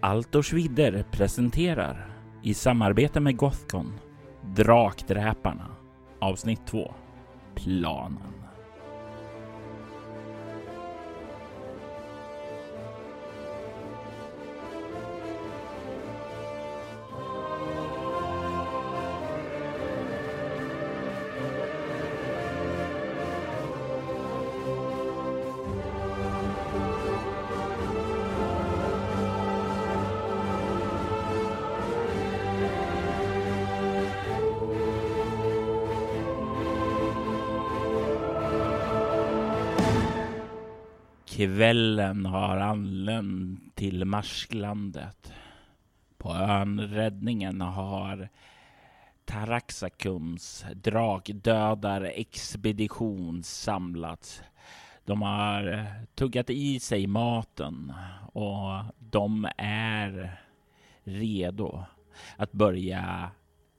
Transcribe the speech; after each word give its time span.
Altors 0.00 0.52
vidder 0.52 1.04
presenterar 1.10 2.06
i 2.42 2.54
samarbete 2.54 3.20
med 3.20 3.36
Gothcon 3.36 3.92
Drakdräparna 4.56 5.68
avsnitt 6.20 6.66
2 6.66 6.94
Planen. 7.54 8.45
Kvällen 41.66 42.26
har 42.26 42.56
anlänt 42.56 43.76
till 43.76 44.04
Marsklandet. 44.04 45.32
På 46.18 46.34
ön 46.34 46.80
Räddningen 46.80 47.60
har 47.60 48.28
Taraxacums 49.24 50.64
Drakdödarexpedition 50.74 53.42
samlats. 53.42 54.42
De 55.04 55.22
har 55.22 55.72
eh, 55.72 55.84
tuggat 56.14 56.50
i 56.50 56.80
sig 56.80 57.06
maten 57.06 57.92
och 58.32 58.84
de 58.98 59.48
är 59.58 60.40
redo 61.04 61.84
att 62.36 62.52
börja 62.52 63.30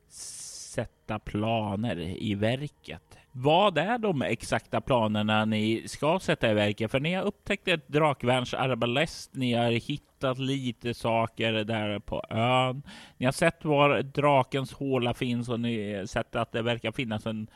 sätta 0.09 1.19
planer 1.19 1.99
i 1.99 2.35
verket. 2.35 3.16
Vad 3.39 3.77
är 3.77 3.97
de 3.97 4.21
exakta 4.21 4.81
planerna 4.81 5.45
ni 5.45 5.83
ska 5.87 6.19
sätta 6.19 6.51
i 6.51 6.53
verket? 6.53 6.91
För 6.91 6.99
ni 6.99 7.13
har 7.13 7.23
upptäckt 7.23 7.67
ett 7.67 7.87
drakvärnsarbalest. 7.87 9.35
Ni 9.35 9.53
har 9.53 9.71
hittat 9.71 10.39
lite 10.39 10.93
saker 10.93 11.53
där 11.53 11.99
på 11.99 12.23
ön. 12.29 12.81
Ni 13.17 13.25
har 13.25 13.33
sett 13.33 13.65
var 13.65 14.01
drakens 14.01 14.73
håla 14.73 15.13
finns 15.13 15.49
och 15.49 15.59
ni 15.59 15.93
har 15.93 16.05
sett 16.05 16.35
att 16.35 16.51
det 16.51 16.61
verkar 16.61 16.91
finnas 16.91 17.25
en 17.25 17.47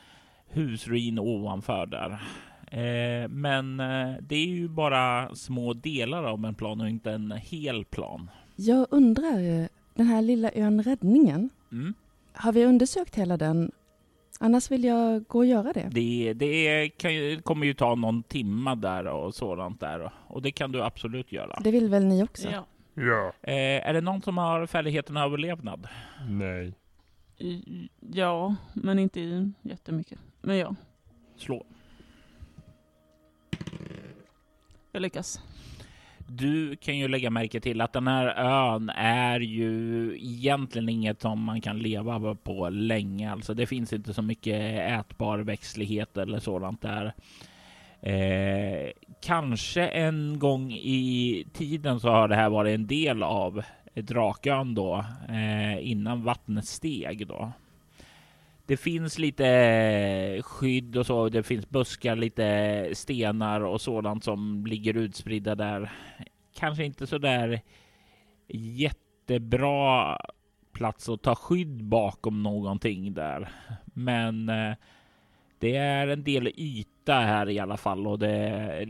husruin 0.48 1.18
ovanför 1.18 1.86
där. 1.86 2.10
Eh, 2.70 3.28
men 3.28 3.80
eh, 3.80 4.14
det 4.20 4.36
är 4.36 4.46
ju 4.46 4.68
bara 4.68 5.34
små 5.34 5.72
delar 5.72 6.24
av 6.24 6.44
en 6.44 6.54
plan 6.54 6.80
och 6.80 6.88
inte 6.88 7.10
en 7.12 7.32
hel 7.32 7.84
plan. 7.84 8.30
Jag 8.56 8.86
undrar, 8.90 9.60
eh, 9.62 9.66
den 9.94 10.06
här 10.06 10.22
lilla 10.22 10.50
ön 10.54 10.82
Räddningen, 10.82 11.50
Mm. 11.72 11.94
har 12.32 12.52
vi 12.52 12.64
undersökt 12.64 13.14
hela 13.14 13.36
den? 13.36 13.70
Annars 14.40 14.70
vill 14.70 14.84
jag 14.84 15.24
gå 15.28 15.38
och 15.38 15.46
göra 15.46 15.72
det. 15.72 15.88
Det, 15.92 16.32
det 16.34 16.88
kan 16.88 17.14
ju, 17.14 17.40
kommer 17.42 17.66
ju 17.66 17.74
ta 17.74 17.94
någon 17.94 18.22
timma 18.22 18.74
där 18.74 19.06
och 19.06 19.34
sådant 19.34 19.80
där 19.80 20.12
och 20.26 20.42
det 20.42 20.50
kan 20.52 20.72
du 20.72 20.82
absolut 20.82 21.32
göra. 21.32 21.58
Det 21.64 21.70
vill 21.70 21.88
väl 21.88 22.04
ni 22.04 22.22
också? 22.22 22.48
Ja. 22.50 22.66
Ja. 22.94 23.32
Eh, 23.42 23.88
är 23.88 23.92
det 23.94 24.00
någon 24.00 24.22
som 24.22 24.38
har 24.38 24.66
färdigheten 24.66 25.16
överlevnad? 25.16 25.88
Nej. 26.28 26.74
I- 27.38 27.88
Ja, 28.12 28.54
men 28.72 28.98
inte 28.98 29.20
i 29.20 29.52
jättemycket. 29.62 30.18
Men 30.40 30.56
ja, 30.58 30.74
Slå. 31.36 31.64
jag 34.92 35.02
lyckas. 35.02 35.40
Du 36.36 36.76
kan 36.76 36.98
ju 36.98 37.08
lägga 37.08 37.30
märke 37.30 37.60
till 37.60 37.80
att 37.80 37.92
den 37.92 38.06
här 38.06 38.26
ön 38.26 38.90
är 38.96 39.40
ju 39.40 40.16
egentligen 40.18 40.88
inget 40.88 41.20
som 41.20 41.44
man 41.44 41.60
kan 41.60 41.78
leva 41.78 42.34
på 42.34 42.68
länge. 42.68 43.32
Alltså 43.32 43.54
det 43.54 43.66
finns 43.66 43.92
inte 43.92 44.14
så 44.14 44.22
mycket 44.22 44.80
ätbar 45.00 45.38
växtlighet 45.38 46.16
eller 46.16 46.38
sådant 46.38 46.82
där. 46.82 47.14
Eh, 48.00 48.90
kanske 49.22 49.86
en 49.86 50.38
gång 50.38 50.72
i 50.72 51.46
tiden 51.52 52.00
så 52.00 52.08
har 52.08 52.28
det 52.28 52.36
här 52.36 52.50
varit 52.50 52.74
en 52.74 52.86
del 52.86 53.22
av 53.22 53.62
Drakön 53.94 54.74
då, 54.74 55.04
eh, 55.28 55.90
innan 55.90 56.24
vattnet 56.24 56.66
steg 56.66 57.26
då. 57.26 57.52
Det 58.66 58.76
finns 58.76 59.18
lite 59.18 59.46
eh, 59.46 60.42
skydd 60.42 60.96
och 60.96 61.06
så. 61.06 61.28
Det 61.28 61.42
finns 61.42 61.68
buskar, 61.70 62.16
lite 62.16 62.90
stenar 62.92 63.60
och 63.60 63.80
sådant 63.80 64.24
som 64.24 64.66
ligger 64.66 64.96
utspridda 64.96 65.54
där. 65.54 65.92
Kanske 66.54 66.84
inte 66.84 67.06
så 67.06 67.18
där 67.18 67.60
jättebra 68.48 70.16
plats 70.72 71.08
att 71.08 71.22
ta 71.22 71.34
skydd 71.34 71.84
bakom 71.84 72.42
någonting 72.42 73.14
där. 73.14 73.48
Men 73.84 74.48
eh, 74.48 74.74
det 75.58 75.76
är 75.76 76.08
en 76.08 76.24
del 76.24 76.48
yta 76.56 77.14
här 77.14 77.48
i 77.48 77.58
alla 77.58 77.76
fall 77.76 78.06
och 78.06 78.18
det 78.18 78.84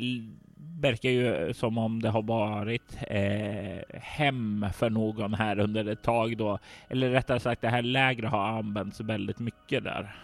verkar 0.81 1.11
ju 1.11 1.55
som 1.55 1.79
om 1.79 2.03
det 2.03 2.09
har 2.09 2.23
varit 2.23 2.97
eh, 3.09 4.01
hem 4.01 4.67
för 4.75 4.91
någon 4.91 5.35
här 5.35 5.59
under 5.59 5.89
ett 5.89 6.03
tag 6.03 6.37
då. 6.37 6.59
Eller 6.89 7.11
rättare 7.11 7.41
sagt, 7.41 7.61
det 7.61 7.69
här 7.69 7.83
lägret 7.83 8.31
har 8.31 8.49
använts 8.49 9.01
väldigt 9.01 9.39
mycket 9.39 9.85
där. 9.85 10.17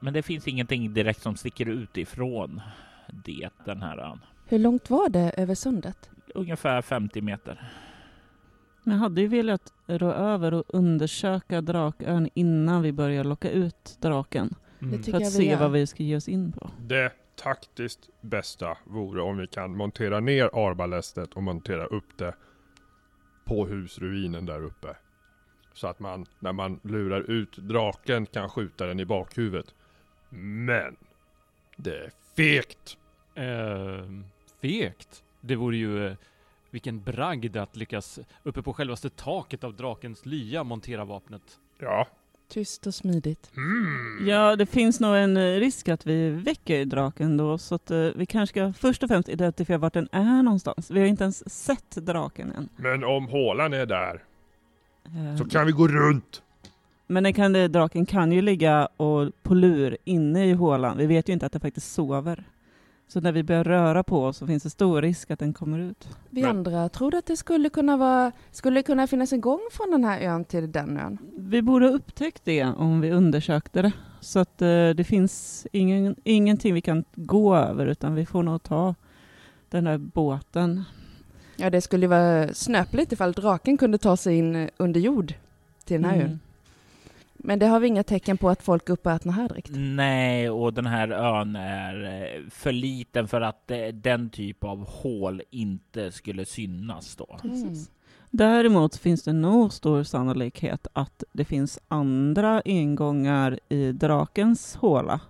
Men 0.00 0.14
det 0.14 0.22
finns 0.22 0.48
ingenting 0.48 0.94
direkt 0.94 1.22
som 1.22 1.36
sticker 1.36 1.68
ut 1.68 1.96
ifrån 1.96 2.60
det, 3.24 3.48
den 3.64 3.82
här 3.82 3.98
ön. 3.98 4.20
Hur 4.48 4.58
långt 4.58 4.90
var 4.90 5.08
det 5.08 5.32
över 5.36 5.54
sundet? 5.54 6.10
Ungefär 6.34 6.82
50 6.82 7.20
meter. 7.20 7.70
Men 8.82 8.94
jag 8.94 9.02
hade 9.02 9.20
ju 9.20 9.26
velat 9.26 9.72
rå 9.86 10.12
över 10.12 10.54
och 10.54 10.64
undersöka 10.68 11.60
Drakön 11.60 12.28
innan 12.34 12.82
vi 12.82 12.92
börjar 12.92 13.24
locka 13.24 13.50
ut 13.50 13.98
draken. 14.00 14.54
Tycker 14.80 15.12
För 15.12 15.18
att 15.18 15.32
se 15.32 15.56
vad 15.56 15.72
vi 15.72 15.86
ska 15.86 16.02
ge 16.02 16.16
oss 16.16 16.28
in 16.28 16.52
på. 16.52 16.70
Det 16.80 17.12
taktiskt 17.38 18.08
bästa 18.20 18.78
vore 18.84 19.22
om 19.22 19.38
vi 19.38 19.46
kan 19.46 19.76
montera 19.76 20.20
ner 20.20 20.50
arbalestet 20.68 21.34
och 21.34 21.42
montera 21.42 21.86
upp 21.86 22.18
det 22.18 22.34
på 23.44 23.66
husruinen 23.66 24.46
där 24.46 24.62
uppe. 24.62 24.96
Så 25.72 25.86
att 25.86 26.00
man, 26.00 26.26
när 26.38 26.52
man 26.52 26.80
lurar 26.82 27.30
ut 27.30 27.56
draken, 27.56 28.26
kan 28.26 28.48
skjuta 28.48 28.86
den 28.86 29.00
i 29.00 29.04
bakhuvudet. 29.04 29.74
Men! 30.30 30.96
Det 31.76 31.96
är 31.96 32.10
fegt! 32.36 32.98
Eh, 33.34 34.04
fegt. 34.60 35.24
Det 35.40 35.56
vore 35.56 35.76
ju 35.76 36.06
eh, 36.06 36.16
vilken 36.70 37.02
bragd 37.02 37.56
att 37.56 37.76
lyckas 37.76 38.18
uppe 38.42 38.62
på 38.62 38.72
självaste 38.72 39.10
taket 39.10 39.64
av 39.64 39.74
drakens 39.74 40.26
lya 40.26 40.64
montera 40.64 41.04
vapnet. 41.04 41.58
Ja. 41.78 42.08
Tyst 42.48 42.86
och 42.86 42.94
smidigt. 42.94 43.50
Mm. 43.56 44.28
Ja, 44.28 44.56
det 44.56 44.66
finns 44.66 45.00
nog 45.00 45.16
en 45.16 45.36
eh, 45.36 45.60
risk 45.60 45.88
att 45.88 46.06
vi 46.06 46.30
väcker 46.30 46.84
draken 46.84 47.36
då, 47.36 47.58
så 47.58 47.74
att 47.74 47.90
eh, 47.90 48.08
vi 48.16 48.26
kanske 48.26 48.52
ska 48.52 48.72
först 48.72 49.02
och 49.02 49.08
främst 49.08 49.28
identifiera 49.28 49.78
vart 49.78 49.92
den 49.94 50.08
är 50.12 50.42
någonstans. 50.42 50.90
Vi 50.90 51.00
har 51.00 51.06
inte 51.06 51.24
ens 51.24 51.64
sett 51.64 51.90
draken 51.90 52.52
än. 52.52 52.68
Men 52.76 53.04
om 53.04 53.28
hålan 53.28 53.72
är 53.72 53.86
där, 53.86 54.22
Eh, 55.16 55.36
så 55.36 55.44
kan 55.44 55.66
vi 55.66 55.72
gå 55.72 55.88
runt! 55.88 56.42
Men 57.06 57.22
den 57.22 57.32
kan, 57.32 57.52
draken 57.52 58.06
kan 58.06 58.32
ju 58.32 58.42
ligga 58.42 58.86
och 58.86 59.30
på 59.42 59.54
lur 59.54 59.96
inne 60.04 60.46
i 60.46 60.52
hålan. 60.52 60.98
Vi 60.98 61.06
vet 61.06 61.28
ju 61.28 61.32
inte 61.32 61.46
att 61.46 61.52
den 61.52 61.60
faktiskt 61.60 61.92
sover. 61.92 62.44
Så 63.08 63.20
när 63.20 63.32
vi 63.32 63.42
börjar 63.42 63.64
röra 63.64 64.02
på 64.02 64.24
oss 64.24 64.36
så 64.36 64.46
finns 64.46 64.62
det 64.62 64.70
stor 64.70 65.02
risk 65.02 65.30
att 65.30 65.38
den 65.38 65.52
kommer 65.52 65.78
ut. 65.78 66.08
Vi 66.30 66.44
andra 66.44 66.88
trodde 66.88 67.18
att 67.18 67.26
det 67.26 67.36
skulle 67.36 67.68
kunna 67.68 67.96
vara, 67.96 68.32
skulle 68.50 68.82
kunna 68.82 69.06
finnas 69.06 69.32
en 69.32 69.40
gång 69.40 69.60
från 69.72 69.90
den 69.90 70.04
här 70.04 70.20
ön 70.20 70.44
till 70.44 70.72
den 70.72 70.98
ön. 70.98 71.18
Vi 71.36 71.62
borde 71.62 71.86
ha 71.86 71.92
upptäckt 71.92 72.44
det 72.44 72.64
om 72.64 73.00
vi 73.00 73.10
undersökte 73.10 73.82
det. 73.82 73.92
Så 74.20 74.38
att 74.38 74.62
eh, 74.62 74.88
det 74.88 75.06
finns 75.06 75.66
ingen, 75.72 76.16
ingenting 76.24 76.74
vi 76.74 76.80
kan 76.80 77.04
gå 77.14 77.56
över 77.56 77.86
utan 77.86 78.14
vi 78.14 78.26
får 78.26 78.42
nog 78.42 78.62
ta 78.62 78.94
den 79.68 79.84
där 79.84 79.98
båten. 79.98 80.84
Ja, 81.56 81.70
det 81.70 81.80
skulle 81.80 82.06
vara 82.06 82.54
snöpligt 82.54 83.12
ifall 83.12 83.32
draken 83.32 83.76
kunde 83.76 83.98
ta 83.98 84.16
sig 84.16 84.36
in 84.36 84.70
under 84.76 85.00
jord 85.00 85.34
till 85.84 86.02
den 86.02 86.10
här 86.10 86.20
ön. 86.20 86.40
Mm. 87.38 87.48
Men 87.48 87.58
det 87.58 87.66
har 87.66 87.80
vi 87.80 87.88
inga 87.88 88.02
tecken 88.02 88.38
på 88.38 88.50
att 88.50 88.62
folk 88.62 88.88
uppätna 88.88 89.32
här 89.32 89.48
direkt. 89.48 89.70
Nej, 89.72 90.50
och 90.50 90.74
den 90.74 90.86
här 90.86 91.08
ön 91.08 91.56
är 91.56 92.04
eh, 92.04 92.50
för 92.50 92.72
liten 92.72 93.28
för 93.28 93.40
att 93.40 93.70
eh, 93.70 93.86
den 93.86 94.30
typ 94.30 94.64
av 94.64 94.88
hål 94.88 95.42
inte 95.50 96.12
skulle 96.12 96.44
synas 96.44 97.16
då. 97.16 97.38
Precis. 97.42 97.90
Däremot 98.30 98.96
finns 98.96 99.24
det 99.24 99.32
nog 99.32 99.72
stor 99.72 100.02
sannolikhet 100.02 100.86
att 100.92 101.24
det 101.32 101.44
finns 101.44 101.78
andra 101.88 102.62
ingångar 102.64 103.60
i 103.68 103.92
drakens 103.92 104.76
håla 104.76 105.20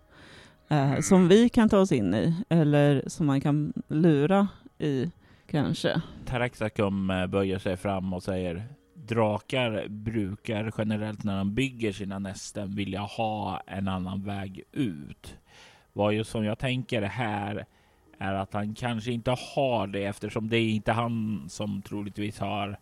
eh, 0.69 1.01
som 1.01 1.29
vi 1.29 1.49
kan 1.49 1.69
ta 1.69 1.79
oss 1.79 1.93
in 1.93 2.15
i 2.15 2.35
eller 2.49 3.03
som 3.07 3.27
man 3.27 3.41
kan 3.41 3.73
lura 3.89 4.49
i 4.79 5.11
kanske. 5.51 6.01
Taraxacum 6.27 7.11
eh, 7.11 7.27
böjer 7.27 7.59
sig 7.59 7.77
fram 7.77 8.13
och 8.13 8.23
säger 8.23 8.65
Drakar 9.09 9.89
brukar 9.89 10.73
generellt 10.79 11.25
när 11.25 11.39
de 11.39 11.55
bygger 11.55 11.93
sina 11.93 12.19
nästen 12.19 12.75
vilja 12.75 13.01
ha 13.01 13.61
en 13.67 13.89
annan 13.89 14.23
väg 14.23 14.63
ut. 14.73 15.39
Vad 15.93 16.15
ju 16.15 16.25
som 16.25 16.45
jag 16.45 16.59
tänker 16.59 17.03
här 17.03 17.67
är 18.19 18.35
att 18.35 18.53
han 18.53 18.75
kanske 18.75 19.13
inte 19.13 19.37
har 19.55 19.87
det 19.87 20.05
eftersom 20.05 20.49
det 20.49 20.57
är 20.57 20.69
inte 20.69 20.93
han 20.93 21.45
som 21.49 21.83
troligtvis 21.83 22.39
har 22.39 22.79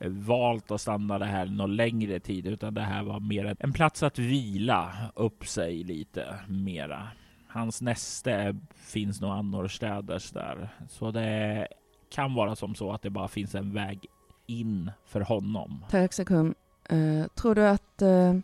eh, 0.00 0.10
valt 0.10 0.70
att 0.70 0.80
stanna 0.80 1.18
det 1.18 1.26
här 1.26 1.46
någon 1.46 1.76
längre 1.76 2.20
tid, 2.20 2.46
utan 2.46 2.74
det 2.74 2.80
här 2.80 3.02
var 3.02 3.20
mer 3.20 3.56
en 3.60 3.72
plats 3.72 4.02
att 4.02 4.18
vila 4.18 4.92
upp 5.14 5.46
sig 5.46 5.84
lite 5.84 6.38
mera. 6.48 7.08
Hans 7.48 7.82
näste 7.82 8.56
finns 8.74 9.20
nog 9.20 9.30
annorstädes 9.30 10.30
där, 10.30 10.68
så 10.88 11.10
det 11.10 11.68
kan 12.14 12.34
vara 12.34 12.56
som 12.56 12.74
så 12.74 12.92
att 12.92 13.02
det 13.02 13.10
bara 13.10 13.28
finns 13.28 13.54
en 13.54 13.72
väg 13.72 14.06
in 14.46 14.90
för 15.06 15.20
honom. 15.20 15.84
Taxakum, 15.90 16.54
eh, 16.88 17.26
tror 17.34 17.54
du 17.54 17.66
att 17.68 18.02
eh, 18.02 18.34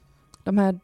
de 0.44 0.58
här 0.58 0.80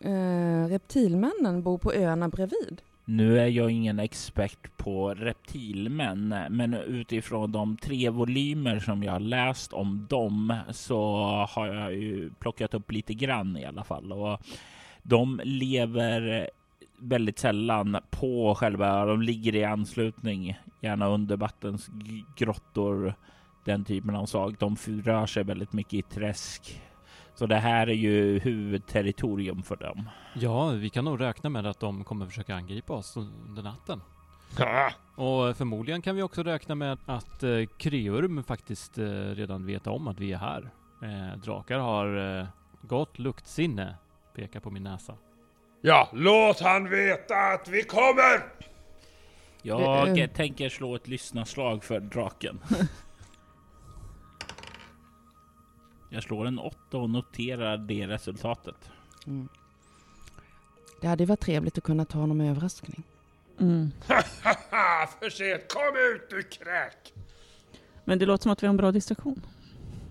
eh, 0.00 0.68
reptilmännen 0.68 1.62
bor 1.62 1.78
på 1.78 1.92
öarna 1.92 2.28
bredvid? 2.28 2.82
Nu 3.04 3.38
är 3.38 3.46
jag 3.46 3.70
ingen 3.70 3.98
expert 3.98 4.76
på 4.76 5.14
reptilmän, 5.14 6.34
men 6.50 6.74
utifrån 6.74 7.52
de 7.52 7.76
tre 7.76 8.10
volymer 8.10 8.78
som 8.78 9.02
jag 9.02 9.12
har 9.12 9.20
läst 9.20 9.72
om 9.72 10.06
dem 10.10 10.56
så 10.70 11.22
har 11.50 11.66
jag 11.66 11.94
ju 11.94 12.30
plockat 12.38 12.74
upp 12.74 12.92
lite 12.92 13.14
grann 13.14 13.56
i 13.56 13.64
alla 13.64 13.84
fall. 13.84 14.12
Och 14.12 14.40
de 15.02 15.40
lever 15.44 16.50
väldigt 16.98 17.38
sällan 17.38 17.96
på 18.10 18.54
själva, 18.54 19.04
de 19.04 19.22
ligger 19.22 19.54
i 19.54 19.64
anslutning, 19.64 20.58
gärna 20.80 21.08
under 21.08 21.36
vattens 21.36 21.86
g- 21.86 22.24
grottor, 22.36 23.14
den 23.66 23.84
typen 23.84 24.16
av 24.16 24.26
sak. 24.26 24.54
De 24.58 24.76
rör 25.04 25.26
sig 25.26 25.44
väldigt 25.44 25.72
mycket 25.72 25.94
i 25.94 26.02
träsk. 26.02 26.82
Så 27.34 27.46
det 27.46 27.56
här 27.56 27.86
är 27.86 27.94
ju 27.94 28.38
huvudterritorium 28.38 29.62
för 29.62 29.76
dem. 29.76 30.08
Ja, 30.34 30.68
vi 30.68 30.90
kan 30.90 31.04
nog 31.04 31.20
räkna 31.20 31.50
med 31.50 31.66
att 31.66 31.80
de 31.80 32.04
kommer 32.04 32.26
försöka 32.26 32.54
angripa 32.54 32.92
oss 32.92 33.16
under 33.16 33.62
natten. 33.62 34.00
Ah, 34.58 34.90
Och 35.22 35.56
förmodligen 35.56 36.02
kan 36.02 36.16
vi 36.16 36.22
också 36.22 36.42
räkna 36.42 36.74
med 36.74 36.98
att 37.06 37.42
eh, 37.42 37.66
Kreurm 37.78 38.44
faktiskt 38.44 38.98
eh, 38.98 39.04
redan 39.10 39.66
vet 39.66 39.86
om 39.86 40.08
att 40.08 40.20
vi 40.20 40.32
är 40.32 40.38
här. 40.38 40.70
Eh, 41.02 41.38
drakar 41.38 41.78
har 41.78 42.38
eh, 42.40 42.46
gott 42.82 43.18
luktsinne, 43.18 43.96
pekar 44.34 44.60
på 44.60 44.70
min 44.70 44.82
näsa. 44.82 45.14
Ja, 45.80 46.08
låt 46.12 46.60
han 46.60 46.90
veta 46.90 47.36
att 47.36 47.68
vi 47.68 47.82
kommer! 47.82 48.42
Jag 49.62 50.18
eh. 50.18 50.26
tänker 50.30 50.68
slå 50.68 50.94
ett 50.94 51.08
lyssnarslag 51.08 51.84
för 51.84 52.00
draken. 52.00 52.60
Jag 56.10 56.22
slår 56.22 56.46
en 56.46 56.58
åtta 56.58 56.98
och 56.98 57.10
noterar 57.10 57.78
det 57.78 58.06
resultatet. 58.06 58.90
Mm. 59.26 59.48
Det 61.00 61.06
hade 61.06 61.26
varit 61.26 61.40
trevligt 61.40 61.78
att 61.78 61.84
kunna 61.84 62.04
ta 62.04 62.18
honom 62.18 62.38
med 62.38 62.50
överraskning. 62.50 63.02
Mm. 63.60 63.90
För 65.20 65.30
sent! 65.30 65.72
Kom 65.72 65.96
ut 66.14 66.30
du 66.30 66.42
kräk! 66.42 67.14
Men 68.04 68.18
det 68.18 68.26
låter 68.26 68.42
som 68.42 68.52
att 68.52 68.62
vi 68.62 68.66
har 68.66 68.70
en 68.70 68.76
bra 68.76 68.92
distraktion. 68.92 69.42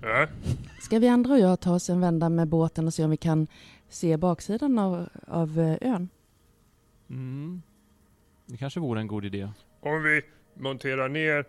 Äh? 0.03 0.29
Ska 0.81 0.99
vi 0.99 1.07
andra 1.07 1.33
och 1.33 1.39
jag 1.39 1.59
ta 1.59 1.73
oss 1.73 1.89
en 1.89 2.01
vända 2.01 2.29
med 2.29 2.47
båten 2.47 2.87
och 2.87 2.93
se 2.93 3.03
om 3.03 3.09
vi 3.09 3.17
kan 3.17 3.47
se 3.89 4.17
baksidan 4.17 4.79
av, 4.79 5.09
av 5.27 5.59
eh, 5.59 5.77
ön? 5.93 6.09
Mm. 7.09 7.61
Det 8.45 8.57
kanske 8.57 8.79
vore 8.79 8.99
en 8.99 9.07
god 9.07 9.25
idé. 9.25 9.49
Om 9.79 10.03
vi 10.03 10.21
monterar 10.53 11.09
ner 11.09 11.45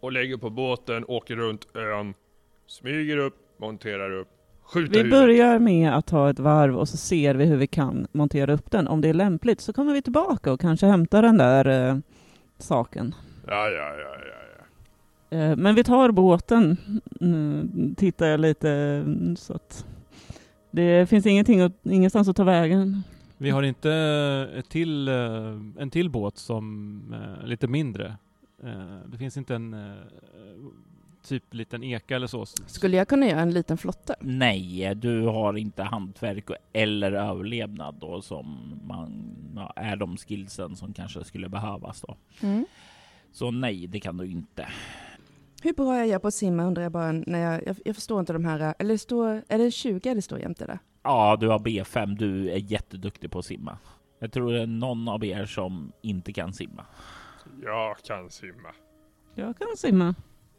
och 0.00 0.12
lägger 0.12 0.36
på 0.36 0.50
båten, 0.50 1.04
åker 1.08 1.36
runt 1.36 1.76
ön, 1.76 2.14
smyger 2.66 3.16
upp, 3.16 3.49
monterar 3.60 4.12
upp, 4.12 4.28
skjuter 4.62 4.92
Vi 4.92 4.98
huvudet. 4.98 5.18
börjar 5.20 5.58
med 5.58 5.96
att 5.96 6.06
ta 6.06 6.30
ett 6.30 6.38
varv 6.38 6.76
och 6.76 6.88
så 6.88 6.96
ser 6.96 7.34
vi 7.34 7.44
hur 7.44 7.56
vi 7.56 7.66
kan 7.66 8.06
montera 8.12 8.52
upp 8.52 8.70
den. 8.70 8.88
Om 8.88 9.00
det 9.00 9.08
är 9.08 9.14
lämpligt 9.14 9.60
så 9.60 9.72
kommer 9.72 9.92
vi 9.94 10.02
tillbaka 10.02 10.52
och 10.52 10.60
kanske 10.60 10.86
hämtar 10.86 11.22
den 11.22 11.38
där 11.38 11.88
eh, 11.90 11.96
saken. 12.58 13.14
Ja, 13.46 13.68
ja, 13.68 13.94
ja, 13.96 13.96
ja, 13.98 14.32
ja. 15.30 15.38
Eh, 15.38 15.56
men 15.56 15.74
vi 15.74 15.84
tar 15.84 16.10
båten, 16.10 16.76
mm, 17.20 17.94
tittar 17.94 18.26
jag 18.26 18.40
lite 18.40 18.70
mm, 18.70 19.36
så 19.36 19.52
att 19.54 19.86
det 20.70 21.08
finns 21.08 21.26
ingenting 21.26 21.60
att, 21.60 21.72
ingenstans 21.86 22.28
att 22.28 22.36
ta 22.36 22.44
vägen. 22.44 23.02
Vi 23.38 23.50
har 23.50 23.62
inte 23.62 23.92
ett 24.58 24.68
till, 24.68 25.08
eh, 25.08 25.58
en 25.78 25.90
till 25.90 26.10
båt 26.10 26.38
som 26.38 27.00
är 27.42 27.46
lite 27.46 27.66
mindre. 27.68 28.16
Eh, 28.62 28.98
Det 29.06 29.18
finns 29.18 29.36
inte 29.36 29.54
en 29.54 29.74
eh, 29.74 29.94
typ 31.22 31.54
liten 31.54 31.82
eka 31.84 32.16
eller 32.16 32.26
så. 32.26 32.46
Skulle 32.46 32.96
jag 32.96 33.08
kunna 33.08 33.26
göra 33.26 33.40
en 33.40 33.50
liten 33.50 33.78
flotte? 33.78 34.14
Nej, 34.20 34.94
du 34.94 35.22
har 35.26 35.56
inte 35.56 35.82
hantverk 35.82 36.50
och- 36.50 36.56
eller 36.72 37.12
överlevnad 37.12 37.94
då 38.00 38.22
som 38.22 38.74
man, 38.86 39.36
ja, 39.56 39.72
är 39.76 39.96
de 39.96 40.16
skillsen 40.16 40.76
som 40.76 40.92
kanske 40.92 41.24
skulle 41.24 41.48
behövas 41.48 42.00
då. 42.00 42.16
Mm. 42.42 42.66
Så 43.32 43.50
nej, 43.50 43.86
det 43.86 44.00
kan 44.00 44.16
du 44.16 44.26
inte. 44.26 44.68
Hur 45.62 45.72
bra 45.72 45.94
är 45.96 46.04
jag 46.04 46.22
på 46.22 46.28
att 46.28 46.34
simma 46.34 46.64
undrar 46.64 46.82
jag 46.82 46.92
bara 46.92 47.12
när 47.12 47.38
jag, 47.38 47.66
jag, 47.66 47.76
jag 47.84 47.94
förstår 47.94 48.20
inte 48.20 48.32
de 48.32 48.44
här, 48.44 48.74
eller 48.78 48.96
står, 48.96 49.42
är 49.48 49.58
det 49.58 49.70
20 49.70 50.14
det 50.14 50.22
står 50.22 50.38
jämte 50.38 50.66
där? 50.66 50.78
Ja, 51.02 51.36
du 51.40 51.48
har 51.48 51.58
B5. 51.58 52.16
Du 52.16 52.50
är 52.50 52.56
jätteduktig 52.72 53.30
på 53.30 53.38
att 53.38 53.44
simma. 53.44 53.78
Jag 54.18 54.32
tror 54.32 54.52
det 54.52 54.62
är 54.62 54.66
någon 54.66 55.08
av 55.08 55.24
er 55.24 55.46
som 55.46 55.92
inte 56.02 56.32
kan 56.32 56.52
simma. 56.52 56.86
Jag 57.62 57.96
kan 57.98 58.30
simma. 58.30 58.68
Jag 59.34 59.58
kan 59.58 59.76
simma. 59.76 60.14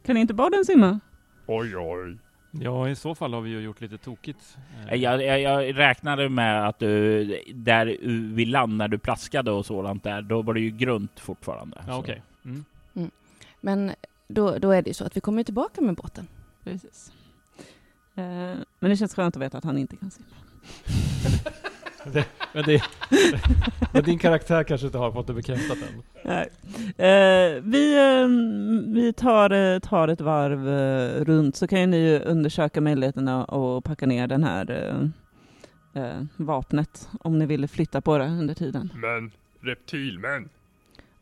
Kan 0.06 0.18
inte 0.18 0.34
barden 0.34 0.66
simma? 0.66 1.00
Oj, 1.46 1.78
oj. 1.78 2.18
Ja, 2.52 2.90
i 2.90 2.96
så 2.96 3.16
fall 3.16 3.34
har 3.34 3.42
vi 3.42 3.50
ju 3.50 3.60
gjort 3.62 3.82
lite 3.82 3.98
tokigt. 3.98 4.58
Eh, 4.90 4.96
Jag, 4.96 5.24
jag, 5.24 5.42
jag 5.42 5.78
räknade 5.78 6.30
med 6.30 6.68
att 6.68 6.80
du, 6.80 7.26
där 7.54 7.98
vid 8.34 8.48
land, 8.48 8.78
när 8.78 8.88
du 8.88 8.98
plaskade 8.98 9.52
och 9.52 9.66
sådant 9.66 10.04
där, 10.04 10.22
då 10.22 10.42
var 10.42 10.54
det 10.54 10.60
ju 10.60 10.70
grunt 10.70 11.20
fortfarande. 11.20 11.84
Ja, 11.88 11.98
okej. 11.98 12.22
Mm. 12.46 12.66
Men 13.62 13.92
då, 14.28 14.58
då 14.58 14.72
är 14.72 14.82
det 14.82 14.88
ju 14.90 14.94
så 14.94 15.06
att 15.06 15.18
vi 15.18 15.22
kommer 15.22 15.44
tillbaka 15.44 15.82
med 15.82 15.96
båten. 15.96 16.28
Precis. 16.64 17.12
Eh, 18.16 18.24
men 18.80 18.90
det 18.90 18.98
känns 18.98 19.16
skönt 19.16 19.36
att 19.36 19.42
veta 19.42 19.58
att 19.58 19.64
han 19.64 19.78
inte 19.78 19.96
kan 19.96 20.12
simma. 20.12 20.28
Men, 22.54 22.64
det, 22.64 22.84
men 23.94 24.04
din 24.04 24.20
karaktär 24.20 24.64
kanske 24.64 24.88
inte 24.88 24.98
har 24.98 25.12
fått 25.12 25.28
det 25.28 25.34
bekräftat 25.34 25.78
än. 25.78 26.04
Nej. 26.24 26.50
Eh, 26.98 27.62
vi 27.64 27.98
eh, 27.98 28.28
vi 28.94 29.14
tar, 29.14 29.50
eh, 29.52 29.80
tar 29.80 30.08
ett 30.08 30.22
varv 30.22 30.70
eh, 30.70 31.24
runt 31.26 31.56
så 31.56 31.68
kan 31.68 31.80
ju 31.82 31.86
ni 31.88 31.98
ju 31.98 32.20
undersöka 32.20 32.82
möjligheterna 32.82 33.44
att 33.44 33.84
packa 33.84 34.06
ner 34.06 34.28
den 34.28 34.44
här 34.44 34.94
eh, 35.94 36.22
vapnet 36.36 37.10
om 37.22 37.40
ni 37.40 37.46
vill 37.46 37.68
flytta 37.68 38.02
på 38.02 38.18
det 38.18 38.26
under 38.26 38.54
tiden. 38.54 38.94
Men 38.96 39.32
reptilmän, 39.62 40.50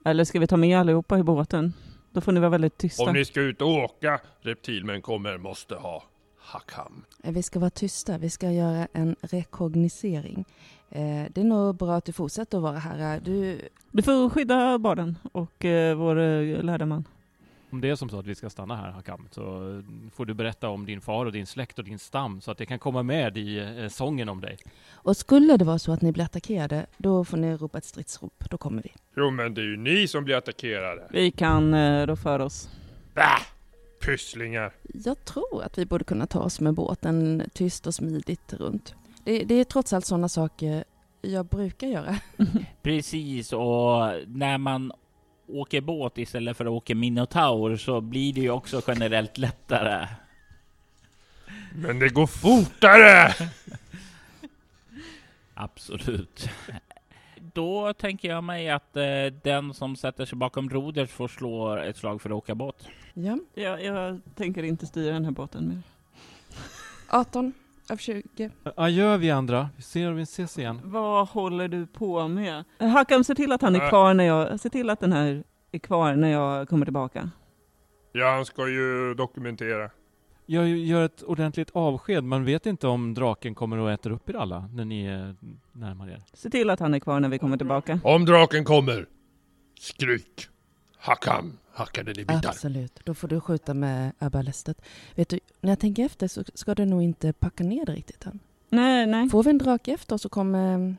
Eller 0.05 0.23
ska 0.23 0.39
vi 0.39 0.47
ta 0.47 0.57
med 0.57 0.79
allihopa 0.79 1.19
i 1.19 1.23
båten? 1.23 1.73
Då 2.11 2.21
får 2.21 2.31
ni 2.31 2.39
vara 2.39 2.49
väldigt 2.49 2.77
tysta. 2.77 3.03
om 3.03 3.13
ni 3.13 3.25
ska 3.25 3.41
ut 3.41 3.61
och 3.61 3.69
åka, 3.69 4.19
reptilmän 4.41 5.01
kommer, 5.01 5.37
måste 5.37 5.75
ha 5.75 6.03
Hakam. 6.49 7.05
Eh, 7.23 7.31
Vi 7.33 7.43
ska 7.43 7.59
vara 7.59 7.69
tysta, 7.69 8.17
vi 8.17 8.29
ska 8.29 8.51
göra 8.51 8.87
en 8.93 9.15
rekognosering. 9.21 10.45
Eh, 10.89 11.25
det 11.33 11.41
är 11.41 11.43
nog 11.43 11.75
bra 11.75 11.95
att 11.95 12.05
du 12.05 12.11
fortsätter 12.13 12.57
att 12.57 12.63
vara 12.63 12.79
här. 12.79 13.19
Du, 13.25 13.61
Du 13.91 14.01
får 14.03 14.29
skydda 14.29 14.77
barden 14.77 15.17
och 15.31 15.65
eh, 15.65 15.95
vår 15.97 16.19
eh, 16.19 16.63
lärda 16.63 16.85
man. 16.85 17.03
Om 17.71 17.81
det 17.81 17.89
är 17.89 17.95
som 17.95 18.09
så 18.09 18.19
att 18.19 18.25
vi 18.25 18.35
ska 18.35 18.49
stanna 18.49 18.75
här 18.75 18.91
Hakam, 18.91 19.27
så 19.31 19.41
eh, 19.41 19.83
får 20.15 20.25
du 20.25 20.33
berätta 20.33 20.69
om 20.69 20.85
din 20.85 21.01
far 21.01 21.25
och 21.25 21.31
din 21.31 21.45
släkt 21.45 21.79
och 21.79 21.85
din 21.85 21.99
stam 21.99 22.41
så 22.41 22.51
att 22.51 22.57
det 22.57 22.65
kan 22.65 22.79
komma 22.79 23.03
med 23.03 23.37
i 23.37 23.59
eh, 23.59 23.87
sången 23.87 24.29
om 24.29 24.41
dig. 24.41 24.57
och 24.93 25.17
skulle 25.17 25.57
det 25.57 25.65
vara 25.65 25.79
så 25.79 25.91
att 25.91 26.01
ni 26.01 26.11
blir 26.11 26.23
attackerade, 26.23 26.85
då 26.97 27.25
får 27.25 27.37
ni 27.37 27.55
ropa 27.57 27.77
ett 27.77 27.85
stridsrop. 27.85 28.43
Då 28.49 28.57
kommer 28.57 28.81
vi. 28.83 28.91
Jo, 29.17 29.31
men 29.31 29.53
det 29.53 29.61
är 29.61 29.65
ju 29.65 29.77
ni 29.77 30.07
som 30.07 30.23
blir 30.23 30.35
attackerade. 30.35 31.07
Vi 31.11 31.31
kan 31.31 31.73
eh, 31.73 32.07
rå 32.07 32.15
för 32.15 32.39
oss. 32.39 32.69
Bah! 33.15 33.39
Pysslingar. 33.99 34.73
Jag 34.93 35.25
tror 35.25 35.63
att 35.63 35.77
vi 35.77 35.85
borde 35.85 36.03
kunna 36.03 36.27
ta 36.27 36.39
oss 36.39 36.59
med 36.59 36.73
båten 36.73 37.49
tyst 37.53 37.87
och 37.87 37.95
smidigt 37.95 38.53
runt. 38.53 38.95
Det, 39.23 39.43
det 39.43 39.55
är 39.55 39.63
trots 39.63 39.93
allt 39.93 40.05
sådana 40.05 40.29
saker 40.29 40.83
jag 41.21 41.45
brukar 41.45 41.87
göra. 41.87 42.15
Precis, 42.81 43.53
och 43.53 44.11
när 44.27 44.57
man 44.57 44.91
åker 45.47 45.81
båt 45.81 46.17
istället 46.17 46.57
för 46.57 46.65
att 46.65 46.71
åka 46.71 46.95
Minotaur 46.95 47.77
så 47.77 48.01
blir 48.01 48.33
det 48.33 48.41
ju 48.41 48.49
också 48.49 48.81
generellt 48.87 49.37
lättare. 49.37 50.07
Men 51.75 51.99
det 51.99 52.09
går 52.09 52.27
fortare! 52.27 53.33
Absolut. 55.53 56.49
Då 57.59 57.93
tänker 57.93 58.29
jag 58.29 58.43
mig 58.43 58.69
att 58.69 58.95
eh, 58.97 59.03
den 59.43 59.73
som 59.73 59.95
sätter 59.95 60.25
sig 60.25 60.37
bakom 60.37 60.69
rodret 60.69 61.11
får 61.11 61.27
slå 61.27 61.75
ett 61.75 61.97
slag 61.97 62.21
för 62.21 62.29
att 62.29 62.35
åka 62.35 62.55
båt. 62.55 62.87
Ja. 63.13 63.37
Jag, 63.53 63.83
jag 63.83 64.21
tänker 64.35 64.63
inte 64.63 64.85
styra 64.85 65.13
den 65.13 65.25
här 65.25 65.31
båten 65.31 65.67
mer. 65.67 65.81
18 67.09 67.53
av 67.89 67.97
20. 67.97 68.49
Adjö 68.75 69.17
vi 69.17 69.31
andra, 69.31 69.69
vi 69.75 69.81
ser 69.81 70.09
om 70.09 70.15
vi 70.15 70.21
ses 70.23 70.57
igen. 70.57 70.81
Vad 70.83 71.27
håller 71.27 71.67
du 71.67 71.87
på 71.87 72.27
med? 72.27 72.63
Hakam, 72.79 73.23
se 73.23 73.35
till 73.35 73.51
att 73.51 73.61
han 73.61 73.75
är 73.75 73.81
Äh. 73.81 73.89
kvar 73.89 74.13
när 74.13 74.23
jag, 74.23 74.59
se 74.59 74.69
till 74.69 74.89
att 74.89 74.99
den 74.99 75.13
här 75.13 75.43
är 75.71 75.79
kvar 75.79 76.15
när 76.15 76.29
jag 76.29 76.69
kommer 76.69 76.85
tillbaka. 76.85 77.29
Ja, 78.11 78.31
han 78.31 78.45
ska 78.45 78.67
ju 78.67 79.13
dokumentera. 79.13 79.89
Jag 80.51 80.67
gör 80.67 81.05
ett 81.05 81.23
ordentligt 81.23 81.69
avsked, 81.73 82.23
man 82.23 82.45
vet 82.45 82.65
inte 82.65 82.87
om 82.87 83.13
draken 83.13 83.55
kommer 83.55 83.77
och 83.77 83.91
äter 83.91 84.11
upp 84.11 84.29
er 84.29 84.33
alla 84.33 84.69
när 84.73 84.85
ni 84.85 85.05
är 85.05 85.35
närmare 85.71 86.11
er. 86.11 86.23
Se 86.33 86.49
till 86.49 86.69
att 86.69 86.79
han 86.79 86.93
är 86.93 86.99
kvar 86.99 87.19
när 87.19 87.29
vi 87.29 87.39
kommer 87.39 87.57
tillbaka. 87.57 87.99
Om 88.03 88.25
draken 88.25 88.63
kommer, 88.63 89.07
skryk. 89.79 90.47
Hakam 90.97 91.57
hackade 91.73 92.13
det 92.13 92.21
i 92.21 92.25
bitar. 92.25 92.49
Absolut, 92.49 92.99
då 93.03 93.13
får 93.13 93.27
du 93.27 93.41
skjuta 93.41 93.73
med 93.73 94.11
arbalestet. 94.19 94.81
Vet 95.15 95.29
du, 95.29 95.39
när 95.61 95.71
jag 95.71 95.79
tänker 95.79 96.05
efter 96.05 96.27
så 96.27 96.43
ska 96.53 96.75
du 96.75 96.85
nog 96.85 97.03
inte 97.03 97.33
packa 97.33 97.63
ner 97.63 97.85
det 97.85 97.93
riktigt 97.93 98.25
än. 98.25 98.39
Nej, 98.69 99.05
nej. 99.05 99.29
Får 99.29 99.43
vi 99.43 99.49
en 99.49 99.57
drake 99.57 99.91
efter 99.91 100.17
så 100.17 100.29
kommer 100.29 100.89
eh, 100.89 100.93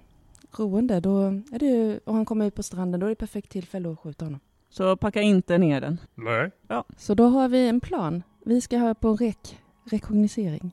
roende, 0.59 1.00
då 1.00 1.23
är 1.26 1.59
det 1.59 1.66
ju, 1.66 2.00
och 2.04 2.14
han 2.14 2.25
kommer 2.25 2.47
ut 2.47 2.54
på 2.54 2.62
stranden, 2.62 3.00
då 3.00 3.07
är 3.07 3.11
det 3.11 3.16
perfekt 3.16 3.50
tillfälle 3.50 3.92
att 3.92 3.99
skjuta 4.00 4.25
honom. 4.25 4.40
Så 4.71 4.97
packa 4.97 5.23
inte 5.23 5.59
ner 5.59 5.80
den. 5.80 5.99
Nej. 6.14 6.50
Så 6.97 7.14
då 7.14 7.26
har 7.26 7.49
vi 7.49 7.69
en 7.69 7.80
plan. 7.80 8.23
Vi 8.44 8.61
ska 8.61 8.78
ha 8.78 8.94
på 8.94 9.09
en 9.09 9.16
rek, 9.16 9.59
rekognosering. 9.85 10.73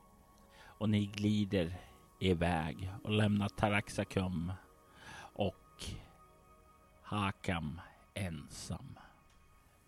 Och 0.78 0.88
ni 0.88 1.06
glider 1.06 1.78
iväg 2.18 2.90
och 3.04 3.10
lämnar 3.10 3.48
Taraxacum 3.48 4.52
och 5.32 5.84
Hakam 7.02 7.80
ensam 8.14 8.98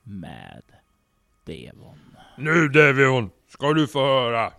med 0.02 0.62
Devon. 1.44 2.16
Nu 2.38 2.68
Devion, 2.68 3.30
ska 3.48 3.72
du 3.72 3.86
få 3.86 3.98
höra. 3.98 4.52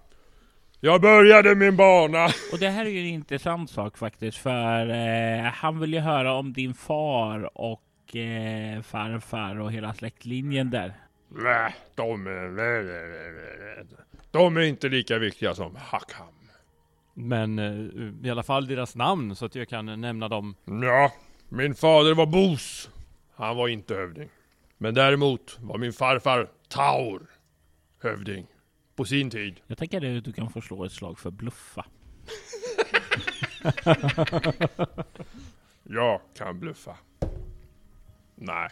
Jag 0.79 1.01
började 1.01 1.55
min 1.55 1.77
bana. 1.77 2.25
Och 2.25 2.59
det 2.59 2.69
här 2.69 2.85
är 2.85 2.89
ju 2.89 2.99
en 2.99 3.05
intressant 3.05 3.69
sak 3.69 3.97
faktiskt, 3.97 4.37
för 4.37 4.89
eh, 4.89 5.43
han 5.43 5.79
vill 5.79 5.93
ju 5.93 5.99
höra 5.99 6.33
om 6.33 6.53
din 6.53 6.73
far 6.73 7.57
och 7.57 8.15
eh, 8.15 8.81
farfar 8.81 9.59
och 9.59 9.71
hela 9.71 9.93
släktlinjen 9.93 10.69
där. 10.69 10.93
Nej, 11.35 11.75
de 11.95 12.27
är... 12.27 13.85
De 14.31 14.57
är 14.57 14.61
inte 14.61 14.89
lika 14.89 15.17
viktiga 15.17 15.55
som 15.55 15.75
Hakam. 15.75 16.27
Men 17.13 17.59
eh, 17.59 18.27
i 18.27 18.29
alla 18.29 18.43
fall 18.43 18.67
deras 18.67 18.95
namn 18.95 19.35
så 19.35 19.45
att 19.45 19.55
jag 19.55 19.69
kan 19.69 20.01
nämna 20.01 20.27
dem. 20.27 20.55
Ja, 20.65 21.11
min 21.49 21.75
fader 21.75 22.13
var 22.13 22.25
Bos. 22.25 22.89
Han 23.35 23.57
var 23.57 23.67
inte 23.67 23.93
hövding. 23.93 24.29
Men 24.77 24.93
däremot 24.93 25.57
var 25.59 25.77
min 25.77 25.93
farfar 25.93 26.49
Taur 26.67 27.21
hövding. 28.01 28.47
På 28.95 29.05
sin 29.05 29.29
tid. 29.29 29.61
Jag 29.67 29.77
tänker 29.77 30.17
att 30.17 30.23
du 30.23 30.33
kan 30.33 30.49
få 30.49 30.61
slå 30.61 30.85
ett 30.85 30.91
slag 30.91 31.19
för 31.19 31.31
bluffa. 31.31 31.85
Jag 35.83 36.21
kan 36.37 36.59
bluffa. 36.59 36.97
Nej. 38.43 38.69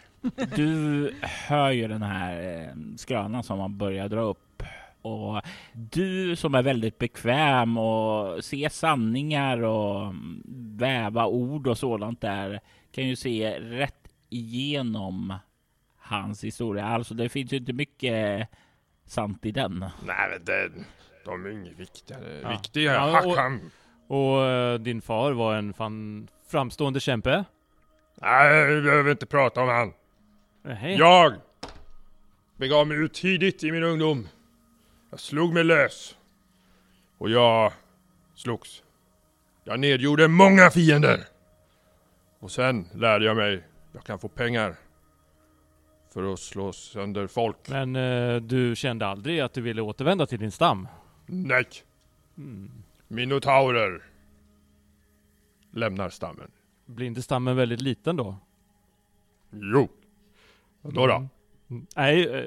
Du 0.56 1.14
hör 1.22 1.70
ju 1.70 1.88
den 1.88 2.02
här 2.02 2.62
eh, 2.62 2.74
skrönan 2.96 3.42
som 3.42 3.58
man 3.58 3.78
börjar 3.78 4.08
dra 4.08 4.20
upp. 4.20 4.62
Och 5.02 5.42
du 5.72 6.36
som 6.36 6.54
är 6.54 6.62
väldigt 6.62 6.98
bekväm 6.98 7.78
och 7.78 8.44
ser 8.44 8.68
sanningar 8.68 9.58
och 9.62 10.00
mm, 10.06 10.42
väva 10.76 11.26
ord 11.26 11.66
och 11.66 11.78
sådant 11.78 12.20
där 12.20 12.60
kan 12.92 13.08
ju 13.08 13.16
se 13.16 13.60
rätt 13.60 14.08
igenom 14.28 15.34
hans 15.98 16.44
historia. 16.44 16.84
Alltså 16.86 17.14
det 17.14 17.28
finns 17.28 17.52
ju 17.52 17.56
inte 17.56 17.72
mycket 17.72 18.48
sant 19.06 19.46
i 19.46 19.50
den. 19.52 19.78
Nej 20.06 20.30
men 20.30 20.44
det, 20.44 20.70
de 21.24 21.46
är 21.46 21.50
inget 21.50 21.78
viktigare. 21.78 22.40
Ja. 22.42 22.50
Viktiga 22.50 22.92
Ja, 22.94 23.06
och- 23.24 23.30
Hakam. 23.30 23.60
Och 24.06 24.42
eh, 24.44 24.78
din 24.78 25.02
far 25.02 25.32
var 25.32 25.56
en 25.56 25.72
fan 25.72 26.28
framstående 26.48 27.00
kämpe. 27.00 27.44
Nej, 28.14 28.66
vi 28.74 28.82
behöver 28.82 29.10
inte 29.10 29.26
prata 29.26 29.60
om 29.62 29.68
han. 29.68 29.92
Nej. 30.62 30.96
Jag 30.96 31.34
begav 32.56 32.86
mig 32.86 32.96
ut 32.96 33.14
tidigt 33.14 33.64
i 33.64 33.72
min 33.72 33.82
ungdom. 33.82 34.28
Jag 35.10 35.20
slog 35.20 35.54
mig 35.54 35.64
lös. 35.64 36.16
Och 37.18 37.30
jag 37.30 37.72
slogs. 38.34 38.82
Jag 39.64 39.80
nedgjorde 39.80 40.28
många 40.28 40.70
fiender. 40.70 41.24
Och 42.38 42.50
sen 42.50 42.86
lärde 42.94 43.24
jag 43.24 43.36
mig 43.36 43.62
jag 43.92 44.04
kan 44.04 44.18
få 44.18 44.28
pengar. 44.28 44.74
För 46.12 46.32
att 46.32 46.38
slå 46.40 46.72
sönder 46.72 47.26
folk. 47.26 47.56
Men 47.68 47.96
eh, 47.96 48.36
du 48.36 48.76
kände 48.76 49.06
aldrig 49.06 49.40
att 49.40 49.52
du 49.52 49.60
ville 49.60 49.82
återvända 49.82 50.26
till 50.26 50.38
din 50.38 50.50
stam? 50.50 50.88
Nej, 51.26 51.64
Mm. 52.36 52.70
minotaurer 53.08 54.02
lämnar 55.70 56.08
stammen. 56.10 56.50
Blir 56.90 57.06
inte 57.06 57.22
stammen 57.22 57.56
väldigt 57.56 57.80
liten 57.80 58.16
då? 58.16 58.36
Jo. 59.50 59.88
Då 60.82 61.06
då? 61.06 61.28
Mm. 61.70 61.86
Nej, 61.96 62.28
eh, 62.28 62.44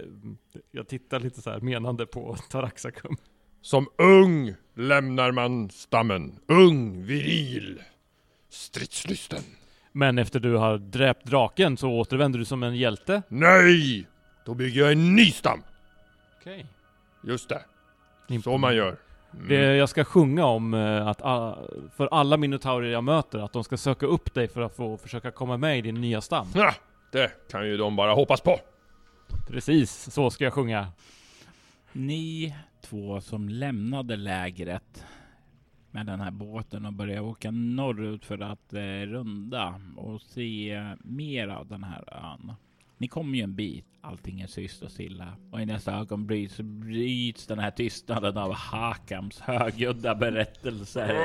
jag 0.71 0.87
tittar 0.87 1.19
lite 1.19 1.41
så 1.41 1.49
här 1.49 1.59
menande 1.59 2.05
på 2.05 2.35
Taraxacum. 2.49 3.17
Som 3.61 3.87
ung 3.97 4.55
lämnar 4.73 5.31
man 5.31 5.69
stammen. 5.69 6.39
Ung, 6.47 7.05
viril, 7.05 7.81
stridslysten. 8.49 9.43
Men 9.91 10.17
efter 10.17 10.39
du 10.39 10.55
har 10.55 10.77
dräpt 10.77 11.25
draken 11.25 11.77
så 11.77 11.89
återvänder 11.89 12.39
du 12.39 12.45
som 12.45 12.63
en 12.63 12.75
hjälte? 12.75 13.21
Nej! 13.27 14.07
Då 14.45 14.53
bygger 14.53 14.81
jag 14.81 14.91
en 14.91 15.15
ny 15.15 15.31
stam. 15.31 15.63
Okej. 16.39 16.65
Just 17.23 17.49
det. 17.49 17.61
Så 18.43 18.57
man 18.57 18.75
gör. 18.75 18.97
Mm. 19.33 19.47
Det 19.47 19.75
jag 19.75 19.89
ska 19.89 20.03
sjunga 20.03 20.45
om 20.45 20.73
eh, 20.73 21.07
att 21.07 21.21
ah, 21.21 21.57
för 21.97 22.07
alla 22.11 22.37
minotaurer 22.37 22.91
jag 22.91 23.03
möter, 23.03 23.39
att 23.39 23.53
de 23.53 23.63
ska 23.63 23.77
söka 23.77 24.05
upp 24.05 24.33
dig 24.33 24.47
för 24.47 24.61
att 24.61 24.75
få 24.75 24.97
försöka 24.97 25.31
komma 25.31 25.57
med 25.57 25.77
i 25.77 25.81
din 25.81 26.01
nya 26.01 26.21
stam. 26.21 26.47
Ja, 26.55 26.73
det 27.11 27.31
kan 27.51 27.67
ju 27.67 27.77
de 27.77 27.95
bara 27.95 28.13
hoppas 28.13 28.41
på. 28.41 28.59
Precis, 29.47 30.13
så 30.13 30.29
ska 30.29 30.43
jag 30.43 30.53
sjunga. 30.53 30.87
Ni 31.91 32.55
två 32.81 33.21
som 33.21 33.49
lämnade 33.49 34.15
lägret 34.15 35.05
med 35.91 36.05
den 36.05 36.19
här 36.19 36.31
båten 36.31 36.85
och 36.85 36.93
började 36.93 37.21
åka 37.21 37.51
norrut 37.51 38.25
för 38.25 38.39
att 38.39 38.73
eh, 38.73 38.81
runda 38.81 39.81
och 39.97 40.21
se 40.21 40.83
mer 41.03 41.47
av 41.47 41.67
den 41.67 41.83
här 41.83 42.03
ön. 42.11 42.53
Ni 43.03 43.07
kommer 43.07 43.37
ju 43.37 43.43
en 43.43 43.55
bit, 43.55 43.85
allting 44.01 44.41
är 44.41 44.47
tyst 44.47 44.81
och 44.81 44.91
stilla 44.91 45.37
och 45.51 45.61
i 45.61 45.65
nästa 45.65 45.93
ögonblick 45.93 46.51
så 46.51 46.63
bryts 46.63 47.47
den 47.47 47.59
här 47.59 47.71
tystnaden 47.71 48.37
av 48.37 48.53
Hakams 48.53 49.39
högljudda 49.39 50.15
berättelser. 50.15 51.17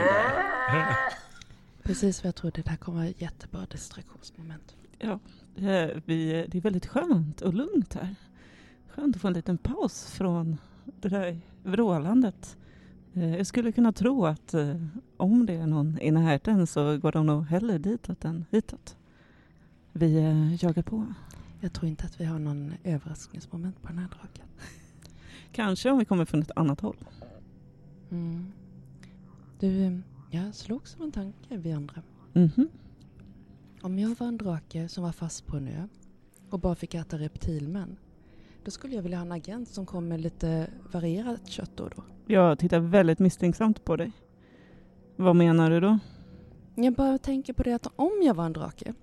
Precis 1.82 2.22
vad 2.22 2.28
jag 2.28 2.34
trodde, 2.34 2.62
det 2.62 2.70
här 2.70 2.76
kommer 2.76 2.98
vara 2.98 3.08
ett 3.08 3.20
jättebra 3.20 3.66
distraktionsmoment. 3.70 4.76
Ja, 4.98 5.18
eh, 5.56 5.90
vi, 6.04 6.46
det 6.48 6.58
är 6.58 6.60
väldigt 6.60 6.86
skönt 6.86 7.40
och 7.40 7.54
lugnt 7.54 7.94
här. 7.94 8.14
Skönt 8.88 9.16
att 9.16 9.22
få 9.22 9.28
en 9.28 9.34
liten 9.34 9.58
paus 9.58 10.10
från 10.10 10.56
det 10.84 11.08
där 11.08 11.40
vrålandet. 11.62 12.56
Eh, 13.14 13.36
Jag 13.36 13.46
skulle 13.46 13.72
kunna 13.72 13.92
tro 13.92 14.26
att 14.26 14.54
eh, 14.54 14.76
om 15.16 15.46
det 15.46 15.54
är 15.54 15.66
någon 15.66 15.98
i 16.00 16.10
närheten 16.10 16.66
så 16.66 16.98
går 16.98 17.12
de 17.12 17.26
nog 17.26 17.44
hellre 17.46 17.78
ditåt 17.78 18.24
än 18.24 18.44
hitåt. 18.50 18.96
Vi 19.92 20.14
jagar 20.60 20.82
på. 20.82 21.06
Jag 21.60 21.72
tror 21.72 21.88
inte 21.88 22.04
att 22.04 22.20
vi 22.20 22.24
har 22.24 22.38
någon 22.38 22.74
överraskningsmoment 22.84 23.82
på 23.82 23.88
den 23.88 23.98
här 23.98 24.08
draken. 24.08 24.46
Kanske 25.52 25.90
om 25.90 25.98
vi 25.98 26.04
kommer 26.04 26.24
från 26.24 26.42
ett 26.42 26.50
annat 26.56 26.80
håll. 26.80 26.96
Mm. 28.10 28.52
Du, 29.60 30.00
jag 30.30 30.54
slogs 30.54 30.90
som 30.90 31.02
en 31.02 31.12
tanke 31.12 31.56
vi 31.56 31.72
andra. 31.72 32.02
Mhm. 32.32 32.68
Om 33.82 33.98
jag 33.98 34.14
var 34.18 34.26
en 34.26 34.38
drake 34.38 34.88
som 34.88 35.04
var 35.04 35.12
fast 35.12 35.46
på 35.46 35.56
en 35.56 35.68
ö 35.68 35.88
och 36.50 36.60
bara 36.60 36.74
fick 36.74 36.94
äta 36.94 37.18
reptilmän, 37.18 37.96
då 38.64 38.70
skulle 38.70 38.94
jag 38.94 39.02
vilja 39.02 39.18
ha 39.18 39.24
en 39.24 39.32
agent 39.32 39.68
som 39.68 39.86
kom 39.86 40.08
med 40.08 40.20
lite 40.20 40.70
varierat 40.92 41.46
kött 41.46 41.70
då 41.74 41.84
och 41.84 41.90
då. 41.96 42.02
Jag 42.26 42.58
tittar 42.58 42.80
väldigt 42.80 43.18
misstänksamt 43.18 43.84
på 43.84 43.96
dig. 43.96 44.12
Vad 45.16 45.36
menar 45.36 45.70
du 45.70 45.80
då? 45.80 45.98
Jag 46.74 46.94
bara 46.94 47.18
tänker 47.18 47.52
på 47.52 47.62
det 47.62 47.72
att 47.72 47.86
om 47.96 48.22
jag 48.22 48.34
var 48.34 48.46
en 48.46 48.52
drake 48.52 48.94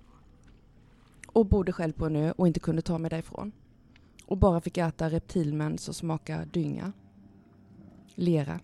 och 1.36 1.46
bodde 1.46 1.72
själv 1.72 1.92
på 1.92 2.06
en 2.06 2.16
ö 2.16 2.32
och 2.36 2.46
inte 2.46 2.60
kunde 2.60 2.82
ta 2.82 2.98
mig 2.98 3.10
därifrån 3.10 3.52
och 4.26 4.36
bara 4.38 4.60
fick 4.60 4.78
äta 4.78 5.10
reptilmän 5.10 5.78
som 5.78 5.94
smakar 5.94 6.44
dynga, 6.44 6.92
lera. 8.14 8.60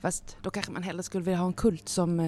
Fast 0.00 0.36
då 0.42 0.50
kanske 0.50 0.72
man 0.72 0.82
hellre 0.82 1.02
skulle 1.02 1.24
vilja 1.24 1.38
ha 1.38 1.46
en 1.46 1.52
kult 1.52 1.88
som 1.88 2.20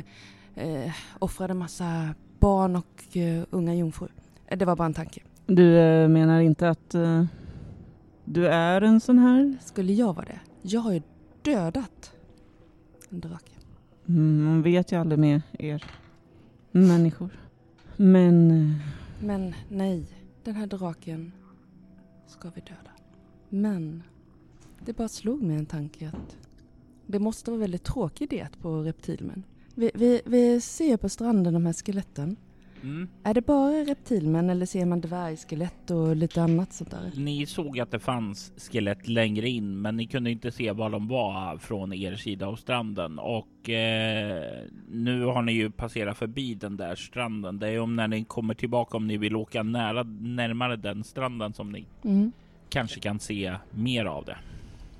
eh, 0.54 0.92
offrade 1.18 1.54
massa 1.54 2.14
barn 2.38 2.76
och 2.76 3.16
eh, 3.16 3.44
unga 3.50 3.74
jungfrur. 3.74 4.12
Eh, 4.46 4.58
Det 4.58 4.64
var 4.64 4.76
bara 4.76 4.86
en 4.86 4.94
tanke. 4.94 5.20
Du 5.46 5.78
eh, 5.78 6.08
menar 6.08 6.40
inte 6.40 6.68
att 6.68 6.94
eh, 6.94 7.24
du 8.24 8.48
är 8.48 8.80
en 8.82 9.00
sån 9.00 9.18
här? 9.18 9.56
Skulle 9.60 9.92
jag 9.92 10.14
vara 10.14 10.26
det? 10.26 10.40
Jag 10.62 10.80
har 10.80 10.92
ju 10.92 11.02
dödat 11.42 12.12
en 13.08 13.20
drake. 13.20 13.50
Mm, 14.08 14.44
man 14.44 14.62
vet 14.62 14.92
ju 14.92 14.96
aldrig 14.96 15.18
med 15.18 15.42
er 15.58 15.84
människor. 16.72 17.43
Men 17.96 18.74
Men 19.20 19.54
nej, 19.68 20.06
den 20.44 20.54
här 20.54 20.66
draken 20.66 21.32
ska 22.26 22.50
vi 22.54 22.60
döda. 22.60 22.90
Men 23.48 24.02
det 24.84 24.92
bara 24.92 25.08
slog 25.08 25.42
mig 25.42 25.56
en 25.56 25.66
tanke 25.66 26.08
att 26.08 26.36
det 27.06 27.18
måste 27.18 27.50
vara 27.50 27.60
väldigt 27.60 27.84
tråkig 27.84 28.30
diet 28.30 28.58
på 28.58 28.82
reptilmän. 28.82 29.42
Vi, 29.74 29.90
vi, 29.94 30.22
vi 30.24 30.60
ser 30.60 30.96
på 30.96 31.08
stranden 31.08 31.54
de 31.54 31.66
här 31.66 31.72
skeletten 31.72 32.36
Mm. 32.84 33.08
Är 33.22 33.34
det 33.34 33.40
bara 33.40 33.72
reptilmän 33.72 34.50
eller 34.50 34.66
ser 34.66 34.86
man 34.86 35.00
dvärgskelett 35.00 35.90
och 35.90 36.16
lite 36.16 36.42
annat 36.42 36.72
sånt 36.72 36.90
där? 36.90 37.12
Ni 37.16 37.46
såg 37.46 37.80
att 37.80 37.90
det 37.90 37.98
fanns 37.98 38.52
skelett 38.56 39.08
längre 39.08 39.48
in, 39.48 39.80
men 39.80 39.96
ni 39.96 40.06
kunde 40.06 40.30
inte 40.30 40.50
se 40.50 40.72
var 40.72 40.90
de 40.90 41.08
var 41.08 41.56
från 41.58 41.92
er 41.92 42.14
sida 42.16 42.46
av 42.46 42.56
stranden 42.56 43.18
och 43.18 43.70
eh, 43.70 44.62
nu 44.90 45.24
har 45.24 45.42
ni 45.42 45.52
ju 45.52 45.70
passerat 45.70 46.16
förbi 46.18 46.54
den 46.54 46.76
där 46.76 46.94
stranden. 46.94 47.58
Det 47.58 47.68
är 47.68 47.80
om 47.80 47.96
när 47.96 48.08
ni 48.08 48.24
kommer 48.24 48.54
tillbaka 48.54 48.96
om 48.96 49.06
ni 49.06 49.16
vill 49.16 49.36
åka 49.36 49.62
nära 49.62 50.02
närmare 50.20 50.76
den 50.76 51.04
stranden 51.04 51.52
som 51.52 51.72
ni 51.72 51.86
Mm. 52.04 52.32
kanske 52.68 53.00
kan 53.00 53.18
se 53.20 53.54
mer 53.70 54.04
av 54.04 54.24
det. 54.24 54.36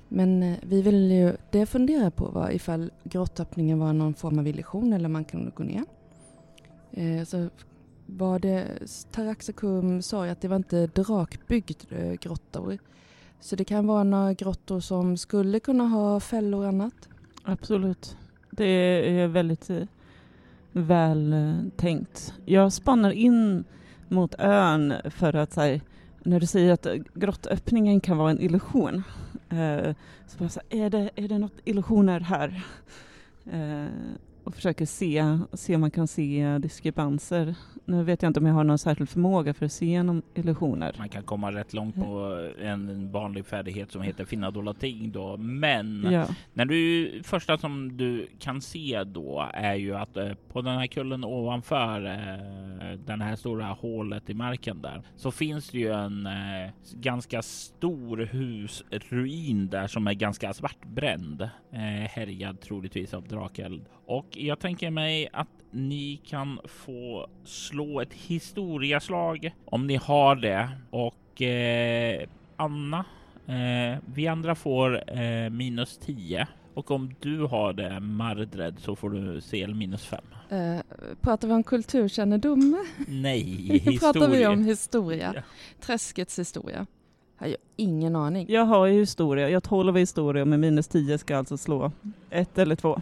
Men 0.09 0.43
eh, 0.43 0.57
vi 0.63 0.81
vill 0.81 1.11
ju, 1.11 1.33
det 1.51 1.59
jag 1.59 1.69
funderar 1.69 2.09
på 2.09 2.25
var 2.25 2.49
ifall 2.51 2.91
grottöppningen 3.03 3.79
var 3.79 3.93
någon 3.93 4.13
form 4.13 4.39
av 4.39 4.47
illusion 4.47 4.93
eller 4.93 5.09
man 5.09 5.25
kunde 5.25 5.51
gå 5.51 5.63
ner. 5.63 5.83
Eh, 6.91 7.23
så 7.25 7.49
var 8.05 8.39
det, 8.39 8.67
Taraxacum 9.11 10.01
sa 10.01 10.25
ju 10.25 10.31
att 10.31 10.41
det 10.41 10.47
var 10.47 10.55
inte 10.55 10.87
drakbyggd 10.87 11.83
eh, 11.89 12.13
grottor. 12.13 12.77
Så 13.39 13.55
det 13.55 13.63
kan 13.63 13.87
vara 13.87 14.03
några 14.03 14.33
grottor 14.33 14.79
som 14.79 15.17
skulle 15.17 15.59
kunna 15.59 15.83
ha 15.83 16.19
fällor 16.19 16.61
och 16.61 16.67
annat. 16.67 17.09
Absolut. 17.43 18.17
Det 18.51 18.65
är 18.65 19.27
väldigt 19.27 19.69
eh, 19.69 19.83
väl 20.71 21.33
eh, 21.33 21.55
tänkt. 21.75 22.33
Jag 22.45 22.73
spannar 22.73 23.11
in 23.11 23.63
mot 24.07 24.35
ön 24.39 24.93
för 25.09 25.35
att 25.35 25.55
här, 25.55 25.81
när 26.23 26.39
du 26.39 26.45
säger 26.45 26.73
att 26.73 26.87
grottöppningen 27.13 27.99
kan 27.99 28.17
vara 28.17 28.31
en 28.31 28.41
illusion. 28.41 29.03
Eh, 29.49 29.95
så 30.27 30.37
bara 30.37 30.49
så 30.49 30.61
här, 30.69 30.79
är, 30.85 30.89
det, 30.89 31.09
är 31.15 31.27
det 31.27 31.37
något 31.37 31.59
illusioner 31.63 32.19
här? 32.19 32.65
Eh, 33.45 33.87
och 34.45 34.55
försöker 34.55 34.85
se, 34.85 35.37
se 35.53 35.75
om 35.75 35.81
man 35.81 35.91
kan 35.91 36.07
se 36.07 36.57
diskrepanser. 36.57 37.55
Nu 37.85 38.03
vet 38.03 38.21
jag 38.21 38.29
inte 38.29 38.39
om 38.39 38.45
jag 38.45 38.53
har 38.53 38.63
någon 38.63 38.77
särskild 38.77 39.09
förmåga 39.09 39.53
för 39.53 39.65
att 39.65 39.71
se 39.71 39.85
genom 39.85 40.21
illusioner. 40.35 40.95
Man 40.97 41.09
kan 41.09 41.23
komma 41.23 41.51
rätt 41.51 41.73
långt 41.73 41.95
på 41.95 42.49
en 42.61 43.11
vanlig 43.11 43.45
färdighet 43.45 43.91
som 43.91 44.01
heter 44.01 44.25
finna 44.25 44.51
dolda 44.51 44.73
ting 44.73 45.11
då, 45.11 45.37
men 45.37 46.07
Ja. 46.11 46.25
När 46.53 46.65
du 46.65 47.11
första 47.23 47.57
som 47.57 47.97
du 47.97 48.27
kan 48.39 48.61
se 48.61 49.03
då 49.03 49.49
är 49.53 49.75
ju 49.75 49.95
att 49.95 50.17
eh, 50.17 50.33
på 50.51 50.61
den 50.61 50.77
här 50.77 50.87
kullen 50.87 51.23
ovanför 51.23 52.05
eh, 52.05 52.99
den 53.05 53.21
här 53.21 53.35
stora 53.35 53.65
hålet 53.65 54.29
i 54.29 54.33
marken 54.33 54.81
där 54.81 55.01
så 55.15 55.31
finns 55.31 55.69
det 55.69 55.77
ju 55.77 55.91
en 55.93 56.25
eh, 56.25 56.71
ganska 56.93 57.41
stor 57.41 58.17
husruin 58.17 59.67
där 59.69 59.87
som 59.87 60.07
är 60.07 60.13
ganska 60.13 60.53
svartbränd, 60.53 61.41
eh, 61.71 61.79
härjad 62.09 62.61
troligtvis 62.61 63.13
av 63.13 63.27
drakeld. 63.27 63.85
Och 64.05 64.27
jag 64.31 64.59
tänker 64.59 64.89
mig 64.89 65.29
att 65.33 65.47
ni 65.71 66.21
kan 66.25 66.59
få 66.65 67.27
slå 67.43 68.01
ett 68.01 68.13
historiaslag 68.13 69.51
om 69.65 69.87
ni 69.87 69.95
har 69.95 70.35
det 70.35 70.69
och 70.89 71.41
eh, 71.41 72.27
Anna 72.55 73.05
Eh, 73.47 73.97
vi 74.05 74.27
andra 74.27 74.55
får 74.55 75.19
eh, 75.19 75.49
minus 75.49 75.97
10 75.97 76.47
och 76.73 76.91
om 76.91 77.15
du 77.19 77.39
har 77.39 77.73
det 77.73 77.99
Mardred 77.99 78.75
så 78.79 78.95
får 78.95 79.09
du 79.09 79.41
CL 79.41 79.73
minus 79.73 80.05
5. 80.05 80.21
Eh, 80.49 80.77
pratar 81.21 81.47
vi 81.47 81.53
om 81.53 81.63
kulturkännedom? 81.63 82.85
Nej, 83.07 83.79
pratar 83.99 84.19
vi 84.19 84.25
historia. 84.25 84.49
om 84.49 84.65
historia? 84.65 85.31
Ja. 85.35 85.41
Träskets 85.81 86.39
historia? 86.39 86.85
Jag 87.39 87.47
har 87.47 87.55
ingen 87.75 88.15
aning. 88.15 88.45
Jag 88.49 88.65
har 88.65 88.85
ju 88.85 88.99
historia, 88.99 89.49
jag 89.49 89.63
tolv 89.63 89.97
historia 89.97 90.41
och 90.41 90.47
med 90.47 90.59
minus 90.59 90.87
10 90.87 91.17
ska 91.17 91.37
alltså 91.37 91.57
slå 91.57 91.91
ett 92.29 92.57
eller 92.57 92.75
två. 92.75 93.01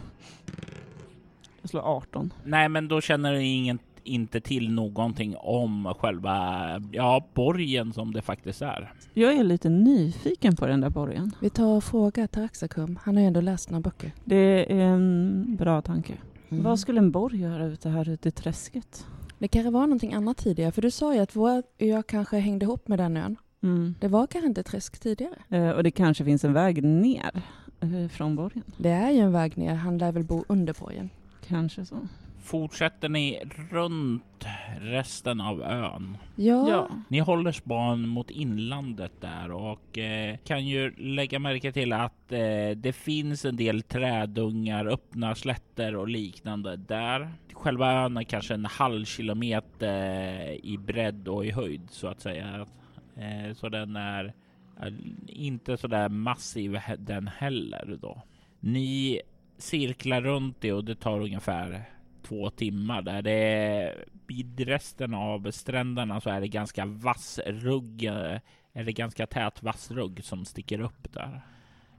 Jag 1.64 1.70
slår 1.70 1.82
18. 1.82 2.32
Nej, 2.44 2.68
men 2.68 2.88
då 2.88 3.00
känner 3.00 3.32
du 3.32 3.42
ingen, 3.42 3.78
inte 4.02 4.40
till 4.40 4.70
någonting 4.70 5.36
om 5.36 5.94
själva 5.98 6.64
ja, 6.92 7.26
borgen 7.34 7.92
som 7.92 8.12
det 8.12 8.22
faktiskt 8.22 8.62
är. 8.62 8.92
Jag 9.14 9.34
är 9.34 9.44
lite 9.44 9.68
nyfiken 9.68 10.56
på 10.56 10.66
den 10.66 10.80
där 10.80 10.90
borgen. 10.90 11.30
Vi 11.40 11.50
tar 11.50 11.76
och 11.76 11.84
frågar 11.84 12.26
Taraxacum. 12.26 12.98
Han 13.02 13.14
har 13.16 13.22
ju 13.22 13.26
ändå 13.26 13.40
läst 13.40 13.70
några 13.70 13.80
böcker. 13.80 14.12
Det 14.24 14.72
är 14.72 14.80
en 14.80 15.56
bra 15.58 15.82
tanke. 15.82 16.14
Mm. 16.48 16.64
Vad 16.64 16.78
skulle 16.80 16.98
en 16.98 17.10
borg 17.10 17.40
göra 17.40 17.64
ute 17.64 17.88
här 17.88 18.08
ute 18.08 18.28
i 18.28 18.32
träsket? 18.32 19.06
Det 19.38 19.48
kanske 19.48 19.70
var 19.70 19.80
någonting 19.80 20.14
annat 20.14 20.36
tidigare, 20.36 20.72
för 20.72 20.82
du 20.82 20.90
sa 20.90 21.14
ju 21.14 21.20
att 21.20 21.36
vår 21.36 21.62
ö 21.78 22.02
kanske 22.08 22.38
hängde 22.38 22.64
ihop 22.64 22.88
med 22.88 22.98
den 22.98 23.16
ön. 23.16 23.36
Mm. 23.62 23.94
Det 24.00 24.08
var 24.08 24.26
kanske 24.26 24.48
inte 24.48 24.62
träsk 24.62 25.00
tidigare. 25.00 25.36
Eh, 25.48 25.70
och 25.70 25.82
det 25.82 25.90
kanske 25.90 26.24
finns 26.24 26.44
en 26.44 26.52
väg 26.52 26.84
ner 26.84 27.42
eh, 27.80 28.08
från 28.08 28.36
borgen. 28.36 28.62
Det 28.76 28.90
är 28.90 29.10
ju 29.10 29.18
en 29.18 29.32
väg 29.32 29.58
ner, 29.58 29.74
han 29.74 29.98
lär 29.98 30.12
väl 30.12 30.24
bo 30.24 30.44
under 30.48 30.74
borgen. 30.80 31.10
Kanske 31.48 31.84
så. 31.84 32.08
Fortsätter 32.42 33.08
ni 33.08 33.42
runt 33.70 34.46
resten 34.80 35.40
av 35.40 35.62
ön. 35.62 36.18
Ja, 36.36 36.68
Ja. 36.70 36.88
Ni 37.08 37.18
håller 37.18 37.52
span 37.52 38.08
mot 38.08 38.30
inlandet 38.30 39.12
där 39.20 39.50
och 39.52 39.98
eh, 39.98 40.36
kan 40.44 40.66
ju 40.66 40.94
lägga 40.96 41.38
märke 41.38 41.72
till 41.72 41.92
att 41.92 42.32
eh, 42.32 42.70
det 42.76 42.96
finns 42.96 43.44
en 43.44 43.56
del 43.56 43.82
trädungar, 43.82 44.86
öppna 44.86 45.34
slätter 45.34 45.96
och 45.96 46.08
liknande 46.08 46.76
där. 46.76 47.32
Själva 47.52 47.92
ön 47.92 48.16
är 48.16 48.22
kanske 48.22 48.54
en 48.54 48.64
halv 48.64 49.04
kilometer 49.04 50.66
i 50.66 50.78
bredd 50.78 51.28
och 51.28 51.46
i 51.46 51.50
höjd 51.50 51.82
så 51.90 52.08
att 52.08 52.20
säga. 52.20 52.66
Eh, 53.16 53.54
så 53.54 53.68
den 53.68 53.96
är 53.96 54.34
eh, 54.82 54.92
inte 55.26 55.76
så 55.76 55.86
där 55.86 56.08
massiv 56.08 56.78
den 56.98 57.28
heller 57.28 57.98
då. 58.00 58.22
Ni 58.60 59.20
cirklar 59.58 60.20
runt 60.20 60.60
det 60.60 60.72
och 60.72 60.84
det 60.84 60.94
tar 60.94 61.20
ungefär 61.20 61.84
två 62.22 62.50
timmar 62.50 63.02
där 63.02 63.22
det 63.22 63.32
är 63.32 64.04
vid 64.26 64.60
resten 64.60 65.14
av 65.14 65.50
stränderna 65.50 66.20
så 66.20 66.30
är 66.30 66.40
det 66.40 66.48
ganska 66.48 66.86
vass 66.86 67.40
rugg, 67.46 68.04
eh, 68.04 68.38
det 68.72 68.92
ganska 68.92 69.26
tät 69.26 69.62
vass 69.62 69.90
rugg 69.90 70.24
som 70.24 70.44
sticker 70.44 70.80
upp 70.80 71.12
där. 71.12 71.40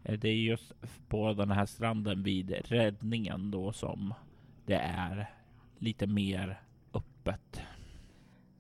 Eh, 0.04 0.20
Det 0.20 0.30
är 0.30 0.36
just 0.36 0.74
på 1.08 1.34
den 1.34 1.52
här 1.52 1.66
stranden 1.66 2.24
vid 2.24 2.52
räddningen 2.66 3.52
då 3.52 3.72
som 3.74 4.14
det 4.66 4.78
är 4.98 5.30
lite 5.80 6.08
mer 6.08 6.62
öppet. 6.94 7.62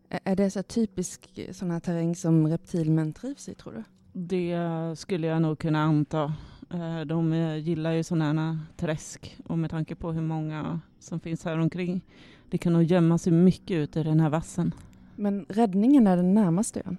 Är 0.09 0.35
det 0.35 0.51
så 0.51 0.63
typisk 0.63 1.39
sån 1.51 1.71
här 1.71 1.79
terräng 1.79 2.15
som 2.15 2.47
reptilmän 2.47 3.13
trivs 3.13 3.49
i 3.49 3.55
tror 3.55 3.73
du? 3.73 3.83
Det 4.13 4.59
skulle 4.95 5.27
jag 5.27 5.41
nog 5.41 5.59
kunna 5.59 5.81
anta. 5.81 6.33
Eh, 6.73 7.01
De 7.01 7.33
eh, 7.33 7.57
gillar 7.57 7.91
ju 7.91 8.03
sådana 8.03 8.51
här 8.53 8.57
träsk 8.77 9.37
och 9.47 9.57
med 9.57 9.69
tanke 9.69 9.95
på 9.95 10.11
hur 10.11 10.21
många 10.21 10.79
som 10.99 11.19
finns 11.19 11.45
här 11.45 11.59
omkring. 11.59 12.01
Det 12.49 12.57
kan 12.57 12.73
nog 12.73 12.83
gömma 12.83 13.17
sig 13.17 13.33
mycket 13.33 13.75
ute 13.77 13.99
i 13.99 14.03
den 14.03 14.19
här 14.19 14.29
vassen. 14.29 14.73
Men 15.15 15.45
räddningen 15.49 16.07
är 16.07 16.17
den 16.17 16.33
närmaste 16.33 16.81
ön. 16.85 16.97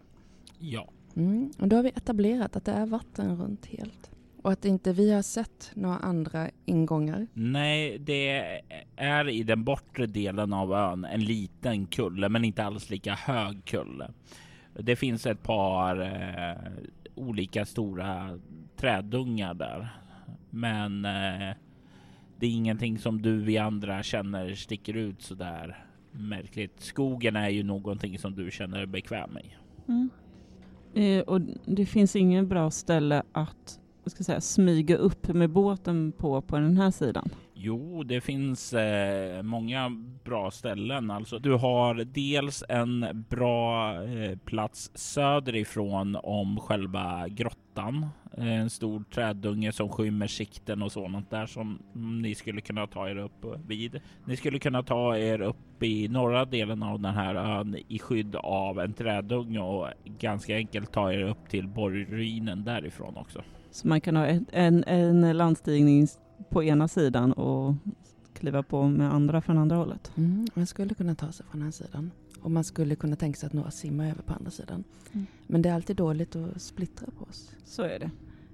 Ja, 0.59 0.89
Mm. 1.17 1.51
Och 1.59 1.69
då 1.69 1.77
har 1.77 1.83
vi 1.83 1.89
etablerat 1.89 2.57
att 2.57 2.65
det 2.65 2.73
är 2.73 2.87
vatten 2.87 3.37
runt 3.37 3.67
helt. 3.67 4.11
Och 4.43 4.53
att 4.53 4.65
inte 4.65 4.93
vi 4.93 5.13
har 5.13 5.23
sett 5.23 5.71
några 5.75 5.97
andra 5.97 6.51
ingångar. 6.65 7.27
nej, 7.33 7.99
det 7.99 8.61
är 8.97 9.29
i 9.29 9.43
den 9.43 9.65
bortre 9.65 10.07
delen 10.07 10.53
av 10.53 10.73
ön 10.73 11.05
en 11.05 11.25
liten 11.25 11.87
kulle, 11.87 12.29
men 12.29 12.45
inte 12.45 12.65
alls 12.65 12.91
lika 12.91 13.15
hög 13.15 13.65
kulle. 13.65 14.11
Det 14.81 14.97
finns 14.97 15.27
ett 15.27 15.43
par 15.43 16.01
eh, 16.01 16.73
olika 17.17 17.65
stora 17.65 18.39
träddungar 18.77 19.55
där, 19.55 19.89
men 20.51 21.05
eh, 21.05 21.57
det 22.39 22.47
är 22.47 22.51
ingenting 22.51 22.99
som 22.99 23.23
du 23.23 23.41
vi 23.41 23.59
andra 23.59 24.03
känner 24.03 24.55
sticker 24.55 24.97
ut 24.97 25.23
så 25.23 25.35
där 25.35 25.85
märkligt. 26.11 26.81
Skogen 26.81 27.37
är 27.37 27.49
ju 27.49 27.63
någonting 27.63 28.19
som 28.19 28.35
du 28.35 28.51
känner 28.51 28.79
dig 28.79 28.87
bekväm 28.87 29.39
i. 29.39 29.55
Mm. 29.89 30.11
Eh, 30.95 31.23
och 31.23 31.41
det 31.65 31.87
finns 31.87 32.17
ingen 32.17 32.49
bra 32.49 32.71
ställe 32.71 33.23
att 33.33 33.81
ska 34.11 34.25
säga, 34.25 34.41
smyga 34.41 34.97
upp 34.97 35.29
med 35.29 35.51
båten 35.51 36.13
på, 36.13 36.41
på 36.43 36.57
den 36.57 36.77
här 36.77 36.91
sidan. 36.91 37.29
Jo, 37.67 38.03
det 38.03 38.21
finns 38.21 38.73
eh, 38.73 39.43
många 39.43 39.93
bra 40.25 40.51
ställen. 40.51 41.11
Alltså, 41.11 41.39
du 41.39 41.53
har 41.53 41.95
dels 41.95 42.65
en 42.69 43.25
bra 43.31 43.95
eh, 44.05 44.39
plats 44.39 44.91
söderifrån 44.95 46.17
om 46.23 46.61
själva 46.61 47.29
grottan. 47.29 48.07
Eh, 48.37 48.61
En 48.61 48.71
stor 48.71 49.05
träddunge 49.11 49.73
som 49.73 49.89
skymmer 49.89 50.27
sikten 50.27 50.83
och 50.83 50.93
sådant 50.93 51.31
där 51.31 51.47
som 51.47 51.79
ni 52.23 52.35
skulle 52.35 52.61
kunna 52.61 52.87
ta 52.87 53.09
er 53.09 53.17
upp 53.17 53.45
vid. 53.67 54.01
Ni 54.25 54.37
skulle 54.37 54.59
kunna 54.59 54.83
ta 54.83 55.17
er 55.17 55.41
upp 55.41 55.83
i 55.83 56.09
norra 56.09 56.45
delen 56.45 56.83
av 56.83 57.01
den 57.01 57.15
här 57.15 57.35
ön 57.35 57.77
i 57.89 57.99
skydd 57.99 58.37
av 58.37 58.81
en 58.81 58.93
träddunge 58.93 59.59
och 59.59 59.89
ganska 60.05 60.57
enkelt 60.57 60.93
ta 60.93 61.13
er 61.13 61.23
upp 61.23 61.49
till 61.49 61.69
borgruinen 61.69 62.65
därifrån 62.65 63.17
också. 63.17 63.43
Så 63.71 63.89
man 63.89 64.01
kan 64.01 64.17
ha 64.17 64.27
en, 64.27 64.47
en, 64.53 64.85
en 64.85 65.37
landstigning 65.37 66.07
på 66.51 66.65
ena 66.65 66.89
sidan 66.89 67.33
och 67.33 67.75
kliva 68.35 68.63
på 68.63 68.89
med 68.89 69.15
andra 69.15 69.41
från 69.41 69.59
andra 69.59 69.77
hållet. 69.77 70.13
Mm. 70.17 70.47
Man 70.55 70.67
skulle 70.67 70.95
kunna 70.95 71.15
ta 71.15 71.33
sig 71.33 71.47
från 71.47 71.61
den 71.61 71.67
här 71.67 71.73
sidan. 71.73 72.11
Och 72.41 72.51
man 72.51 72.65
skulle 72.65 72.97
kunna 72.97 73.17
tänka 73.17 73.39
sig 73.39 73.47
att 73.47 73.53
några 73.53 73.71
simmar 73.71 74.05
över 74.11 74.23
på 74.23 74.33
andra 74.33 74.51
sidan. 74.51 74.85
Mm. 75.13 75.27
Men 75.47 75.63
det 75.63 75.69
är 75.69 75.75
alltid 75.75 75.97
dåligt 75.97 76.37
att 76.37 76.63
splittra 76.63 77.09
på 77.19 77.25
oss. 77.25 77.51
Så 77.65 77.83
är 77.83 77.99
det. 77.99 78.11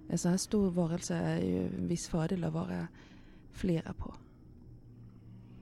En 0.08 0.18
så 0.18 0.28
här 0.28 0.36
stor 0.36 0.70
varelse 0.70 1.14
är 1.14 1.38
ju 1.38 1.66
en 1.66 1.88
viss 1.88 2.08
fördel 2.08 2.44
att 2.44 2.52
vara 2.52 2.88
flera 3.52 3.92
på. 3.92 4.14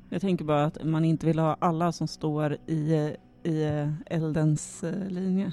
Jag 0.08 0.20
tänker 0.20 0.44
bara 0.44 0.64
att 0.64 0.84
man 0.84 1.04
inte 1.04 1.26
vill 1.26 1.38
ha 1.38 1.56
alla 1.60 1.92
som 1.92 2.08
står 2.08 2.56
i, 2.66 3.14
i 3.42 3.62
eldens 4.06 4.84
eh, 4.84 5.08
linje. 5.08 5.52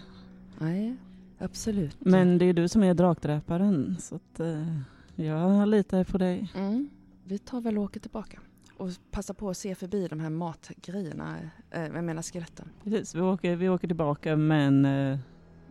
Nej, 0.60 0.96
absolut. 1.38 1.98
Men 2.00 2.38
det 2.38 2.46
är 2.46 2.54
du 2.54 2.68
som 2.68 2.84
är 2.84 2.94
drakdräparen 2.94 3.98
så 4.00 4.16
att 4.16 4.40
eh, 4.40 4.78
jag 5.26 5.68
litar 5.68 6.04
på 6.04 6.18
dig. 6.18 6.52
Mm. 6.56 6.90
Vi 7.24 7.38
tar 7.38 7.62
väl 7.62 7.78
och 7.78 7.84
åker 7.84 8.00
tillbaka. 8.00 8.40
Och 8.78 8.90
passar 9.12 9.34
på 9.34 9.50
att 9.50 9.58
se 9.58 9.76
förbi 9.76 10.08
de 10.08 10.20
här 10.20 10.30
matgrejerna, 10.30 11.38
eh, 11.72 11.82
jag 11.82 12.04
menar 12.04 12.22
skeletten. 12.22 12.70
Precis, 12.84 13.16
vi 13.16 13.22
åker, 13.22 13.56
vi 13.56 13.70
åker 13.70 13.88
tillbaka 13.88 14.36
men 14.36 14.86
eh, 14.86 15.20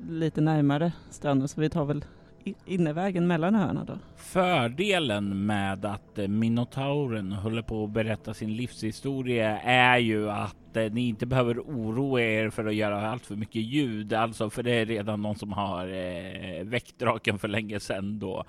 lite 0.09 0.41
närmare 0.41 0.93
stranden 1.11 1.49
så 1.49 1.61
vi 1.61 1.71
tar 1.71 1.85
väl 1.85 2.05
innervägen 2.67 3.27
mellan 3.27 3.55
öarna 3.55 3.85
då. 3.85 3.99
Fördelen 4.17 5.47
med 5.47 5.85
att 5.85 6.19
eh, 6.19 6.29
Minotauren 6.29 7.33
håller 7.33 7.63
på 7.63 7.85
att 7.85 7.91
berätta 7.91 8.35
sin 8.35 8.57
livshistoria 8.57 9.61
är 9.61 9.99
ju 9.99 10.31
att 10.31 10.77
eh, 10.77 10.93
ni 10.93 11.09
inte 11.09 11.27
behöver 11.27 11.59
oroa 11.59 12.21
er 12.21 12.51
för 12.51 12.67
att 12.67 12.75
göra 12.75 13.11
allt 13.11 13.27
för 13.27 13.37
mycket 13.37 13.63
ljud, 13.63 14.13
alltså 14.13 14.51
för 14.51 14.63
det 14.63 14.71
är 14.71 14.87
redan 14.87 15.23
någon 15.23 15.37
som 15.37 15.53
har 15.53 15.89
eh, 15.89 16.65
väckt 16.65 16.99
draken 16.99 17.39
för 17.39 17.49
länge 17.49 17.81
sedan 17.81 18.19
då. 18.19 18.45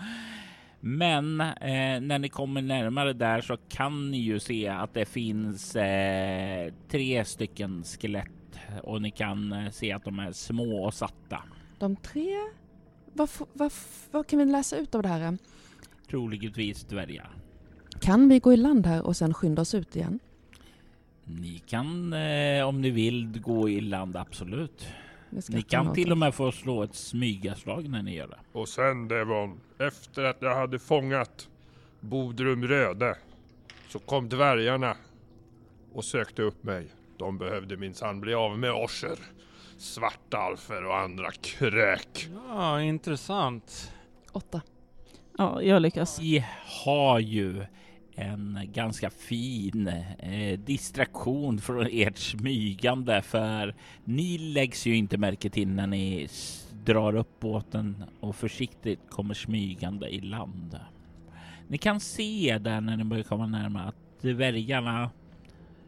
Men 0.79 1.41
eh, 1.41 2.01
när 2.01 2.19
ni 2.19 2.29
kommer 2.29 2.61
närmare 2.61 3.13
där 3.13 3.41
så 3.41 3.57
kan 3.57 4.11
ni 4.11 4.17
ju 4.17 4.39
se 4.39 4.67
att 4.67 4.93
det 4.93 5.05
finns 5.05 5.75
eh, 5.75 6.73
tre 6.89 7.25
stycken 7.25 7.83
skelett 7.83 8.59
och 8.83 9.01
ni 9.01 9.11
kan 9.11 9.53
eh, 9.53 9.69
se 9.71 9.91
att 9.91 10.03
de 10.03 10.19
är 10.19 10.31
små 10.31 10.85
och 10.85 10.93
satta. 10.93 11.43
De 11.79 11.95
tre, 11.95 12.35
vad, 13.13 13.29
vad 14.11 14.27
kan 14.27 14.39
vi 14.39 14.45
läsa 14.45 14.77
ut 14.77 14.95
av 14.95 15.03
det 15.03 15.09
här? 15.09 15.37
Troligtvis 16.09 16.83
dvärgar. 16.83 17.31
Kan 18.01 18.29
vi 18.29 18.39
gå 18.39 18.53
i 18.53 18.57
land 18.57 18.85
här 18.85 19.05
och 19.05 19.17
sen 19.17 19.33
skynda 19.33 19.61
oss 19.61 19.73
ut 19.73 19.95
igen? 19.95 20.19
Ni 21.23 21.59
kan 21.59 22.13
eh, 22.13 22.67
om 22.67 22.81
ni 22.81 22.89
vill 22.89 23.41
gå 23.41 23.69
i 23.69 23.81
land, 23.81 24.17
absolut. 24.17 24.87
Ni 25.49 25.61
kan 25.61 25.85
något 25.85 25.95
till 25.95 26.11
och 26.11 26.17
med 26.17 26.35
få 26.35 26.51
slå 26.51 26.83
ett 26.83 26.95
smygaslag 26.95 27.89
när 27.89 28.03
ni 28.03 28.15
gör 28.15 28.27
det. 28.27 28.37
Och 28.51 28.69
sen 28.69 29.07
Devon, 29.07 29.59
efter 29.79 30.23
att 30.23 30.37
jag 30.41 30.55
hade 30.55 30.79
fångat 30.79 31.49
Bodrum 31.99 32.67
Röde 32.67 33.17
så 33.89 33.99
kom 33.99 34.29
dvärgarna 34.29 34.97
och 35.93 36.05
sökte 36.05 36.41
upp 36.41 36.63
mig. 36.63 36.87
De 37.17 37.37
behövde 37.37 37.77
minsann 37.77 38.21
bli 38.21 38.33
av 38.33 38.59
med 38.59 38.71
orser, 38.71 39.19
svartalfer 39.77 40.85
och 40.85 40.97
andra 40.97 41.31
krök. 41.31 42.29
Ja, 42.49 42.81
intressant. 42.81 43.93
Åtta. 44.31 44.61
Ja, 45.37 45.61
jag 45.61 45.81
lyckas. 45.81 46.19
Vi 46.19 46.45
har 46.85 47.19
ju 47.19 47.65
en 48.17 48.59
ganska 48.73 49.09
fin 49.09 49.87
eh, 50.19 50.59
distraktion 50.59 51.59
från 51.59 51.87
ert 51.91 52.17
smygande 52.17 53.21
för 53.21 53.75
ni 54.03 54.37
läggs 54.37 54.85
ju 54.85 54.95
inte 54.95 55.17
märke 55.17 55.49
till 55.49 55.67
när 55.67 55.87
ni 55.87 56.27
drar 56.85 57.15
upp 57.15 57.39
båten 57.39 58.03
och 58.19 58.35
försiktigt 58.35 58.99
kommer 59.09 59.33
smygande 59.33 60.09
i 60.09 60.21
land. 60.21 60.79
Ni 61.67 61.77
kan 61.77 61.99
se 61.99 62.57
där 62.57 62.81
när 62.81 62.97
ni 62.97 63.03
börjar 63.03 63.23
komma 63.23 63.47
närmare 63.47 63.87
att 63.87 64.21
dvärgarna 64.21 65.09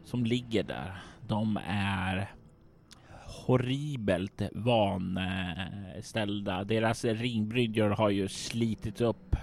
som 0.04 0.24
ligger 0.24 0.62
där, 0.62 1.02
de 1.28 1.58
är 1.66 2.30
horribelt 3.46 4.42
vanställda. 4.52 6.64
Deras 6.64 7.04
ringbrydjor 7.04 7.90
har 7.90 8.10
ju 8.10 8.28
slitits 8.28 9.00
upp 9.00 9.36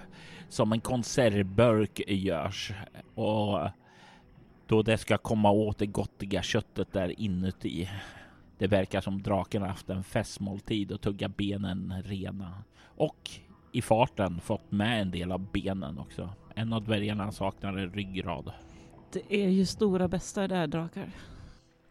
som 0.48 0.72
en 0.72 0.80
konservburk 0.80 2.00
görs 2.08 2.72
och 3.14 3.68
då 4.66 4.82
det 4.82 4.98
ska 4.98 5.18
komma 5.18 5.50
åt 5.50 5.78
det 5.78 5.86
gottiga 5.86 6.42
köttet 6.42 6.92
där 6.92 7.20
inuti. 7.20 7.90
Det 8.58 8.66
verkar 8.66 9.00
som 9.00 9.22
draken 9.22 9.62
haft 9.62 9.90
en 9.90 10.04
festmåltid 10.04 10.92
och 10.92 11.00
tugga 11.00 11.28
benen 11.28 11.94
rena 12.04 12.64
och 12.84 13.30
i 13.72 13.82
farten 13.82 14.40
fått 14.40 14.70
med 14.70 15.02
en 15.02 15.10
del 15.10 15.32
av 15.32 15.50
benen 15.52 15.98
också. 15.98 16.30
En 16.54 16.72
av 16.72 16.84
dvärgarna 16.84 17.32
saknar 17.32 17.76
en 17.76 17.92
ryggrad. 17.92 18.52
Det 19.12 19.34
är 19.44 19.48
ju 19.48 19.66
stora 19.66 20.08
bästa 20.08 20.48
där 20.48 20.66
drakar. 20.66 21.10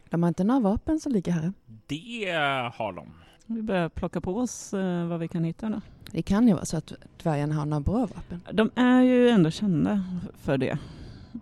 De 0.09 0.23
har 0.23 0.27
inte 0.27 0.43
några 0.43 0.59
vapen 0.59 0.99
som 0.99 1.11
ligger 1.11 1.31
här. 1.31 1.53
Det 1.87 2.31
har 2.73 2.93
de. 2.93 3.13
Vi 3.49 3.61
börjar 3.61 3.89
plocka 3.89 4.21
på 4.21 4.37
oss 4.37 4.73
eh, 4.73 5.07
vad 5.07 5.19
vi 5.19 5.27
kan 5.27 5.43
hitta 5.43 5.69
nu. 5.69 5.81
Det 6.11 6.21
kan 6.21 6.47
ju 6.47 6.53
vara 6.53 6.65
så 6.65 6.77
att 6.77 6.93
dvärgarna 7.23 7.55
har 7.55 7.65
några 7.65 7.81
bra 7.81 7.99
vapen. 7.99 8.41
De 8.51 8.71
är 8.75 9.01
ju 9.01 9.29
ändå 9.29 9.51
kända 9.51 10.03
för 10.37 10.57
det. 10.57 10.77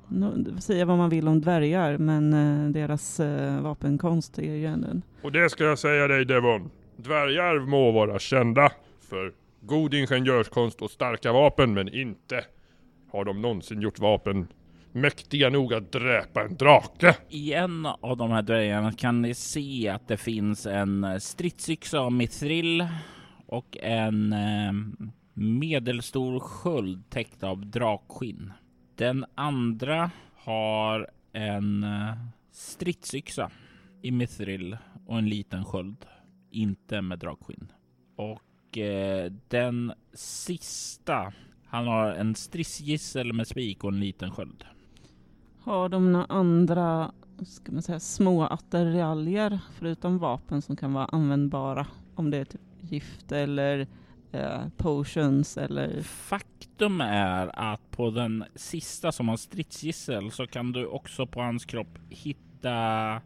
Nu, 0.08 0.56
säga 0.60 0.86
vad 0.86 0.98
man 0.98 1.10
vill 1.10 1.28
om 1.28 1.42
dvärgar, 1.42 1.98
men 1.98 2.34
eh, 2.34 2.72
deras 2.72 3.20
eh, 3.20 3.62
vapenkonst 3.62 4.40
är 4.40 4.56
ju 4.56 4.66
ändå 4.66 4.88
en... 4.88 5.02
Och 5.22 5.32
det 5.32 5.50
ska 5.50 5.64
jag 5.64 5.80
säga 5.80 6.08
dig 6.08 6.26
Devon. 6.26 6.70
Dvärgar 6.96 7.60
må 7.60 7.92
vara 7.92 8.20
kända 8.20 8.72
för 9.10 9.34
god 9.62 9.94
ingenjörskonst 9.94 10.82
och 10.82 10.92
starka 10.92 11.32
vapen 11.32 11.74
men 11.74 11.90
inte 11.90 12.46
har 13.12 13.26
de 13.26 13.42
någonsin 13.42 13.82
gjort 13.82 14.00
vapen 14.00 14.48
mäktiga 14.96 15.50
nog 15.50 15.74
att 15.74 15.92
dräpa 15.92 16.44
en 16.44 16.58
drake. 16.58 17.16
I 17.30 17.54
en 17.54 17.86
av 17.86 18.18
de 18.18 18.32
här 18.32 18.42
dvärgarna 18.42 18.92
kan 18.92 19.22
ni 19.22 19.34
se 19.34 19.90
att 19.90 20.08
det 20.08 20.18
finns 20.18 20.66
en 20.66 21.22
stridsyxa 21.22 22.00
av 22.00 22.12
mithril 22.12 22.88
och 23.48 23.78
en 23.82 24.34
eh, 24.34 24.74
medelstor 25.34 26.40
sköld 26.40 27.10
täckt 27.10 27.44
av 27.44 27.66
drakskinn. 27.66 28.54
Den 28.96 29.26
andra 29.36 30.12
har 30.36 31.10
en 31.34 31.84
eh, 31.84 32.14
stridsyxa 32.52 33.52
i 34.02 34.12
mithril 34.12 34.78
och 35.06 35.18
en 35.18 35.30
liten 35.30 35.66
sköld, 35.66 36.06
inte 36.52 37.02
med 37.02 37.20
drakskinn. 37.20 37.72
Och 38.16 38.78
eh, 38.78 39.32
den 39.48 39.94
sista, 40.14 41.34
han 41.66 41.88
har 41.88 42.12
en 42.12 42.36
stridsgissel 42.36 43.34
med 43.34 43.48
spik 43.48 43.84
och 43.84 43.94
en 43.94 44.00
liten 44.00 44.32
sköld. 44.32 44.66
Har 45.66 45.90
de 45.90 46.12
några 46.12 46.26
andra, 46.26 47.12
ska 47.46 47.72
man 47.72 47.82
säga, 47.82 48.00
små 48.00 48.44
attiraljer 48.44 49.60
förutom 49.72 50.18
vapen 50.18 50.62
som 50.62 50.76
kan 50.76 50.94
vara 50.94 51.06
användbara? 51.06 51.88
Om 52.16 52.32
det 52.32 52.38
är 52.38 52.46
typ 52.46 52.62
gift 52.80 53.32
eller 53.32 53.88
eh, 54.32 54.62
potions 54.78 55.58
eller... 55.58 56.02
Faktum 56.02 57.02
är 57.02 57.60
att 57.74 57.92
på 57.92 58.10
den 58.10 58.44
sista 58.56 59.12
som 59.12 59.30
har 59.30 59.38
stridsgissel 59.38 60.32
så 60.32 60.48
kan 60.48 60.72
du 60.72 60.86
också 60.86 61.28
på 61.28 61.42
hans 61.42 61.66
kropp 61.66 61.98
hitta 62.10 63.22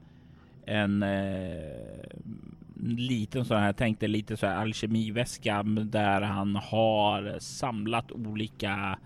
en 0.65 1.03
eh, 1.03 2.09
liten 2.83 3.45
sån 3.45 3.57
här, 3.57 3.73
tänkte 3.73 4.07
lite 4.07 4.37
så 4.37 4.47
här 4.47 4.55
alkemiväska 4.55 5.63
där 5.63 6.21
han 6.21 6.55
har 6.55 7.39
samlat 7.39 8.11
olika 8.11 8.99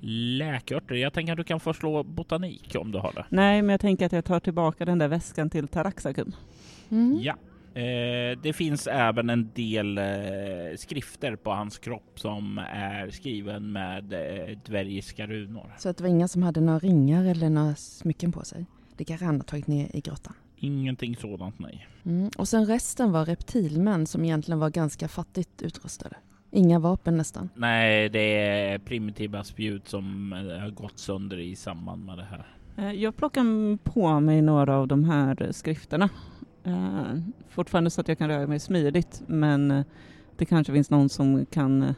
läkörter. 0.00 0.94
Jag 0.94 1.12
tänker 1.12 1.32
att 1.32 1.38
du 1.38 1.44
kan 1.44 1.60
få 1.60 1.72
slå 1.72 2.02
botanik 2.02 2.76
om 2.78 2.92
du 2.92 2.98
har 2.98 3.12
det. 3.12 3.24
Nej, 3.28 3.62
men 3.62 3.70
jag 3.70 3.80
tänker 3.80 4.06
att 4.06 4.12
jag 4.12 4.24
tar 4.24 4.40
tillbaka 4.40 4.84
den 4.84 4.98
där 4.98 5.08
väskan 5.08 5.50
till 5.50 5.68
Taraxacum. 5.68 6.32
Mm. 6.90 7.18
Ja. 7.22 7.36
Eh, 7.74 8.38
det 8.42 8.52
finns 8.52 8.86
även 8.86 9.30
en 9.30 9.50
del 9.54 9.98
eh, 9.98 10.04
skrifter 10.76 11.36
på 11.36 11.50
hans 11.50 11.78
kropp 11.78 12.20
som 12.20 12.58
är 12.72 13.10
skriven 13.10 13.72
med 13.72 14.12
eh, 14.12 14.58
dvärgiska 14.66 15.26
runor. 15.26 15.74
Så 15.78 15.88
att 15.88 15.96
det 15.96 16.02
var 16.02 16.10
inga 16.10 16.28
som 16.28 16.42
hade 16.42 16.60
några 16.60 16.78
ringar 16.78 17.24
eller 17.24 17.50
några 17.50 17.74
smycken 17.74 18.32
på 18.32 18.44
sig. 18.44 18.66
Det 18.96 19.04
kanske 19.04 19.26
han 19.26 19.36
har 19.36 19.44
tagit 19.44 19.66
ner 19.66 19.96
i 19.96 20.00
grottan. 20.00 20.34
Ingenting 20.56 21.16
sådant, 21.16 21.58
nej. 21.58 21.88
Mm. 22.04 22.30
Och 22.38 22.48
sen 22.48 22.66
resten 22.66 23.12
var 23.12 23.24
reptilmän 23.24 24.06
som 24.06 24.24
egentligen 24.24 24.58
var 24.58 24.70
ganska 24.70 25.08
fattigt 25.08 25.62
utrustade. 25.62 26.16
Inga 26.50 26.78
vapen 26.78 27.16
nästan. 27.16 27.48
Nej, 27.54 28.08
det 28.08 28.36
är 28.36 28.78
primitiva 28.78 29.44
spjut 29.44 29.88
som 29.88 30.32
eh, 30.32 30.60
har 30.62 30.70
gått 30.70 30.98
sönder 30.98 31.38
i 31.38 31.56
samband 31.56 32.04
med 32.04 32.18
det 32.18 32.24
här. 32.30 32.46
Eh, 32.76 32.92
Jag 32.92 33.16
plockar 33.16 33.76
på 33.76 34.20
mig 34.20 34.42
några 34.42 34.76
av 34.76 34.88
de 34.88 35.04
här 35.04 35.48
skrifterna. 35.52 36.08
Eh, 36.64 37.02
fortfarande 37.48 37.90
så 37.90 38.00
att 38.00 38.08
jag 38.08 38.18
kan 38.18 38.28
röra 38.28 38.46
mig 38.46 38.58
smidigt, 38.60 39.22
men 39.26 39.84
det 40.36 40.44
kanske 40.44 40.72
finns 40.72 40.90
någon 40.90 41.08
som 41.08 41.46
kan 41.46 41.94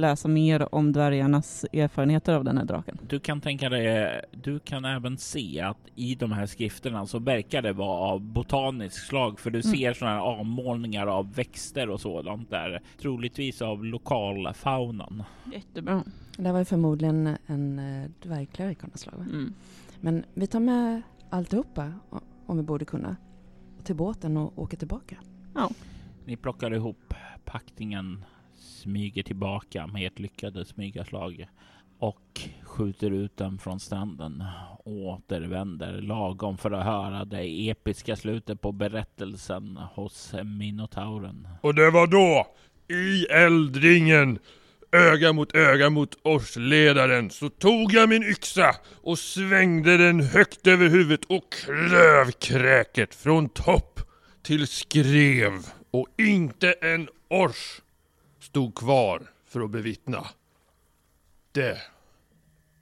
läsa 0.00 0.28
mer 0.28 0.74
om 0.74 0.92
dvärgarnas 0.92 1.64
erfarenheter 1.72 2.34
av 2.34 2.44
den 2.44 2.58
här 2.58 2.64
draken. 2.64 2.98
Du 3.08 3.20
kan 3.20 3.40
tänka 3.40 3.68
dig, 3.68 4.20
du 4.32 4.58
kan 4.58 4.84
även 4.84 5.18
se 5.18 5.60
att 5.60 5.78
i 5.94 6.14
de 6.14 6.32
här 6.32 6.46
skrifterna 6.46 7.06
så 7.06 7.18
verkar 7.18 7.62
det 7.62 7.72
vara 7.72 7.98
av 8.12 8.20
botanisk 8.20 9.06
slag, 9.06 9.40
för 9.40 9.50
du 9.50 9.60
Mm. 9.64 9.76
ser 9.76 9.92
sådana 9.92 10.16
här 10.16 10.22
avmålningar 10.22 11.06
av 11.06 11.34
växter 11.34 11.90
och 11.90 12.00
sådant 12.00 12.50
där, 12.50 12.80
troligtvis 13.00 13.62
av 13.62 13.84
lokalfaunan. 13.84 15.22
Jättebra. 15.52 16.04
Det 16.36 16.52
var 16.52 16.58
ju 16.58 16.64
förmodligen 16.64 17.36
en 17.46 17.78
eh, 17.78 18.10
dvärgklerik 18.22 18.84
av 18.84 18.88
något 18.90 18.98
slag. 19.00 19.14
va? 19.18 19.24
Mm. 19.24 19.52
Men 20.00 20.24
vi 20.34 20.46
tar 20.46 20.60
med 20.60 21.02
alltihopa 21.30 21.92
om 22.46 22.56
vi 22.56 22.62
borde 22.62 22.84
kunna 22.84 23.16
till 23.84 23.96
båten 23.96 24.36
och 24.36 24.58
åker 24.58 24.76
tillbaka. 24.76 25.16
Ni 26.24 26.36
plockar 26.36 26.74
ihop 26.74 27.14
packningen, 27.44 28.24
smyger 28.80 29.22
tillbaka 29.22 29.86
med 29.86 30.06
ert 30.06 30.18
lyckade 30.18 30.64
smygaslag 30.64 31.46
och 31.98 32.40
skjuter 32.62 33.10
ut 33.10 33.36
den 33.36 33.58
från 33.58 33.80
stranden 33.80 34.44
och 34.78 34.92
återvänder 34.92 36.02
lagom 36.02 36.58
för 36.58 36.70
att 36.70 36.84
höra 36.84 37.24
det 37.24 37.70
episka 37.70 38.16
slutet 38.16 38.60
på 38.60 38.72
berättelsen 38.72 39.76
hos 39.76 40.34
Minotauren. 40.44 41.48
Och 41.60 41.74
det 41.74 41.90
var 41.90 42.06
då, 42.06 42.46
i 42.94 43.24
eldringen, 43.24 44.38
öga 44.92 45.32
mot 45.32 45.54
öga 45.54 45.90
mot 45.90 46.18
årsledaren, 46.22 47.30
så 47.30 47.48
tog 47.48 47.92
jag 47.92 48.08
min 48.08 48.22
yxa 48.22 48.76
och 49.02 49.18
svängde 49.18 49.96
den 49.96 50.20
högt 50.20 50.66
över 50.66 50.88
huvudet 50.88 51.24
och 51.24 51.52
klöv 51.52 52.30
kräket 52.30 53.14
från 53.14 53.48
topp 53.48 54.00
till 54.42 54.66
skrev. 54.66 55.52
Och 55.90 56.06
inte 56.18 56.72
en 56.72 57.08
ors 57.28 57.80
stod 58.40 58.74
kvar 58.74 59.22
för 59.46 59.60
att 59.60 59.70
bevittna. 59.70 60.26
Det 61.52 61.78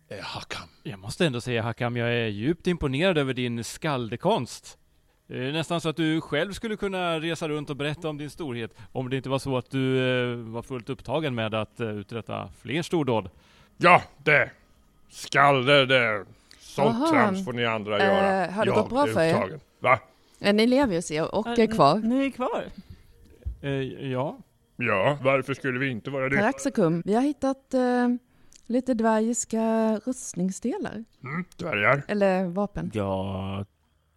är 0.09 0.23
Hakam. 0.23 0.69
Jag 0.83 0.99
måste 0.99 1.27
ändå 1.27 1.41
säga 1.41 1.63
Hakam, 1.63 1.97
jag 1.97 2.09
är 2.15 2.27
djupt 2.27 2.67
imponerad 2.67 3.19
över 3.19 3.35
din 3.35 3.65
skaldekonst. 3.65 4.79
Det 5.27 5.49
är 5.49 5.53
nästan 5.53 5.81
så 5.81 5.89
att 5.89 5.97
du 5.97 6.21
själv 6.21 6.53
skulle 6.53 6.77
kunna 6.77 7.21
resa 7.21 7.49
runt 7.49 7.71
och 7.71 7.77
berätta 7.77 8.09
om 8.09 8.19
din 8.19 8.31
storhet, 8.31 8.75
om 8.93 9.11
det 9.11 9.17
inte 9.17 9.29
var 9.29 9.39
så 9.39 9.57
att 9.57 9.71
du 9.71 9.99
eh, 10.33 10.37
var 10.37 10.63
fullt 10.63 10.89
upptagen 10.91 11.35
med 11.35 11.55
att 11.55 11.81
eh, 11.81 11.89
uträtta 11.89 12.49
fler 12.61 12.83
stordåd. 12.83 13.31
Ja, 13.77 14.03
det. 14.25 14.51
Skalder, 15.11 15.87
det. 15.87 16.25
Sånt 16.61 16.89
Aha. 16.97 17.11
trams 17.11 17.45
får 17.45 17.53
ni 17.53 17.65
andra 17.67 17.99
Eh, 17.99 18.05
göra. 18.07 18.51
har 18.51 18.65
det 18.65 18.71
Jag 18.71 18.75
gått 18.81 18.91
bra 18.91 19.09
är 19.09 19.13
för 19.13 19.21
er? 19.23 19.35
upptagen. 19.35 19.61
Va? 19.81 19.99
Ni 20.53 20.67
lever 20.67 21.13
ju 21.13 21.23
och 21.23 21.47
är 21.59 21.75
kvar. 21.75 21.99
Ni 21.99 22.27
är 22.27 22.31
kvar. 22.31 22.65
Eh, 23.63 23.71
ja, 24.11 24.39
Ja, 24.81 25.19
varför 25.23 25.55
skulle 25.55 25.79
vi 25.79 25.89
inte 25.89 26.11
vara 26.11 26.29
det? 26.29 26.37
Taraxacum, 26.37 27.03
vi 27.05 27.15
har 27.15 27.23
hittat 27.23 27.75
eh, 27.75 28.09
lite 28.67 28.95
dvärgiska 28.95 29.97
rustningsdelar. 30.05 31.05
Mm, 31.25 31.45
dvärgar. 31.57 32.03
Eller 32.09 32.45
vapen. 32.45 32.91
Ja, 32.95 33.65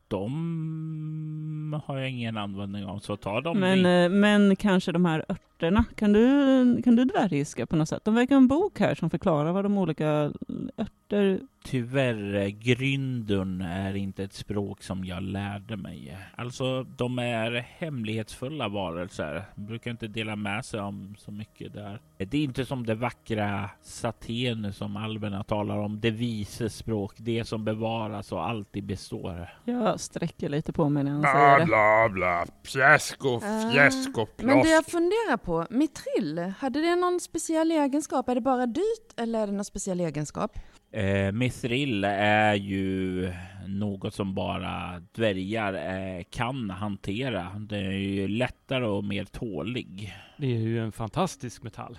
de 0.07 1.81
har 1.85 1.97
jag 1.97 2.09
ingen 2.09 2.37
användning 2.37 2.85
av, 2.85 2.99
så 2.99 3.15
ta 3.17 3.41
dem 3.41 3.59
Men, 3.59 3.77
dit. 3.77 3.85
eh, 3.85 4.17
men 4.19 4.55
kanske 4.55 4.91
de 4.91 5.05
här 5.05 5.25
örterna, 5.61 5.85
kan 5.95 6.13
du, 6.13 6.81
kan 6.81 6.95
du 6.95 7.05
dvärgiska 7.05 7.65
på 7.65 7.75
något 7.75 7.89
sätt? 7.89 8.05
De 8.05 8.15
verkar 8.15 8.35
ha 8.35 8.41
en 8.41 8.47
bok 8.47 8.79
här 8.79 8.95
som 8.95 9.09
förklarar 9.09 9.51
vad 9.51 9.65
de 9.65 9.77
olika 9.77 10.31
örter... 10.77 11.39
Tyvärr, 11.63 12.47
Gryndun 12.49 13.61
är 13.61 13.95
inte 13.95 14.23
ett 14.23 14.33
språk 14.33 14.83
som 14.83 15.05
jag 15.05 15.23
lärde 15.23 15.77
mig. 15.77 16.17
Alltså, 16.35 16.83
de 16.83 17.19
är 17.19 17.51
hemlighetsfulla 17.77 18.67
varelser. 18.67 19.43
De 19.55 19.65
brukar 19.65 19.91
inte 19.91 20.07
dela 20.07 20.35
med 20.35 20.65
sig 20.65 20.79
om 20.79 21.15
så 21.19 21.31
mycket 21.31 21.73
där. 21.73 21.99
Det 22.17 22.37
är 22.37 22.43
inte 22.43 22.65
som 22.65 22.85
det 22.85 22.95
vackra 22.95 23.69
Satenu 23.81 24.71
som 24.73 24.97
alverna 24.97 25.43
talar 25.43 25.77
om. 25.77 25.99
Det 25.99 26.11
vises 26.11 26.75
språk, 26.75 27.13
det 27.17 27.47
som 27.47 27.65
bevaras 27.65 28.31
och 28.31 28.49
alltid 28.49 28.83
består. 28.83 29.49
Jag 29.65 29.99
sträcker 29.99 30.49
lite 30.49 30.73
på 30.73 30.89
mig 30.89 31.03
när 31.03 31.11
han 31.11 31.21
säger 31.21 31.55
Bla 31.55 31.59
det. 31.59 31.65
bla 31.65 32.09
bla. 32.09 32.45
Fjäsk 32.63 33.25
och 33.25 33.43
Ah, 33.43 33.71
fjäsk 33.71 34.17
och 34.17 34.29
Men 34.37 34.61
det 34.63 34.69
jag 34.69 34.85
funderar 34.85 35.37
på, 35.37 35.50
mitrill, 35.69 36.53
hade 36.57 36.81
det 36.81 36.95
någon 36.95 37.19
speciell 37.19 37.71
egenskap? 37.71 38.29
Är 38.29 38.35
det 38.35 38.41
bara 38.41 38.65
dyrt 38.65 39.13
eller 39.17 39.39
är 39.39 39.47
det 39.47 39.53
någon 39.53 39.65
speciell 39.65 39.99
egenskap? 39.99 40.59
Eh, 40.91 41.31
Mithril 41.31 42.03
är 42.03 42.53
ju 42.53 43.33
något 43.67 44.13
som 44.13 44.35
bara 44.35 45.01
dvärgar 45.11 45.73
eh, 45.73 46.23
kan 46.29 46.69
hantera. 46.69 47.47
Det 47.69 47.77
är 47.77 47.91
ju 47.91 48.27
lättare 48.27 48.85
och 48.85 49.03
mer 49.03 49.25
tålig. 49.25 50.13
det 50.37 50.47
är 50.47 50.59
ju 50.59 50.79
en 50.79 50.91
fantastisk 50.91 51.63
metall. 51.63 51.97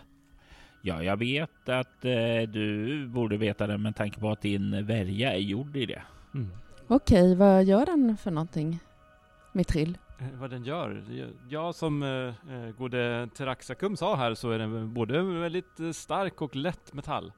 Ja, 0.83 1.03
jag 1.03 1.17
vet 1.17 1.69
att 1.69 2.05
eh, 2.05 2.51
du 2.53 3.07
borde 3.07 3.37
veta 3.37 3.67
det 3.67 3.79
med 3.79 3.97
tanke 3.97 4.21
på 4.21 4.31
att 4.31 4.41
din 4.41 4.87
värja 4.87 5.33
är 5.33 5.39
gjord 5.39 5.77
i 5.77 5.87
det. 5.87 6.03
Mm. 6.35 6.51
Okej, 6.87 7.35
vad 7.35 7.65
gör 7.65 7.87
den 7.87 8.17
för 8.17 8.31
någonting? 8.31 8.79
Mitrill? 9.53 9.99
Eh, 10.23 10.39
vad 10.39 10.51
den 10.51 10.65
gör? 10.65 11.05
Ja, 11.49 11.73
som 11.73 12.03
eh, 12.03 12.55
eh, 12.55 12.71
gode 12.79 13.29
Teraxacum 13.35 13.97
sa 13.97 14.17
här 14.17 14.35
så 14.35 14.51
är 14.51 14.59
den 14.59 14.95
både 14.95 15.23
väldigt 15.23 15.81
eh, 15.81 15.91
stark 15.91 16.43
och 16.43 16.57
lätt 16.57 16.93
metall. 16.93 17.33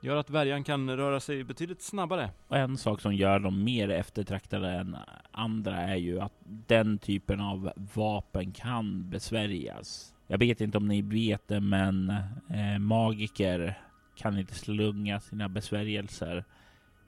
Gör 0.00 0.16
att 0.16 0.30
värjan 0.30 0.64
kan 0.64 0.96
röra 0.96 1.20
sig 1.20 1.44
betydligt 1.44 1.82
snabbare. 1.82 2.30
Och 2.48 2.56
en 2.56 2.76
sak 2.76 3.00
som 3.00 3.14
gör 3.14 3.38
dem 3.38 3.64
mer 3.64 3.90
eftertraktade 3.90 4.70
än 4.70 4.96
andra 5.30 5.76
är 5.76 5.96
ju 5.96 6.20
att 6.20 6.32
den 6.44 6.98
typen 6.98 7.40
av 7.40 7.72
vapen 7.94 8.52
kan 8.52 9.10
besvärjas. 9.10 10.14
Jag 10.26 10.38
vet 10.38 10.60
inte 10.60 10.78
om 10.78 10.88
ni 10.88 11.02
vet 11.02 11.48
det, 11.48 11.60
men 11.60 12.10
eh, 12.50 12.78
magiker 12.78 13.78
kan 14.16 14.38
inte 14.38 14.54
slunga 14.54 15.20
sina 15.20 15.48
besvärjelser 15.48 16.44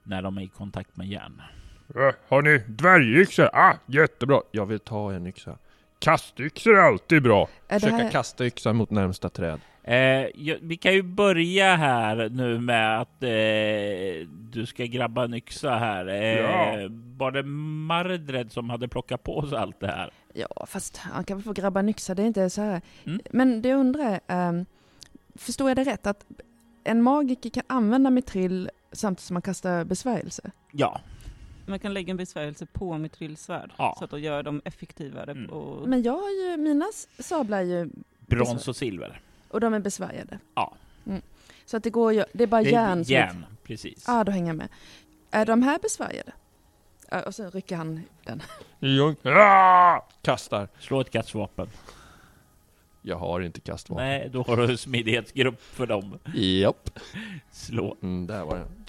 när 0.03 0.23
de 0.23 0.39
är 0.39 0.43
i 0.43 0.49
kontakt 0.49 0.97
med 0.97 1.09
järn. 1.09 1.43
Äh, 1.95 2.15
har 2.29 2.43
ni 2.43 2.63
dvärgyxor? 2.67 3.51
Ah, 3.53 3.75
jättebra. 3.87 4.41
Jag 4.51 4.67
vill 4.67 4.81
ta 4.81 5.13
en 5.13 5.27
yxa. 5.27 5.59
Kastyxor 5.99 6.77
är 6.77 6.83
alltid 6.83 7.23
bra. 7.23 7.49
Är 7.69 7.79
Försöka 7.79 7.97
här, 7.97 8.11
kasta 8.11 8.47
yxan 8.47 8.77
mot 8.77 8.91
närmsta 8.91 9.29
träd. 9.29 9.61
Eh, 9.83 9.97
ja, 10.35 10.57
vi 10.63 10.77
kan 10.77 10.95
ju 10.95 11.03
börja 11.03 11.77
här 11.77 12.29
nu 12.29 12.61
med 12.61 13.01
att 13.01 13.23
eh, 13.23 14.29
du 14.29 14.67
ska 14.67 14.85
grabba 14.85 15.25
en 15.25 15.35
yxa 15.35 15.71
här. 15.71 16.07
Eh, 16.07 16.41
Ja. 16.41 16.89
Var 17.17 17.31
det 17.31 17.43
Mardred 17.43 18.53
som 18.53 18.71
hade 18.71 18.89
plockat 18.89 19.23
på 19.23 19.47
sig 19.47 19.59
allt 19.59 19.81
det 19.81 19.87
här? 19.87 20.11
ja, 20.35 20.67
fast 20.69 20.97
han 20.97 21.25
kan 21.25 21.37
väl 21.37 21.45
få 21.45 21.53
grabba 21.53 21.81
en 21.81 21.89
yxa, 21.89 22.15
det 22.15 22.23
är 22.23 22.27
inte 22.27 22.51
så 22.51 22.63
här. 22.63 22.81
Mm. 23.05 23.21
Men 23.31 23.63
det 23.63 23.69
jag 23.69 23.81
undrar 23.81 24.21
um, 24.27 24.67
förstår 25.35 25.71
jag 25.71 25.77
det 25.77 25.85
rätt? 25.85 26.07
Att 26.07 26.25
en 26.85 27.03
magiker 27.03 27.51
kan 27.51 27.63
använda 27.67 28.11
mitrill 28.11 28.71
samtidigt 28.93 29.27
som 29.27 29.35
man 29.35 29.43
kastar 29.43 29.85
besvärjelse? 29.85 30.51
Ja, 30.73 31.01
Man 31.67 31.79
kan 31.79 31.95
lägga 31.95 32.11
en 32.11 32.17
besvärjelse 32.17 32.67
på 32.67 32.99
mitt 32.99 33.13
trillsvärd 33.13 33.73
Ja. 33.77 33.95
så 33.99 34.05
att 34.05 34.11
de 34.11 34.21
gör 34.21 34.43
dem 34.43 34.63
effektivare. 34.65 35.31
Mm. 35.31 35.51
Och, 35.51 35.89
Men 35.89 36.03
jag 36.03 36.13
har 36.17 36.31
ju, 36.31 36.57
mina 36.57 36.87
sablar 37.19 37.59
är 37.59 37.63
ju, 37.63 37.91
brons 38.27 38.69
och 38.69 38.77
silver. 38.77 39.21
och 39.49 39.61
de 39.61 39.75
är 39.75 39.79
besvärjade. 39.81 40.39
Ja. 40.55 40.75
Mm. 41.07 41.23
Så 41.67 41.77
att 41.77 41.83
det 41.83 41.91
går 41.91 42.13
ju, 42.13 42.25
det 42.33 42.43
är 42.43 42.47
bara 42.49 42.63
Det 42.63 42.69
är 42.69 42.73
järn. 42.73 43.05
som- 43.05 43.13
järn, 43.15 43.45
precis. 43.65 44.05
Ja, 44.07 44.21
ah, 44.21 44.25
då 44.25 44.33
hänger 44.33 44.47
jag 44.47 44.57
med. 44.57 44.69
Är 45.31 45.47
de 45.47 45.63
här 45.63 45.79
besvärjade? 45.79 46.33
Ja, 47.11 47.23
och 47.23 47.35
så 47.35 47.51
rycker 47.51 47.77
han 47.77 48.03
den. 48.25 48.43
Jag 48.79 49.15
ah! 49.27 50.01
kastar. 50.23 50.69
Slå 50.79 51.01
ett 51.01 51.11
kastvapen. 51.11 51.69
Jag 53.03 53.17
har 53.17 53.41
inte 53.41 53.61
kastvapen. 53.61 54.05
Nej, 54.07 54.29
då 54.33 54.43
har 54.43 54.57
du 54.57 54.77
smidighetsgrupp 54.77 55.63
för 55.63 55.87
dem. 55.87 56.19
Japp. 56.35 56.91
Slå. 57.51 57.97
Mm, 58.03 58.27
där 58.27 58.45
var 58.45 58.57
den. 58.59 58.84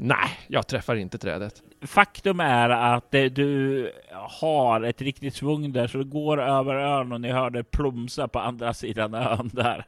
Nej, 0.00 0.28
jag 0.46 0.66
träffar 0.66 0.96
inte 0.96 1.18
trädet. 1.18 1.62
Faktum 1.82 2.40
är 2.40 2.68
att 2.70 3.10
du 3.10 3.92
har 4.40 4.80
ett 4.80 5.02
riktigt 5.02 5.34
svung 5.34 5.72
där, 5.72 5.86
så 5.86 5.98
du 5.98 6.04
går 6.04 6.40
över 6.42 6.74
ön 6.74 7.12
och 7.12 7.20
ni 7.20 7.30
hör 7.32 7.50
det 7.50 7.64
plumsa 7.64 8.28
på 8.28 8.38
andra 8.38 8.74
sidan 8.74 9.14
ön 9.14 9.50
där. 9.52 9.84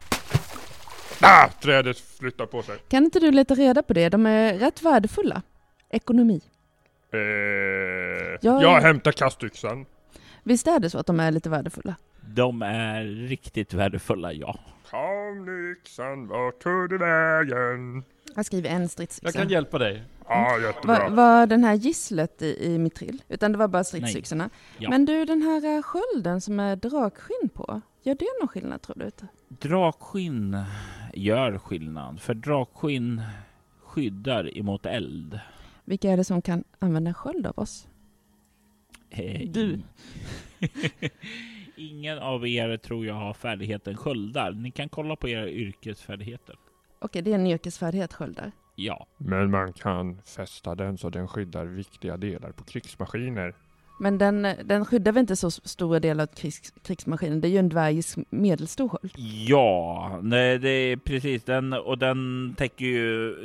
Ah, 1.20 1.49
trädet 1.62 1.99
flyttar 2.18 2.46
på 2.46 2.62
sig. 2.62 2.77
Kan 2.88 3.05
inte 3.05 3.20
du 3.20 3.31
leta 3.31 3.55
reda 3.55 3.83
på 3.83 3.92
det? 3.92 4.09
De 4.09 4.27
är 4.27 4.55
rätt 4.59 4.83
värdefulla. 4.83 5.42
Ekonomi. 5.90 6.40
Eh, 7.12 7.18
Jag- 8.40 8.62
Jag 8.62 8.81
hämtar 8.81 9.12
kastyxan. 9.12 9.87
Visst 10.42 10.66
är 10.66 10.79
det 10.81 10.90
så 10.90 10.99
att 10.99 11.07
de 11.07 11.20
är 11.20 11.31
lite 11.31 11.51
värdefulla? 11.51 11.94
De 12.20 12.62
är 12.62 13.05
riktigt 13.05 13.75
värdefulla, 13.75 14.33
ja. 14.33 14.59
Kom 14.90 15.44
nu 15.46 15.73
yxan, 15.73 16.29
vart 16.29 16.61
tog 16.62 16.90
du 16.90 16.99
vägen? 16.99 18.05
Jag 18.37 18.47
skriver 18.47 18.69
en 18.71 18.81
Jag 18.83 18.90
stridsyxa. 18.90 19.33
kan 19.38 19.49
hjälpa 19.49 19.79
dig. 19.79 20.03
Ja, 20.29 20.59
jättebra. 20.61 20.99
Var, 21.09 21.11
var 21.16 21.47
den 21.47 21.64
här 21.64 21.75
gisslet 21.75 22.43
i, 22.43 22.64
i 22.66 22.79
mitrill? 22.79 23.23
Utan 23.29 23.53
det 23.53 23.59
var 23.59 23.69
bara 23.69 23.85
stridsyxorna? 23.85 24.51
Ja. 24.79 24.90
Men 24.90 25.05
du, 25.05 25.25
den 25.25 25.43
här 25.43 25.77
eh, 25.77 25.83
skölden 25.83 26.40
som 26.40 26.61
är 26.61 26.77
drakskinn 26.77 27.49
på, 27.55 27.81
gör 28.03 28.14
det 28.14 28.27
någon 28.40 28.49
skillnad 28.49 28.83
tror 28.83 28.97
du? 28.99 29.11
Drakskinn 29.49 30.57
gör 31.14 31.59
skillnad, 31.59 32.21
för 32.21 32.35
drakskinn 32.35 33.23
skyddar 33.85 34.59
emot 34.59 34.87
eld. 34.87 35.40
Vilka 35.85 36.11
är 36.11 36.16
det 36.16 36.25
som 36.25 36.43
kan 36.43 36.64
använda 36.79 37.09
en 37.09 37.14
sköld 37.14 37.47
av 37.47 37.59
oss? 37.59 37.88
Eh, 39.11 39.49
Du. 39.51 39.73
in- 39.73 39.85
Ingen 41.77 42.19
av 42.19 42.47
er 42.47 42.77
tror 42.77 43.07
jag 43.07 43.14
har 43.14 43.35
färdigheten 43.35 43.97
sköldar. 43.97 44.53
Ni 44.53 44.71
kan 44.71 44.88
kolla 44.88 45.16
på 45.16 45.29
era 45.29 45.49
yrkesfärdigheter. 45.49 46.57
Okej, 47.01 47.23
det 47.23 47.31
är 47.31 47.35
en 47.35 47.47
yrkesfärdighet, 47.47 48.13
sköldar. 48.13 48.53
Ja, 48.75 49.07
Men 49.19 49.51
man 49.51 49.73
kan 49.73 50.21
fästa 50.23 50.75
den 50.75 50.99
så 50.99 51.11
den 51.11 51.29
skyddar 51.29 51.65
viktiga 51.65 52.17
delar 52.17 52.53
på 52.53 52.65
krigsmaskiner. 52.65 53.55
Men 54.03 54.19
den, 54.19 54.43
den 54.65 54.85
skyddar 54.85 55.13
väl 55.13 55.21
inte 55.21 55.37
så 55.37 55.51
stora 55.51 56.01
delar 56.01 56.25
av 56.25 56.27
krigs, 56.27 56.75
krigsmaskinen? 56.83 57.41
Det 57.41 57.49
är 57.49 57.51
ju 57.51 57.59
en 57.59 57.69
dvärgisk 57.69 58.19
medelstor 58.31 58.89
sköld. 58.89 59.13
Ja, 59.49 60.19
nej, 60.23 60.59
det 60.59 60.69
är 60.69 60.97
precis 60.97 61.45
den 61.45 61.73
och 61.73 61.99
den 61.99 62.55
täcker 62.59 62.85
ju 62.87 63.37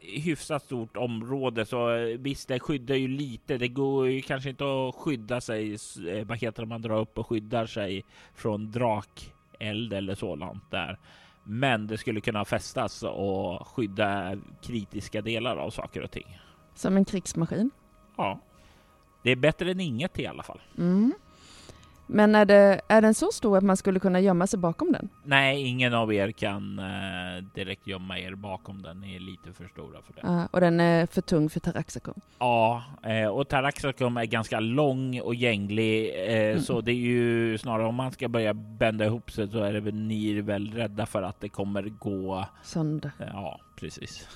hyfsat 0.00 0.62
stort 0.64 0.96
område 0.96 1.64
så 1.66 1.94
eh, 1.94 2.18
visst, 2.18 2.48
det 2.48 2.60
skyddar 2.60 2.94
ju 2.94 3.08
lite. 3.08 3.58
Det 3.58 3.68
går 3.68 4.08
ju 4.08 4.22
kanske 4.22 4.50
inte 4.50 4.64
att 4.64 4.94
skydda 4.94 5.40
sig. 5.40 5.72
eh, 6.08 6.26
Vad 6.26 6.38
heter 6.38 6.62
det 6.62 6.68
man 6.68 6.82
drar 6.82 7.00
upp 7.00 7.18
och 7.18 7.26
skyddar 7.26 7.66
sig 7.66 8.04
från 8.34 8.70
drakeld 8.70 9.92
eller 9.92 10.14
sådant 10.14 10.70
där. 10.70 10.98
Men 11.44 11.86
det 11.86 11.98
skulle 11.98 12.20
kunna 12.20 12.44
fästas 12.44 13.02
och 13.02 13.68
skydda 13.68 14.36
kritiska 14.62 15.22
delar 15.22 15.56
av 15.56 15.70
saker 15.70 16.02
och 16.02 16.10
ting. 16.10 16.40
Som 16.74 16.96
en 16.96 17.04
krigsmaskin. 17.04 17.70
Ja, 18.16 18.40
det 19.22 19.30
är 19.30 19.36
bättre 19.36 19.70
än 19.70 19.80
inget 19.80 20.18
i 20.18 20.26
alla 20.26 20.42
fall. 20.42 20.60
Mm. 20.78 21.12
Men 22.06 22.34
är, 22.34 22.44
det, 22.44 22.80
är 22.88 23.00
den 23.02 23.14
så 23.14 23.28
stor 23.32 23.58
att 23.58 23.64
man 23.64 23.76
skulle 23.76 24.00
kunna 24.00 24.20
gömma 24.20 24.46
sig 24.46 24.58
bakom 24.58 24.92
den? 24.92 25.08
Nej, 25.22 25.62
ingen 25.62 25.94
av 25.94 26.14
er 26.14 26.32
kan 26.32 26.78
eh, 26.78 27.44
direkt 27.54 27.86
gömma 27.86 28.18
er 28.18 28.34
bakom 28.34 28.82
den. 28.82 29.00
Ni 29.00 29.16
är 29.16 29.20
lite 29.20 29.52
för 29.52 29.68
stora 29.68 30.02
för 30.02 30.12
det. 30.14 30.20
Ja, 30.22 30.48
och 30.50 30.60
den 30.60 30.80
är 30.80 31.06
för 31.06 31.20
tung 31.20 31.50
för 31.50 31.60
Taraxacum. 31.60 32.14
Ja, 32.38 32.82
eh, 33.02 33.26
och 33.28 33.48
Taraxacum 33.48 34.16
är 34.16 34.24
ganska 34.24 34.60
lång 34.60 35.20
och 35.20 35.34
gänglig, 35.34 36.08
eh, 36.28 36.34
Mm. 36.50 36.60
så 36.62 36.80
det 36.80 36.92
är 36.92 36.94
ju 36.94 37.58
snarare 37.58 37.86
om 37.86 37.94
man 37.94 38.12
ska 38.12 38.28
börja 38.28 38.54
bända 38.54 39.04
ihop 39.04 39.30
sig 39.30 39.48
så 39.48 39.58
är 39.58 39.72
det 39.72 39.80
väl 39.80 39.94
ni 39.94 40.40
väl 40.40 40.72
rädda 40.72 41.06
för 41.06 41.22
att 41.22 41.40
det 41.40 41.48
kommer 41.48 41.82
gå. 41.82 42.46
Sönder. 42.62 43.10
Eh, 43.20 43.26
ja, 43.32 43.60
precis. 43.76 44.28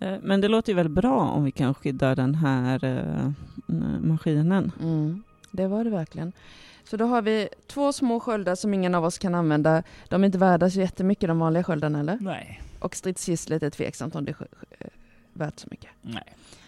Eh, 0.00 0.14
Men 0.22 0.40
det 0.40 0.48
låter 0.48 0.72
ju 0.72 0.76
väl 0.76 0.88
bra 0.88 1.20
om 1.20 1.44
vi 1.44 1.50
kan 1.50 1.74
skydda 1.74 2.14
den 2.14 2.34
här 2.34 2.84
eh, 2.84 3.30
maskinen. 4.00 4.72
Mm. 4.82 5.22
Det 5.50 5.66
var 5.66 5.84
det 5.84 5.90
verkligen. 5.90 6.32
Så 6.90 6.96
då 6.96 7.04
har 7.04 7.22
vi 7.22 7.48
två 7.66 7.92
små 7.92 8.20
sköldar 8.20 8.54
som 8.54 8.74
ingen 8.74 8.94
av 8.94 9.04
oss 9.04 9.18
kan 9.18 9.34
använda. 9.34 9.82
De 10.08 10.22
är 10.22 10.26
inte 10.26 10.38
värda 10.38 10.70
så 10.70 10.80
jättemycket 10.80 11.28
de 11.28 11.38
vanliga 11.38 11.64
sköldarna 11.64 12.00
eller? 12.00 12.18
Nej, 12.20 12.60
Och 12.78 12.94
stridsgisslet 12.96 13.62
är 13.62 13.70
tveksamt 13.70 14.14
om 14.14 14.24
det 14.24 14.30
är 14.40 14.46
eh, 14.80 14.86
värt 15.32 15.58
så 15.58 15.68
mycket. 15.70 15.90
nej. 16.02 16.24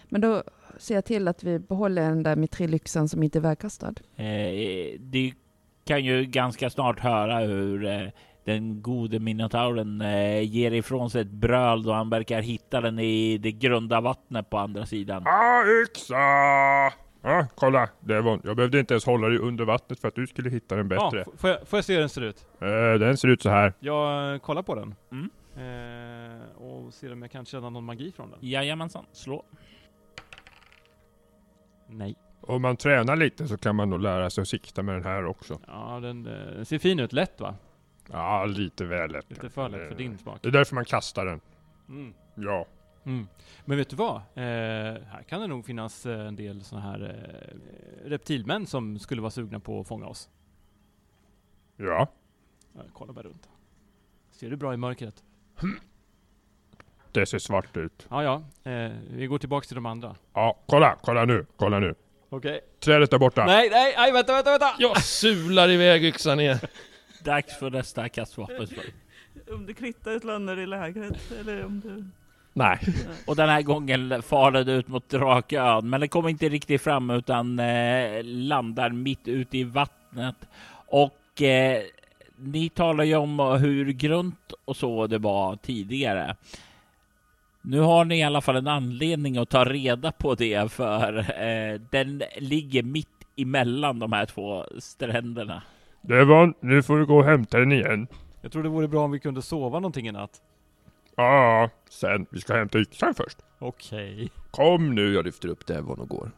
Men 0.09 0.21
då 0.21 0.43
ser 0.77 0.95
jag 0.95 1.05
till 1.05 1.27
att 1.27 1.43
vi 1.43 1.59
behåller 1.59 2.01
den 2.01 2.23
där 2.23 2.35
mitrilyxan 2.35 3.09
som 3.09 3.23
inte 3.23 3.39
är 3.39 3.41
vägkastad. 3.41 3.93
Eh, 4.15 4.25
det 4.99 5.33
kan 5.85 6.05
ju 6.05 6.25
ganska 6.25 6.69
snart 6.69 6.99
höra 6.99 7.39
hur 7.39 7.85
eh, 7.85 8.07
den 8.45 8.81
gode 8.81 9.19
minotauren 9.19 10.01
eh, 10.01 10.41
ger 10.41 10.71
ifrån 10.71 11.09
sig 11.09 11.21
ett 11.21 11.31
bröl 11.31 11.83
då 11.83 11.93
han 11.93 12.09
verkar 12.09 12.41
hitta 12.41 12.81
den 12.81 12.99
i 12.99 13.37
det 13.37 13.51
grunda 13.51 14.01
vattnet 14.01 14.49
på 14.49 14.57
andra 14.57 14.85
sidan. 14.85 15.23
Ah, 15.27 15.63
yxa! 15.83 16.15
Ah, 17.23 17.45
kolla, 17.55 17.89
det 17.99 18.21
var, 18.21 18.39
jag 18.43 18.55
behövde 18.55 18.79
inte 18.79 18.93
ens 18.93 19.05
hålla 19.05 19.27
dig 19.27 19.37
under 19.37 19.65
vattnet 19.65 19.99
för 19.99 20.07
att 20.07 20.15
du 20.15 20.27
skulle 20.27 20.49
hitta 20.49 20.75
den 20.75 20.89
Ja, 20.91 21.09
bättre. 21.11 21.21
f- 21.21 21.39
får, 21.39 21.49
jag, 21.49 21.67
får 21.67 21.77
jag 21.77 21.85
se 21.85 21.93
hur 21.93 21.99
den 21.99 22.09
ser 22.09 22.21
ut? 22.21 22.47
Eh, 22.59 22.67
den 22.99 23.17
ser 23.17 23.27
ut 23.27 23.41
så 23.41 23.49
här. 23.49 23.73
Jag 23.79 24.33
eh, 24.33 24.39
kollar 24.39 24.61
på 24.63 24.75
den. 24.75 24.95
Mm. 25.11 25.29
Eh, 25.57 26.61
och 26.61 26.93
ser 26.93 27.13
om 27.13 27.21
jag 27.21 27.31
kan 27.31 27.45
känna 27.45 27.69
någon 27.69 27.83
magi 27.83 28.11
från 28.11 28.29
den. 28.31 28.39
Jajamensan, 28.41 29.05
slå. 29.11 29.43
Nej. 31.87 32.15
Om 32.41 32.61
man 32.61 32.77
tränar 32.77 33.15
lite 33.15 33.47
så 33.47 33.57
kan 33.57 33.75
man 33.75 33.89
nog 33.89 33.99
lära 34.01 34.29
sig 34.29 34.41
att 34.41 34.47
sikta 34.47 34.83
med 34.83 34.95
den 34.95 35.03
här 35.03 35.25
också. 35.25 35.59
Ja, 35.67 35.99
den, 36.01 36.27
eh, 36.27 36.33
den 36.55 36.65
ser 36.65 36.79
fin 36.79 36.99
ut. 36.99 37.13
Lätt 37.13 37.41
va? 37.41 37.55
Ja, 38.11 38.45
lite 38.45 38.85
väl 38.85 39.11
lätt. 39.11 39.29
Lite 39.29 39.49
för 39.49 39.69
lätt 39.69 39.89
för 39.89 39.95
din 39.97 40.17
smak. 40.17 40.39
Det 40.41 40.47
är 40.49 40.51
därför 40.51 40.75
man 40.75 40.85
kastar 40.85 41.25
den. 41.25 41.41
Mm. 41.89 42.13
Ja. 42.35 42.65
Mm. 43.03 43.27
Men 43.65 43.77
vet 43.77 43.89
du 43.89 43.95
vad? 43.95 44.15
Eh, 44.15 44.23
här 45.03 45.23
kan 45.29 45.41
det 45.41 45.47
nog 45.47 45.65
finnas 45.65 46.05
eh, 46.05 46.27
en 46.27 46.35
del 46.35 46.63
såna 46.63 46.81
här 46.81 47.01
eh, 47.03 48.09
reptilmän 48.09 48.67
som 48.67 48.99
skulle 48.99 49.21
vara 49.21 49.31
sugna 49.31 49.59
på 49.59 49.79
att 49.79 49.87
fånga 49.87 50.05
oss. 50.07 50.29
Ja. 51.77 52.07
Jag 52.73 52.85
kollar 52.93 53.13
bara 53.13 53.25
runt. 53.25 53.49
Ser 54.31 54.49
du 54.49 54.55
bra 54.55 54.73
i 54.73 54.77
mörkret? 54.77 55.23
Det 57.11 57.25
ser 57.25 57.39
svart 57.39 57.77
ut. 57.77 58.07
Ja, 58.09 58.23
ja. 58.23 58.71
Eh, 58.71 58.91
vi 59.09 59.27
går 59.27 59.37
tillbaks 59.37 59.67
till 59.67 59.75
de 59.75 59.85
andra. 59.85 60.15
Ja, 60.33 60.59
kolla, 60.67 60.97
kolla 61.01 61.25
nu, 61.25 61.45
kolla 61.55 61.79
nu. 61.79 61.95
Okej. 62.29 62.61
Trädet 62.79 63.11
där 63.11 63.19
borta. 63.19 63.45
Nej, 63.45 63.69
nej, 63.69 63.93
nej, 63.97 64.11
vänta, 64.11 64.33
vänta, 64.33 64.51
vänta! 64.51 64.75
Jag 64.79 65.03
sular 65.03 65.69
iväg 65.69 66.05
yxan 66.05 66.39
igen. 66.39 66.59
Dags 67.23 67.59
för 67.59 67.69
nästa 67.69 68.09
kastvapenslag. 68.09 68.85
Om 69.51 69.65
du 69.65 69.73
krittar 69.73 70.11
ett 70.11 70.23
lönder 70.23 70.59
i 70.59 70.65
lägret, 70.65 71.31
eller 71.39 71.65
om 71.65 71.79
du... 71.79 72.05
Nej. 72.53 72.79
Och 73.27 73.35
den 73.35 73.49
här 73.49 73.61
gången 73.61 74.21
far 74.21 74.51
den 74.51 74.69
ut 74.69 74.87
mot 74.87 75.09
Drakön, 75.09 75.89
men 75.89 75.99
den 75.99 76.09
kommer 76.09 76.29
inte 76.29 76.49
riktigt 76.49 76.81
fram 76.81 77.09
utan 77.09 77.59
eh, 77.59 78.23
landar 78.23 78.89
mitt 78.89 79.27
ute 79.27 79.57
i 79.57 79.63
vattnet. 79.63 80.35
Och 80.87 81.41
eh, 81.41 81.81
ni 82.37 82.69
talar 82.69 83.03
ju 83.03 83.15
om 83.15 83.39
hur 83.39 83.91
grunt 83.91 84.53
och 84.65 84.77
så 84.77 85.07
det 85.07 85.17
var 85.17 85.55
tidigare. 85.55 86.35
Nu 87.61 87.79
har 87.79 88.05
ni 88.05 88.19
i 88.19 88.23
alla 88.23 88.41
fall 88.41 88.55
en 88.55 88.67
anledning 88.67 89.37
att 89.37 89.49
ta 89.49 89.65
reda 89.65 90.11
på 90.11 90.35
det, 90.35 90.71
för 90.71 91.17
eh, 91.17 91.81
den 91.91 92.23
ligger 92.37 92.83
mitt 92.83 93.07
emellan 93.37 93.99
de 93.99 94.11
här 94.11 94.25
två 94.25 94.65
stränderna. 94.79 95.63
Devon, 96.01 96.53
nu 96.59 96.83
får 96.83 96.97
du 96.97 97.05
gå 97.05 97.17
och 97.17 97.25
hämta 97.25 97.59
den 97.59 97.71
igen. 97.71 98.07
Jag 98.41 98.51
tror 98.51 98.63
det 98.63 98.69
vore 98.69 98.87
bra 98.87 99.03
om 99.03 99.11
vi 99.11 99.19
kunde 99.19 99.41
sova 99.41 99.79
någonting 99.79 100.07
i 100.07 100.11
natt. 100.11 100.41
Ja, 101.21 101.69
sen. 101.89 102.25
Vi 102.29 102.41
ska 102.41 102.53
hämta 102.53 102.79
yxan 102.79 103.15
först. 103.15 103.37
Okej. 103.59 104.31
Kom 104.51 104.95
nu. 104.95 105.13
Jag 105.13 105.25
lyfter 105.25 105.47
upp 105.47 105.65
Devon 105.65 105.99
och 105.99 106.09
går. 106.09 106.31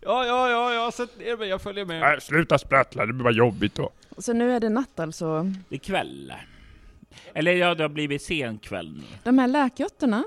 Ja, 0.00 0.26
ja, 0.26 0.50
ja, 0.50 0.72
jag 0.74 0.80
har 0.80 0.90
sett 0.90 1.18
ner 1.18 1.36
mig. 1.36 1.48
Jag 1.48 1.62
följer 1.62 1.84
med. 1.84 2.00
Nej, 2.00 2.20
sluta 2.20 2.58
sprattla. 2.58 3.06
Det 3.06 3.12
blir 3.12 3.24
bara 3.24 3.34
jobbigt 3.34 3.74
då. 3.74 3.90
Så 4.18 4.32
nu 4.32 4.52
är 4.52 4.60
det 4.60 4.68
natt 4.68 5.00
alltså. 5.00 5.52
Det 5.68 5.74
är 5.74 5.78
kväll. 5.78 6.32
Eller 7.34 7.52
ja, 7.52 7.74
det 7.74 7.84
har 7.84 7.88
blivit 7.88 8.22
sen 8.22 8.58
kväll 8.58 8.92
nu. 8.96 9.02
De 9.24 9.38
här 9.38 9.48
läkjotterna, 9.48 10.24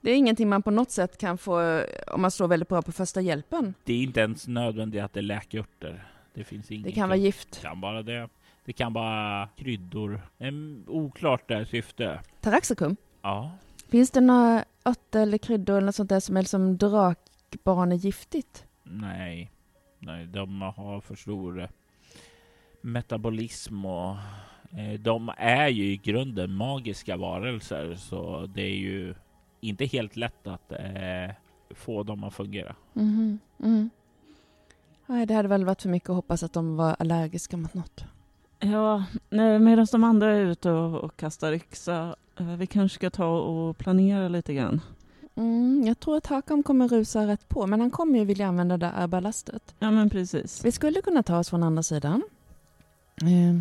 det 0.00 0.10
är 0.10 0.14
ingenting 0.14 0.48
man 0.48 0.62
på 0.62 0.70
något 0.70 0.90
sätt 0.90 1.18
kan 1.18 1.38
få 1.38 1.82
om 2.06 2.20
man 2.22 2.30
står 2.30 2.48
väldigt 2.48 2.68
bra 2.68 2.82
på 2.82 2.92
första 2.92 3.20
hjälpen. 3.20 3.74
Det 3.84 3.92
är 3.92 4.02
inte 4.02 4.20
ens 4.20 4.48
nödvändigt 4.48 5.02
att 5.02 5.12
det 5.12 5.20
är 5.20 5.22
läkörter. 5.22 6.06
Det 6.34 6.44
finns 6.44 6.70
inget. 6.70 6.84
Det 6.84 6.92
kan 6.92 7.08
vara 7.08 7.18
gift. 7.18 7.52
Det 7.52 7.60
kan 7.60 7.80
vara 7.80 8.02
det. 8.02 8.28
Det 8.64 8.72
kan 8.72 8.92
vara 8.92 9.48
kryddor. 9.56 10.20
En 10.38 10.84
oklart 10.88 11.48
där 11.48 11.64
syfte. 11.64 12.20
Taraxacum, 12.40 12.96
Ja. 13.22 13.50
finns 13.88 14.10
det 14.10 14.20
några 14.20 14.64
örter 14.84 15.20
eller 15.22 15.38
kryddor 15.38 15.76
eller 15.76 15.86
något 15.86 15.94
sånt 15.94 16.08
där 16.08 16.20
som 16.20 16.36
är 16.36 16.42
som 16.42 16.76
drakbanegiftigt? 16.76 18.64
Nej. 18.82 19.50
Nej, 19.98 20.26
de 20.26 20.62
har 20.62 21.00
för 21.00 21.14
stor 21.14 21.60
eh, 21.62 21.68
metabolism 22.80 23.84
och 23.86 24.16
eh, 24.78 25.00
de 25.00 25.30
är 25.36 25.68
ju 25.68 25.84
i 25.92 25.96
grunden 25.96 26.54
magiska 26.54 27.16
varelser 27.16 27.94
så 27.94 28.46
det 28.46 28.62
är 28.62 28.76
ju 28.76 29.14
inte 29.60 29.84
helt 29.84 30.16
lätt 30.16 30.46
att 30.46 30.72
eh, 30.72 31.34
få 31.70 32.02
dem 32.02 32.24
att 32.24 32.34
fungera. 32.34 32.76
Mhm, 32.92 33.38
mhm. 33.56 33.90
Nej, 35.06 35.26
det 35.26 35.34
hade 35.34 35.48
väl 35.48 35.64
varit 35.64 35.82
för 35.82 35.88
mycket 35.88 36.10
att 36.10 36.16
hoppas 36.16 36.42
att 36.42 36.52
de 36.52 36.76
var 36.76 36.96
allergiska 36.98 37.56
mot 37.56 37.74
något. 37.74 38.04
Ja, 38.60 39.04
medan 39.60 39.86
de 39.92 40.04
andra 40.04 40.32
är 40.32 40.40
ute 40.40 40.70
och, 40.70 41.04
och 41.04 41.16
kastar 41.16 41.52
yxa, 41.52 42.16
eh, 42.40 42.46
vi 42.56 42.66
kanske 42.66 42.94
ska 42.94 43.10
ta 43.10 43.38
och 43.40 43.78
planera 43.78 44.28
lite 44.28 44.54
grann. 44.54 44.80
Mm, 45.34 45.82
jag 45.86 46.00
tror 46.00 46.16
att 46.16 46.26
Hakam 46.26 46.62
kommer 46.62 46.88
rusa 46.88 47.26
rätt 47.26 47.48
på, 47.48 47.66
men 47.66 47.80
han 47.80 47.90
kommer 47.90 48.18
ju 48.18 48.24
vilja 48.24 48.46
använda 48.46 48.76
det 48.76 48.92
där 48.96 49.06
balastet. 49.06 49.74
Ja, 49.78 49.90
men 49.90 50.10
precis. 50.10 50.64
Vi 50.64 50.72
skulle 50.72 51.02
kunna 51.02 51.22
ta 51.22 51.38
oss 51.38 51.50
från 51.50 51.62
andra 51.62 51.82
sidan. 51.82 52.22
Eh, 53.22 53.60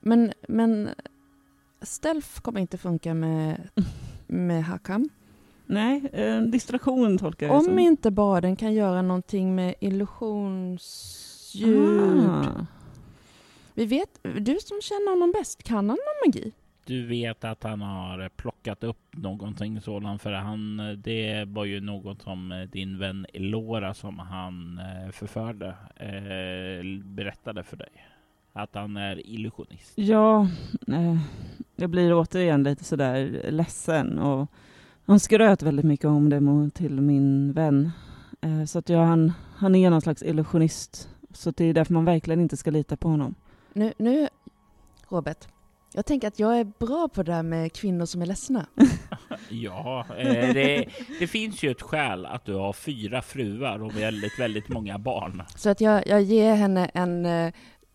Men, 0.00 0.32
men 0.48 0.88
stealth 1.82 2.40
kommer 2.40 2.60
inte 2.60 2.78
funka 2.78 3.14
med, 3.14 3.68
med 4.26 4.64
Hakam. 4.64 5.08
Nej, 5.66 6.10
eh, 6.12 6.40
distraktion 6.40 7.18
tolkar 7.18 7.46
jag 7.46 7.56
Om 7.56 7.64
som. 7.64 7.78
inte 7.78 8.10
baden 8.10 8.56
kan 8.56 8.74
göra 8.74 9.02
någonting 9.02 9.54
med 9.54 9.74
illusionsljud. 9.80 12.28
Ah. 12.28 12.66
Vi 13.74 13.86
vet, 13.86 14.20
du 14.22 14.58
som 14.60 14.80
känner 14.82 15.10
honom 15.10 15.32
bäst, 15.32 15.62
kan 15.62 15.76
han 15.76 15.86
någon 15.86 16.26
magi? 16.26 16.52
Du 16.86 17.06
vet 17.06 17.44
att 17.44 17.62
han 17.62 17.80
har 17.80 18.28
plockat 18.28 18.84
upp 18.84 18.98
någonting 19.10 19.80
sådant 19.80 20.22
för 20.22 20.32
han, 20.32 20.76
det 21.04 21.44
var 21.48 21.64
ju 21.64 21.80
något 21.80 22.22
som 22.22 22.66
din 22.72 22.98
vän 22.98 23.26
Elora 23.34 23.94
som 23.94 24.18
han 24.18 24.78
eh, 24.78 25.10
förförde 25.12 25.68
eh, 25.96 27.04
berättade 27.04 27.62
för 27.62 27.76
dig. 27.76 27.88
Att 28.52 28.74
han 28.74 28.96
är 28.96 29.26
illusionist. 29.26 29.92
Ja, 29.94 30.48
eh, 30.88 31.16
jag 31.76 31.90
blir 31.90 32.14
återigen 32.14 32.62
lite 32.62 32.84
sådär 32.84 33.46
ledsen 33.50 34.18
och 34.18 34.50
han 35.06 35.20
skröt 35.20 35.62
väldigt 35.62 35.84
mycket 35.84 36.06
om 36.06 36.30
det 36.30 36.40
mot- 36.40 36.74
till 36.74 37.00
min 37.00 37.52
vän. 37.52 37.90
Eh, 38.40 38.64
så 38.64 38.78
att 38.78 38.88
ja, 38.88 39.04
han, 39.04 39.32
han 39.56 39.74
är 39.74 39.90
någon 39.90 40.00
slags 40.00 40.22
illusionist. 40.22 41.08
Så 41.32 41.50
det 41.50 41.64
är 41.64 41.74
därför 41.74 41.94
man 41.94 42.04
verkligen 42.04 42.40
inte 42.40 42.56
ska 42.56 42.70
lita 42.70 42.96
på 42.96 43.08
honom. 43.08 43.34
Nu, 43.74 43.92
nu, 43.98 44.28
Robert. 45.08 45.48
Jag 45.92 46.06
tänker 46.06 46.28
att 46.28 46.38
jag 46.38 46.58
är 46.58 46.64
bra 46.64 47.08
på 47.08 47.22
det 47.22 47.32
där 47.32 47.42
med 47.42 47.72
kvinnor 47.72 48.06
som 48.06 48.22
är 48.22 48.26
ledsna. 48.26 48.66
Ja, 49.48 50.06
eh, 50.18 50.54
det, 50.54 50.88
det 51.20 51.26
finns 51.26 51.62
ju 51.62 51.70
ett 51.70 51.82
skäl 51.82 52.26
att 52.26 52.44
du 52.44 52.54
har 52.54 52.72
fyra 52.72 53.22
fruar 53.22 53.82
och 53.82 53.96
väldigt, 53.96 54.38
väldigt 54.38 54.68
många 54.68 54.98
barn. 54.98 55.42
Så 55.56 55.70
att 55.70 55.80
jag, 55.80 56.06
jag 56.06 56.22
ger 56.22 56.54
henne 56.54 56.90
en 56.94 57.26
eh, 57.26 57.52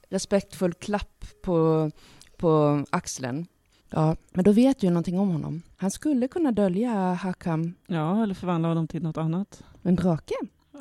respektfull 0.09 0.73
klapp 0.73 1.25
på, 1.43 1.91
på 2.37 2.83
axeln. 2.89 3.45
Ja, 3.89 4.15
men 4.33 4.43
då 4.43 4.51
vet 4.51 4.79
du 4.79 4.89
någonting 4.89 5.19
om 5.19 5.29
honom. 5.29 5.61
Han 5.77 5.91
skulle 5.91 6.27
kunna 6.27 6.51
dölja 6.51 7.13
Hakam, 7.13 7.73
Ja, 7.87 8.23
eller 8.23 8.33
förvandla 8.35 8.67
honom 8.67 8.87
till 8.87 9.03
något 9.03 9.17
annat. 9.17 9.63
en 9.83 9.95
drake. 9.95 10.33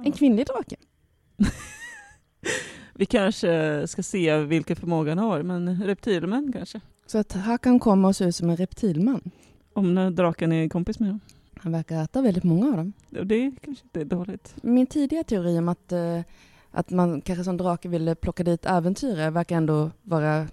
En 0.04 0.12
kvinnlig 0.12 0.46
drake. 0.46 0.76
Vi 2.94 3.06
kanske 3.06 3.82
ska 3.86 4.02
se 4.02 4.38
vilken 4.38 4.76
förmåga 4.76 5.10
han 5.10 5.18
har, 5.18 5.42
men 5.42 5.82
reptilmän 5.84 6.52
kanske? 6.52 6.80
Så 7.06 7.18
att 7.18 7.32
Hakan 7.32 7.78
kommer 7.78 8.08
att 8.08 8.16
se 8.16 8.24
ut 8.24 8.36
som 8.36 8.50
en 8.50 8.56
reptilman. 8.56 9.30
Om 9.72 10.14
draken 10.14 10.52
är 10.52 10.68
kompis 10.68 11.00
med 11.00 11.08
dem. 11.08 11.20
Han 11.60 11.72
verkar 11.72 12.02
äta 12.02 12.22
väldigt 12.22 12.44
många 12.44 12.66
av 12.66 12.76
dem. 12.76 12.92
Och 13.18 13.26
det 13.26 13.52
kanske 13.64 13.84
inte 13.84 14.00
är 14.00 14.04
dåligt. 14.04 14.54
Min 14.62 14.86
tidiga 14.86 15.24
teori 15.24 15.58
om 15.58 15.68
att, 15.68 15.92
eh, 15.92 16.20
att 16.70 16.90
man 16.90 17.20
kanske 17.20 17.44
som 17.44 17.56
drake 17.56 17.88
ville 17.88 18.14
plocka 18.14 18.44
dit 18.44 18.66
äventyrare 18.66 19.30
verkar 19.30 19.56
ändå 19.56 19.90
vara 20.02 20.46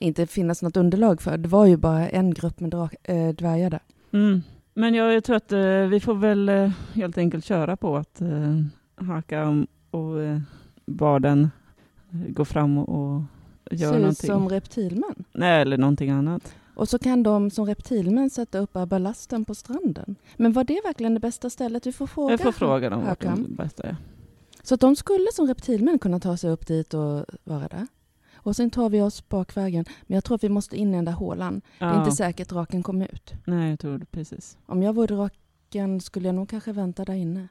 inte 0.00 0.26
finnas 0.26 0.62
något 0.62 0.76
underlag 0.76 1.22
för. 1.22 1.38
Det 1.38 1.48
var 1.48 1.66
ju 1.66 1.76
bara 1.76 2.08
en 2.08 2.34
grupp 2.34 2.60
med 2.60 2.70
drak, 2.70 2.94
eh, 3.02 3.28
dvärgar 3.28 3.70
där. 3.70 3.82
Mm. 4.12 4.42
Men 4.74 4.94
jag, 4.94 5.14
jag 5.14 5.24
tror 5.24 5.36
att 5.36 5.52
eh, 5.52 5.80
vi 5.80 6.00
får 6.00 6.14
väl 6.14 6.48
eh, 6.48 6.70
helt 6.94 7.18
enkelt 7.18 7.44
köra 7.44 7.76
på 7.76 7.96
att 7.96 8.20
eh, 8.20 8.62
Haka 8.96 9.66
och 9.90 10.16
barden 10.88 11.50
går 12.10 12.44
fram 12.44 12.78
och 12.78 13.22
gör 13.70 13.88
Ser 13.90 13.96
ut 13.96 14.00
någonting. 14.00 14.26
som 14.30 14.48
reptilmän. 14.48 15.24
Nej, 15.32 15.62
eller 15.62 15.78
någonting 15.78 16.10
annat. 16.10 16.54
Och 16.74 16.88
så 16.88 16.98
kan 16.98 17.22
de 17.22 17.50
som 17.50 17.66
reptilmän 17.66 18.30
sätta 18.30 18.58
upp 18.58 18.72
ballasten 18.72 19.44
på 19.44 19.54
stranden. 19.54 20.16
Men 20.36 20.52
var 20.52 20.64
det 20.64 20.80
verkligen 20.84 21.14
det 21.14 21.20
bästa 21.20 21.50
stället? 21.50 21.86
Vi 21.86 21.92
får 21.92 22.06
fråga. 22.06 22.32
Jag 22.32 22.40
får 22.40 22.52
fråga 22.52 22.90
dem 22.90 23.00
vart 23.04 23.22
Håkan. 23.24 23.42
de 23.42 23.54
bästa 23.54 23.82
är. 23.82 23.96
Så 24.62 24.76
de 24.76 24.96
skulle 24.96 25.26
som 25.34 25.46
reptilmän 25.46 25.98
kunna 25.98 26.20
ta 26.20 26.36
sig 26.36 26.50
upp 26.50 26.66
dit 26.66 26.94
och 26.94 27.24
vara 27.44 27.68
där. 27.68 27.86
Och 28.34 28.56
sen 28.56 28.70
tar 28.70 28.88
vi 28.90 29.00
oss 29.00 29.28
bakvägen. 29.28 29.84
Men 30.02 30.14
jag 30.14 30.24
tror 30.24 30.34
att 30.34 30.44
vi 30.44 30.48
måste 30.48 30.76
in 30.76 30.92
i 30.94 30.96
den 30.96 31.04
där 31.04 31.12
hålan. 31.12 31.60
Det 31.78 31.84
är 31.84 31.88
Ja. 31.94 31.98
inte 32.04 32.16
säkert 32.16 32.48
draken 32.48 32.82
kommer 32.82 33.08
ut. 33.14 33.32
Nej, 33.44 33.70
jag 33.70 33.78
tror 33.80 33.98
det 33.98 34.06
precis. 34.06 34.58
Om 34.66 34.82
jag 34.82 34.92
vore 34.92 35.06
draken 35.06 36.00
skulle 36.00 36.28
jag 36.28 36.34
nog 36.34 36.48
kanske 36.48 36.72
vänta 36.72 37.04
där 37.04 37.14
inne. 37.14 37.48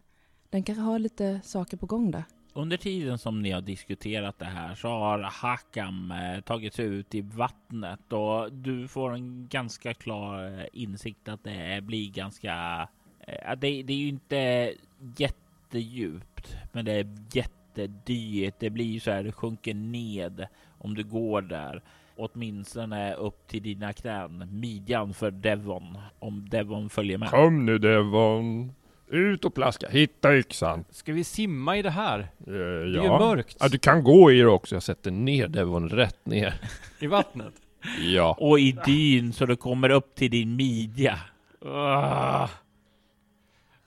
Den 0.50 0.64
kanske 0.64 0.82
har 0.82 1.00
lite 1.00 1.40
saker 1.44 1.78
på 1.78 1.86
gång 1.86 2.12
där. 2.12 2.24
Under 2.58 2.78
tiden 2.78 3.18
som 3.18 3.42
ni 3.42 3.52
har 3.52 3.62
diskuterat 3.62 4.40
det 4.40 4.46
här 4.46 4.76
så 4.76 4.88
har 4.88 5.20
Hakam 5.20 6.12
eh, 6.12 6.18
tagits 6.18 6.46
tagit 6.46 6.74
sig 6.74 6.86
ut 6.86 7.16
i 7.16 7.22
vattnet 7.22 8.14
och 8.14 8.54
du 8.54 8.88
får 8.88 9.14
en 9.14 9.48
ganska 9.48 9.94
klar 9.94 10.60
eh, 10.60 10.66
insikt 10.74 11.30
att 11.30 11.44
det 11.44 11.84
blir 11.84 12.12
ganska... 12.12 12.88
Eh, 13.20 13.52
det, 13.58 13.84
det 13.84 13.94
är 13.94 13.98
ju 13.98 14.08
inte 14.08 14.74
jättedjupt, 15.18 16.58
men 16.72 16.86
det 16.86 16.92
är 16.92 17.08
jättedyrt. 17.34 18.56
Det 18.60 18.70
blir 18.70 18.86
ju 18.86 19.00
så 19.00 19.12
här, 19.12 19.24
det 19.24 19.32
sjunker 19.32 19.74
ned 19.74 20.48
om 20.78 20.96
du 20.96 21.04
går 21.04 21.42
där. 21.42 21.84
Åtminstone 22.16 23.14
upp 23.14 23.48
till 23.48 23.64
dina 23.64 23.94
knän, 23.94 24.60
midjan 24.60 25.14
för 25.14 25.32
Devon, 25.32 25.98
om 26.20 26.50
Devon 26.50 26.90
följer 26.90 27.18
med. 27.18 27.30
Kom 27.30 27.66
nu 27.66 27.78
Devon. 27.78 28.74
Ut 29.10 29.46
och 29.46 29.54
plaska. 29.56 29.90
Hitta 29.90 30.38
yxan. 30.38 30.86
Ska 30.90 31.14
vi 31.14 31.24
simma 31.24 31.78
i 31.78 31.82
det 31.82 31.90
här? 31.90 32.20
Eh, 32.20 32.28
Det 32.46 32.54
är 32.54 32.86
ju 32.86 32.94
ja. 33.04 33.20
mörkt 33.20 33.58
ja, 33.60 33.68
du 33.68 33.78
kan 33.78 34.04
gå 34.04 34.32
i 34.32 34.38
det 34.40 34.48
också. 34.48 34.76
Jag 34.76 34.84
sätter 34.84 35.12
ner 35.12 35.48
Devon 35.48 35.90
rätt 35.90 36.26
ner. 36.26 36.54
i 37.00 37.08
vattnet. 37.08 37.54
Ja. 38.00 38.38
Och 38.40 38.60
i 38.60 38.72
dyn 38.86 39.34
så 39.34 39.46
du 39.46 39.56
kommer 39.56 39.90
upp 39.90 40.16
till 40.16 40.32
din 40.32 40.56
midja. 40.56 41.20
Ah. 41.66 42.48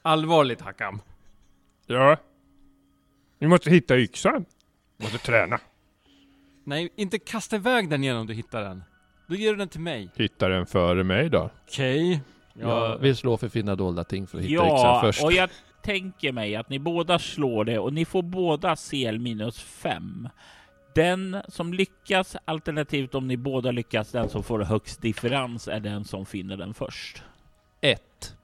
Allvarligt 0.03 0.61
Hakam. 0.61 1.01
Ja. 1.87 2.17
Vi 3.39 3.47
måste 3.49 3.71
hitta 3.71 3.99
yxan. 3.99 4.45
Måste 4.97 5.19
träna. 5.19 5.59
Nej, 6.65 6.93
inte 6.97 7.19
kasta 7.19 7.57
iväg 7.57 7.89
den 7.91 8.05
igen 8.05 8.17
om 8.17 8.27
du 8.27 8.35
hittar 8.35 8.63
den. 8.63 8.83
Då 9.27 9.35
ger 9.35 9.51
du 9.51 9.57
den 9.57 9.69
till 9.69 9.81
mig. 9.81 10.11
Hitta 10.15 10.49
den 10.49 10.67
före 10.67 11.05
mig 11.05 11.29
då. 11.31 11.51
Okej. 11.69 12.21
Jag 12.61 12.99
vill 12.99 13.17
slå 13.17 13.37
för 13.37 13.49
finna 13.49 13.75
dolda 13.77 14.05
ting 14.05 14.27
för 14.27 14.39
att 14.39 14.45
hitta 14.45 14.55
Ja, 14.55 14.75
yxan 14.77 15.01
först. 15.01 15.25
och 15.25 15.33
jag 15.33 15.51
tänker 15.83 16.33
mig 16.33 16.57
att 16.57 16.69
ni 16.71 16.79
båda 16.79 17.19
slår 17.19 17.65
det 17.65 17.79
och 17.79 17.93
ni 17.93 18.05
får 18.05 18.23
båda 18.23 18.77
CL 18.77 19.19
minus 19.19 19.61
fem. 19.61 20.29
Den 20.95 21.43
som 21.49 21.75
lyckas, 21.75 22.37
alternativt 22.45 23.15
om 23.15 23.29
ni 23.29 23.37
båda 23.37 23.71
lyckas, 23.71 24.13
den 24.13 24.29
som 24.29 24.43
får 24.43 24.61
högst 24.61 25.03
differens 25.03 25.69
är 25.69 25.81
den 25.81 26.05
som 26.05 26.27
finner 26.27 26.57
den 26.57 26.75
först. 26.75 27.23
Ett. 27.81 28.37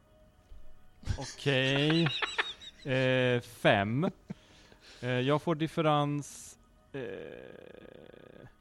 Okej. 1.19 2.09
Eh, 2.85 3.41
fem. 3.41 4.11
Eh, 5.01 5.09
jag 5.11 5.43
får 5.43 5.55
differens... 5.55 6.59
Eh, 6.93 7.01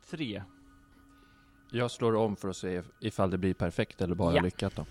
tre. 0.10 0.44
Jag 1.72 1.92
slår 1.92 2.16
om 2.16 2.36
för 2.36 2.50
att 2.50 2.58
se 2.58 2.82
ifall 3.00 3.30
det 3.30 3.38
blir 3.38 3.54
perfekt 3.54 4.02
eller 4.02 4.16
bara 4.16 4.36
Ja. 4.36 4.42
lyckat 4.42 4.76
då. 4.76 4.86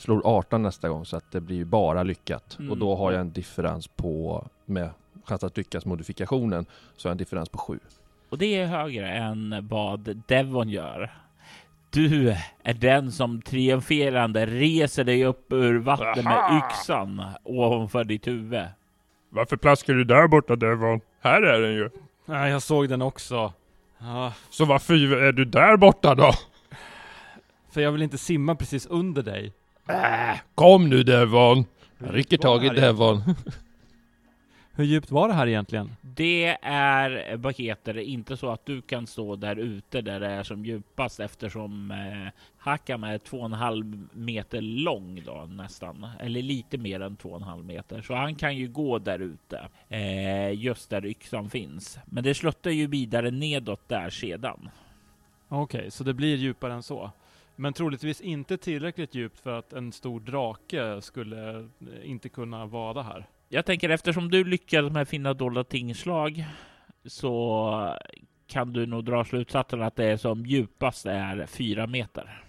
Slår 0.00 0.22
18 0.24 0.62
nästa 0.62 0.88
gång 0.88 1.04
så 1.04 1.16
att 1.16 1.32
det 1.32 1.40
blir 1.40 1.64
bara 1.64 2.02
lyckat. 2.02 2.56
Mm. 2.58 2.70
Och 2.70 2.78
då 2.78 2.96
har 2.96 3.12
jag 3.12 3.20
en 3.20 3.32
differens 3.32 3.88
på, 3.88 4.46
med 4.64 4.90
chans 5.24 5.44
att 5.44 5.56
lyckas 5.56 5.84
modifikationen, 5.84 6.66
så 6.96 7.08
har 7.08 7.10
jag 7.10 7.14
en 7.14 7.18
differens 7.18 7.48
på 7.48 7.58
7. 7.58 7.78
Och 8.28 8.38
det 8.38 8.46
är 8.56 8.66
högre 8.66 9.10
än 9.10 9.68
vad 9.68 10.22
Devon 10.26 10.68
gör. 10.68 11.12
Du 11.90 12.36
är 12.62 12.74
den 12.74 13.12
som 13.12 13.42
triumferande 13.42 14.46
reser 14.46 15.04
dig 15.04 15.24
upp 15.24 15.52
ur 15.52 15.78
vattnet 15.78 16.24
med 16.24 16.62
yxan 16.64 17.22
ovanför 17.42 18.04
ditt 18.04 18.26
huvud. 18.26 18.64
Varför 19.28 19.56
plaskar 19.56 19.94
du 19.94 20.04
där 20.04 20.28
borta 20.28 20.56
Devon? 20.56 21.00
Här 21.20 21.42
är 21.42 21.60
den 21.60 21.72
ju. 21.72 21.90
Nej, 22.26 22.50
jag 22.50 22.62
såg 22.62 22.88
den 22.88 23.02
också. 23.02 23.52
Ja, 23.98 24.32
Så 24.50 24.64
varför 24.64 24.94
är 25.22 25.32
du 25.32 25.44
där 25.44 25.76
borta 25.76 26.14
då? 26.14 26.32
för 27.72 27.80
jag 27.80 27.92
vill 27.92 28.02
inte 28.02 28.18
simma 28.18 28.54
precis 28.54 28.86
under 28.86 29.22
dig. 29.22 29.52
Äh, 29.88 30.38
kom 30.54 30.88
nu 30.88 31.02
Devon. 31.02 31.64
Jag 31.98 32.14
rycker 32.14 32.36
tag 32.36 32.64
i? 32.64 32.68
Devon. 32.68 33.22
Hur 34.80 34.84
djupt 34.84 35.10
var 35.10 35.28
det 35.28 35.34
här 35.34 35.46
egentligen? 35.46 35.96
Det 36.00 36.56
är, 36.62 37.36
vad 37.36 37.56
heter 37.56 37.94
det, 37.94 38.04
inte 38.04 38.36
så 38.36 38.50
att 38.50 38.66
du 38.66 38.82
kan 38.82 39.06
stå 39.06 39.36
där 39.36 39.56
ute 39.56 40.00
där 40.00 40.20
det 40.20 40.26
är 40.26 40.42
som 40.42 40.64
djupast 40.64 41.20
eftersom 41.20 41.90
eh, 41.90 42.32
Hakam 42.58 43.04
är 43.04 43.18
två 43.18 43.38
och 43.38 43.44
en 43.44 43.52
halv 43.52 44.08
meter 44.12 44.60
lång 44.60 45.22
då 45.26 45.48
nästan, 45.50 46.06
eller 46.20 46.42
lite 46.42 46.78
mer 46.78 47.00
än 47.00 47.16
två 47.16 47.28
och 47.28 47.36
en 47.36 47.42
halv 47.42 47.64
meter. 47.64 48.02
Så 48.02 48.14
han 48.14 48.34
kan 48.34 48.56
ju 48.56 48.68
gå 48.68 48.98
där 48.98 49.18
ute, 49.18 49.68
eh, 49.88 50.52
just 50.52 50.90
där 50.90 51.06
yxan 51.06 51.50
finns. 51.50 51.98
Men 52.04 52.24
det 52.24 52.34
sluttar 52.34 52.70
ju 52.70 52.86
vidare 52.86 53.30
nedåt 53.30 53.88
där 53.88 54.10
sedan. 54.10 54.70
Okej, 55.48 55.90
så 55.90 56.04
det 56.04 56.14
blir 56.14 56.36
djupare 56.36 56.72
än 56.72 56.82
så. 56.82 57.10
Men 57.60 57.72
troligtvis 57.72 58.20
inte 58.20 58.56
tillräckligt 58.56 59.14
djupt 59.14 59.40
för 59.40 59.58
att 59.58 59.72
en 59.72 59.92
stor 59.92 60.20
drake 60.20 61.02
skulle 61.02 61.58
eh, 61.58 61.64
inte 62.02 62.28
kunna 62.28 62.66
vada 62.66 63.02
här. 63.02 63.26
Jag 63.48 63.66
tänker 63.66 63.88
eftersom 63.90 64.30
du 64.30 64.44
lyckades 64.44 64.92
med 64.92 65.08
finna 65.08 65.34
dolda 65.34 65.64
tingslag 65.64 66.44
så 67.04 67.96
kan 68.46 68.72
du 68.72 68.86
nog 68.86 69.04
dra 69.04 69.24
slutsatsen 69.24 69.82
att 69.82 69.96
det 69.96 70.04
är 70.04 70.16
som 70.16 70.46
djupast 70.46 71.06
är 71.06 71.46
fyra 71.46 71.86
meter. 71.86 72.44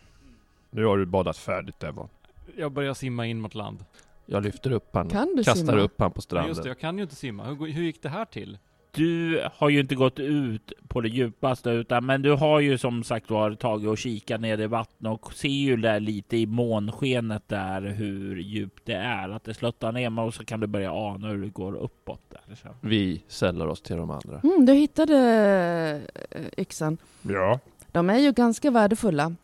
Nu 0.70 0.86
har 0.86 0.97
du 0.97 1.05
badat 1.05 1.38
färdigt 1.38 1.80
Devon. 1.80 2.09
Jag 2.57 2.72
börjar 2.72 2.93
simma 2.93 3.26
in 3.28 3.41
mot 3.41 3.55
land. 3.55 3.86
Jag 4.26 4.43
lyfter 4.43 4.72
upp 4.72 4.89
han, 4.93 5.09
Kan 5.09 5.36
du 5.36 5.43
kastar 5.43 5.53
simma? 5.66 5.82
upp 5.82 5.99
han 6.01 6.12
på 6.12 6.22
stranden. 6.22 6.47
just 6.49 6.64
det, 6.64 6.70
jag 6.70 6.80
kan 6.80 6.97
ju 6.97 7.03
inte 7.03 7.16
simma. 7.16 7.43
Hur, 7.43 7.55
hur 7.55 7.84
gick 7.84 8.01
det 8.01 8.09
här 8.09 8.26
till? 8.26 8.57
Du 8.92 9.42
har 9.56 9.70
ju 9.70 9.80
inte 9.80 9.96
gått 9.96 10.20
ut 10.20 10.74
på 10.88 11.02
det 11.02 11.10
djupaste 11.10 11.70
utan 11.70 12.06
men 12.06 12.22
du 12.22 12.32
har 12.32 12.60
ju 12.60 12.78
som 12.78 13.04
sagt 13.04 13.30
var 13.30 13.54
tagit 13.56 13.88
och 13.88 13.98
kikat 13.98 14.42
ner 14.42 14.62
i 14.62 14.68
vattnet 14.68 15.12
och 15.12 15.34
ser 15.34 15.48
ju 15.48 15.78
där 15.78 16.00
lite 16.00 16.38
i 16.38 16.46
månskenet 16.46 17.44
där 17.48 17.82
hur 17.82 18.38
djupt 18.38 18.86
det 18.86 18.94
är. 18.94 19.30
Att 19.30 19.44
det 19.44 19.54
sluttar 19.54 19.92
ner 19.92 20.20
och 20.20 20.34
så 20.34 20.46
kan 20.46 20.60
du 20.60 20.68
börja 20.68 20.92
ana 20.94 21.28
hur 21.28 21.42
det 21.42 21.50
går 21.50 21.76
uppåt 21.76 22.22
där. 22.30 22.56
Så. 22.56 22.68
Vi 22.82 23.24
sällar 23.28 23.68
oss 23.68 23.82
till 23.82 23.98
de 23.98 24.12
andra. 24.12 24.39
Mm, 24.44 24.66
du 24.66 24.74
hittade 24.74 25.18
eh, 26.32 26.42
yxan. 26.58 26.98
Ja. 27.22 27.60
De 27.92 28.10
är 28.10 28.18
ju 28.18 28.32
ganska 28.32 28.72
värdefulla. 28.72 29.36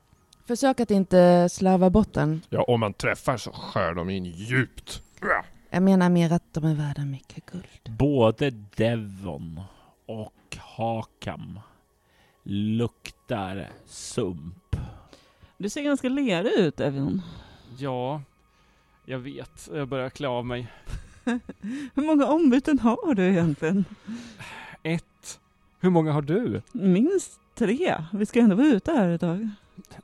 Försök 0.48 0.80
att 0.80 0.91
inte 0.91 1.50
slarva 1.50 1.89
bort 1.89 2.14
den. 2.14 2.41
Ja, 2.50 2.64
om 2.64 2.80
man 2.80 2.93
träffar 2.93 3.38
så 3.38 3.52
skär 3.52 3.93
de 3.93 4.10
in 4.10 4.26
djupt. 4.26 5.02
Jag 5.70 5.84
menar 5.84 6.09
mer 6.09 6.34
att 6.34 6.53
de 6.53 6.63
är 6.65 6.76
värda 6.76 7.05
mycket 7.05 7.45
guld. 7.45 7.97
Både 7.97 8.49
Devon 8.49 9.61
och 10.05 10.57
Hakam 10.59 11.59
luktar 12.43 13.70
sump. 13.86 14.76
Du 15.57 15.70
ser 15.70 15.82
ganska 15.84 16.09
lerig 16.09 16.53
ut, 16.53 16.80
Evion. 16.80 17.22
Ja, 17.78 18.22
jag 19.05 19.20
vet. 19.20 19.70
Jag 19.74 19.88
börjar 19.88 20.09
klä 20.09 20.28
av 20.28 20.45
mig. 20.45 20.68
Hur 21.93 22.05
många 22.05 22.26
ombyten 22.26 22.80
har 22.80 23.13
du 23.15 23.24
egentligen? 23.24 23.86
Ett. 24.84 25.39
Hur 25.80 25.89
många 25.89 26.11
har 26.11 26.22
du? 26.22 26.61
Minst 26.72 27.39
tre. 27.55 28.03
Vi 28.13 28.26
ska 28.26 28.39
ändå 28.39 28.55
vara 28.55 28.68
ute 28.68 28.91
här 28.91 29.18
tag. 29.18 29.49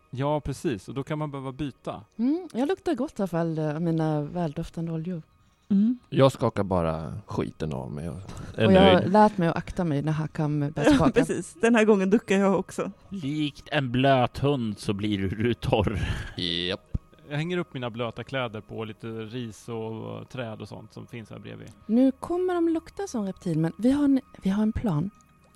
Ja, 0.10 0.40
precis. 0.40 0.88
Och 0.88 0.94
då 0.94 1.04
kan 1.04 1.20
man 1.20 1.32
behöva 1.32 1.52
byta. 1.52 2.02
Mm, 2.18 2.50
jag 2.54 2.68
luktar 2.68 2.96
gott 2.96 3.20
i 3.20 3.22
alla 3.22 3.28
fall 3.28 3.60
av 3.60 3.82
mina 3.82 4.22
väldoftande 4.22 4.92
oljor. 4.92 5.22
Mm. 5.74 5.98
Jag 6.10 6.32
skakar 6.32 6.64
bara 6.64 7.14
skiten 7.28 7.74
av 7.74 7.92
mig 7.92 8.10
och 8.10 8.16
är 8.58 8.66
Och 8.66 8.74
jag 8.74 8.94
har 8.94 9.02
lärt 9.02 9.38
mig 9.38 9.48
att 9.48 9.56
akta 9.56 9.84
mig 9.84 10.02
när 10.02 10.12
Hakam 10.12 10.60
börjar 10.60 10.90
Ja, 10.90 10.96
skaka. 10.96 11.12
precis. 11.12 11.54
Den 11.62 11.76
här 11.76 11.86
gången 11.86 12.10
duckar 12.10 12.36
jag 12.38 12.60
också. 12.60 12.92
Likt 13.10 13.70
en 13.72 13.92
blöt 13.92 14.38
hund 14.38 14.80
så 14.80 14.94
blir 14.94 15.18
du 15.30 15.54
torr. 15.54 16.00
Japp. 16.38 16.98
Jag 17.30 17.38
hänger 17.38 17.58
upp 17.58 17.74
mina 17.74 17.90
blöta 17.90 18.24
kläder 18.24 18.62
på 18.62 18.84
lite 18.86 19.08
ris 19.08 19.70
och 19.70 20.30
träd 20.30 20.62
och 20.62 20.68
sånt 20.68 20.94
som 20.94 21.08
finns 21.08 21.30
här 21.30 21.40
bredvid. 21.40 21.68
Nu 21.86 22.12
kommer 22.12 22.54
de 22.54 22.70
lukta 22.70 23.08
som 23.08 23.26
reptilmän. 23.26 23.72
Vi 23.78 23.92
har 23.92 24.04
en, 24.04 24.22
vi 24.42 24.50
har 24.50 24.64
en 24.64 24.72
plan. 24.74 25.10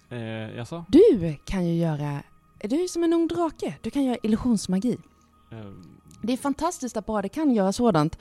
Eh, 0.09 0.19
jaså? 0.55 0.85
Du 0.87 1.35
kan 1.45 1.65
ju 1.67 1.73
göra... 1.75 2.21
Du 2.61 2.75
är 2.75 2.81
ju 2.81 2.87
som 2.87 3.03
en 3.03 3.13
ung 3.13 3.27
drake. 3.27 3.75
Du 3.81 3.89
kan 3.89 4.03
göra 4.03 4.17
illusionsmagi. 4.23 4.97
Eh, 5.51 5.57
Det 6.21 6.33
är 6.33 6.37
fantastiskt 6.37 6.97
att 6.97 7.05
bara 7.05 7.29
kan 7.29 7.53
göra 7.55 7.71
sådant 7.71 8.17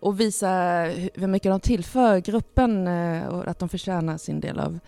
och 0.00 0.20
visa 0.20 0.46
hu- 0.48 1.10
hur 1.14 1.26
mycket 1.26 1.50
de 1.52 1.60
tillför 1.60 2.18
gruppen 2.18 2.86
eh, 2.86 3.26
och 3.26 3.48
att 3.48 3.58
de 3.58 3.68
förtjänar 3.68 4.18
sin 4.18 4.40
del 4.40 4.58
av 4.60 4.78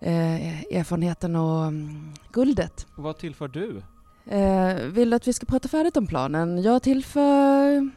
eh, 0.00 0.60
erfarenheten 0.62 1.36
och 1.36 1.64
mm, 1.66 2.12
guldet. 2.32 2.86
vad 2.96 3.18
tillför 3.18 3.48
du? 3.48 3.82
Eh, 4.26 4.74
vill 4.76 5.10
du 5.10 5.16
att 5.16 5.28
vi 5.28 5.32
ska 5.32 5.46
prata 5.46 5.68
färdigt 5.68 5.96
om 5.96 6.06
planen? 6.06 6.62
Jag 6.62 6.82
tillför 6.82 7.90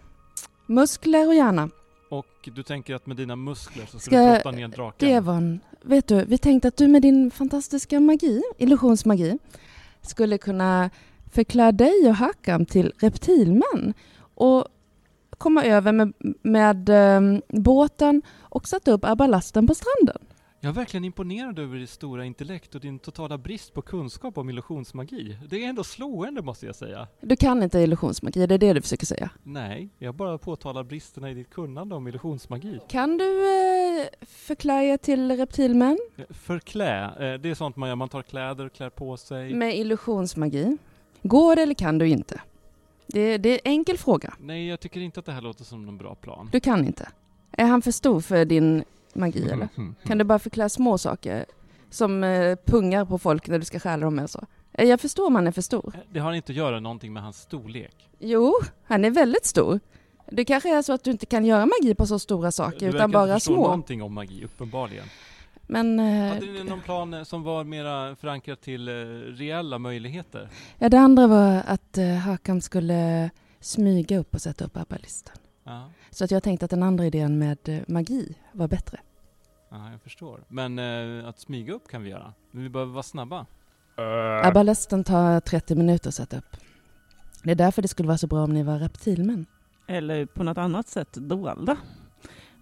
muskler 0.66 1.28
och 1.28 1.36
hjärna. 1.36 1.70
Och 2.10 2.50
du 2.56 2.64
tänker 2.64 2.96
att 2.96 3.06
med 3.06 3.18
dina 3.18 3.36
muskler 3.36 3.86
så 3.86 4.00
ska, 4.00 4.10
Ska- 4.12 4.20
du 4.26 4.32
brotta 4.34 4.52
ner 4.52 4.68
draken? 4.68 5.28
En, 5.28 5.60
vet 5.82 6.08
du, 6.08 6.26
vi 6.26 6.38
tänkte 6.38 6.68
att 6.68 6.78
du 6.78 6.88
med 6.88 7.02
din 7.02 7.32
fantastiska 7.32 8.00
magi, 8.00 8.42
illusionsmagi, 8.58 9.38
skulle 10.02 10.38
kunna 10.38 10.90
förklä 11.38 11.72
dig 11.72 12.10
och 12.10 12.16
Hakam 12.16 12.66
till 12.66 12.94
reptilmän 13.00 13.94
och 14.36 14.66
komma 15.38 15.64
över 15.64 15.92
med, 15.92 16.14
med 16.42 16.90
eh, 16.90 17.40
båten 17.48 18.22
och 18.40 18.68
sätta 18.68 18.92
upp 18.92 19.06
arbalasten 19.06 19.68
på 19.68 19.76
stranden. 19.76 20.18
Jag 20.60 20.70
är 20.70 20.74
verkligen 20.74 21.06
imponerad 21.06 21.60
över 21.60 21.78
ditt 21.78 21.90
stora 21.90 22.26
intellekt 22.26 22.76
och 22.76 22.82
din 22.82 23.00
totala 23.00 23.38
brist 23.38 23.74
på 23.74 23.82
kunskap 23.82 24.38
om 24.38 24.50
illusionsmagi. 24.50 25.38
Det 25.50 25.64
är 25.64 25.70
ändå 25.70 25.84
slående 25.84 26.42
måste 26.42 26.66
jag 26.66 26.76
säga. 26.76 27.08
Du 27.22 27.36
kan 27.36 27.64
inte 27.64 27.80
illusionsmagi, 27.80 28.48
det 28.48 28.54
är 28.54 28.58
det 28.58 28.74
du 28.74 28.82
försöker 28.82 29.06
säga. 29.06 29.30
Nej, 29.44 29.90
jag 29.98 30.16
bara 30.16 30.38
påtalar 30.38 30.84
bristerna 30.84 31.32
i 31.32 31.34
ditt 31.34 31.50
kunnande 31.50 31.96
om 31.96 32.08
illusionsmagi. 32.08 32.80
Kan 32.90 33.18
du 33.18 33.46
eh, 34.02 34.06
förklä 34.22 34.98
till 34.98 35.32
reptilmän 35.32 35.98
Förklä, 36.30 37.04
eh, 37.06 37.40
det 37.40 37.50
är 37.50 37.56
sånt 37.56 37.76
man 37.76 37.90
gör, 37.90 37.96
man 37.96 38.10
tar 38.10 38.22
kläder, 38.22 38.70
klär 38.70 38.90
på 38.90 39.18
sig. 39.18 39.54
med 39.54 39.78
illusionsmagi? 39.78 40.78
Går 41.24 41.58
eller 41.58 41.74
kan 41.74 41.98
du 41.98 42.08
inte? 42.10 42.42
Det, 43.08 43.38
det 43.38 43.50
är 43.50 43.54
en 43.54 43.72
enkel 43.72 43.98
fråga. 43.98 44.34
Nej, 44.40 44.68
jag 44.68 44.80
tycker 44.80 45.00
inte 45.00 45.20
att 45.20 45.26
det 45.26 45.32
här 45.32 45.42
låter 45.42 45.64
som 45.64 45.86
någon 45.86 45.98
bra 45.98 46.16
plan. 46.16 46.50
Du 46.52 46.60
kan 46.60 46.86
inte. 46.86 47.10
Är 47.52 47.66
han 47.66 47.82
för 47.82 47.92
stor 47.92 48.22
för 48.22 48.46
din 48.46 48.84
magi 49.14 49.44
eller? 49.50 49.68
Mm. 49.78 49.96
Kan 50.04 50.18
du 50.18 50.24
bara 50.24 50.40
förklä 50.40 50.70
små 50.70 50.98
saker? 50.98 51.46
Som 51.90 52.24
eh, 52.24 52.56
pungar 52.66 53.06
på 53.06 53.18
folk 53.18 53.48
när 53.48 53.60
du 53.60 53.66
ska 53.66 53.80
stjäla 53.80 54.06
dem 54.06 54.16
med 54.16 54.30
så. 54.30 54.46
Eh, 54.74 54.86
Jag 54.90 55.00
förstår 55.02 55.28
om 55.28 55.36
han 55.36 55.48
är 55.48 55.52
för 55.52 55.62
stor. 55.62 55.92
Eh, 55.96 56.00
Det 56.12 56.20
har 56.20 56.34
inte 56.34 56.52
att 56.52 56.56
göra 56.56 56.80
någonting 56.80 57.14
med 57.14 57.24
hans 57.24 57.38
storlek. 57.42 58.10
Jo, 58.20 58.54
han 58.84 59.06
är 59.06 59.12
väldigt 59.12 59.46
stor. 59.46 59.80
Det 60.32 60.46
kanske 60.46 60.78
är 60.78 60.82
så 60.82 60.94
att 60.94 61.04
du 61.04 61.12
inte 61.12 61.26
kan 61.26 61.46
göra 61.46 61.66
magi 61.66 61.96
på 61.96 62.06
så 62.08 62.20
stora 62.20 62.52
saker 62.52 62.80
du 62.80 62.86
utan 62.86 62.92
verkar 62.92 63.06
inte 63.06 63.14
bara 63.14 63.34
förstå 63.34 63.54
små. 63.54 63.64
någonting 63.64 64.02
om 64.04 64.14
magi, 64.14 64.44
uppenbarligen. 64.46 65.06
Men 65.68 66.00
eh, 66.00 66.34
Hade 66.34 66.46
ni 66.46 66.64
någon 66.64 66.82
plan 66.82 67.14
eh, 67.14 67.24
som 67.24 67.44
var 67.44 67.64
mera 67.64 68.16
förankrad 68.16 68.62
till 68.62 68.88
eh, 68.88 68.92
reella 69.38 69.80
möjligheter? 69.80 70.50
ja, 70.78 70.90
det 70.90 71.00
andra 71.00 71.28
var 71.28 71.64
att 71.66 71.98
Hakam 72.26 72.62
skulle 72.62 73.30
smyga 73.60 74.18
upp 74.18 74.34
och 74.36 74.42
sätta 74.42 74.66
upp 74.66 74.78
arbalistan. 74.78 75.36
Ja, 75.64 75.90
Så 76.10 76.24
att 76.24 76.32
jag 76.32 76.44
tänkte 76.44 76.66
att 76.66 76.72
den 76.72 76.84
andra 76.84 77.06
idén 77.06 77.40
med 77.40 77.84
magi 77.88 78.36
var 78.52 78.68
bättre. 78.68 79.00
ja 79.70 79.92
jag 79.92 80.02
förstår. 80.02 80.44
Men 80.48 80.80
eh, 80.80 81.28
att 81.30 81.40
smyga 81.40 81.74
upp 81.74 81.88
kan 81.88 82.04
vi 82.04 82.10
göra. 82.10 82.34
Men 82.52 82.64
vi 82.64 82.70
behöver 82.70 82.94
vara 82.94 83.04
snabba. 83.04 83.46
Eh, 83.98 84.48
Arbalesten 84.48 85.04
tar 85.04 85.40
30 85.40 85.76
minuter 85.76 86.08
att 86.10 86.16
sätta 86.16 86.38
upp. 86.38 86.58
Det 87.44 87.52
är 87.52 87.56
därför 87.56 87.82
det 87.82 87.88
skulle 87.88 88.08
vara 88.08 88.18
så 88.18 88.28
bra 88.28 88.44
om 88.44 88.54
ni 88.54 88.64
var 88.64 88.80
reptilmän. 88.80 89.46
Eller 89.88 90.26
på 90.26 90.44
något 90.44 90.58
annat 90.58 90.88
sätt 90.88 91.14
dolda. 91.14 91.78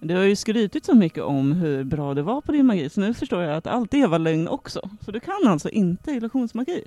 Du 0.08 0.16
har 0.16 0.24
ju 0.24 0.36
skrytit 0.36 0.86
så 0.86 0.96
mycket 0.96 1.24
om 1.24 1.52
hur 1.52 1.84
bra 1.84 2.14
det 2.14 2.22
var 2.22 2.42
på 2.42 2.52
din 2.52 2.66
magi, 2.66 2.90
så 2.90 3.02
nu 3.02 3.14
förstår 3.14 3.42
jag 3.44 3.58
att 3.58 3.68
allt 3.68 3.92
det 3.92 4.08
var 4.08 4.20
lögn 4.20 4.48
också. 4.48 4.90
Så 5.02 5.12
du 5.12 5.20
kan 5.20 5.48
alltså 5.48 5.70
inte 5.70 6.12
illusionsmagi? 6.12 6.84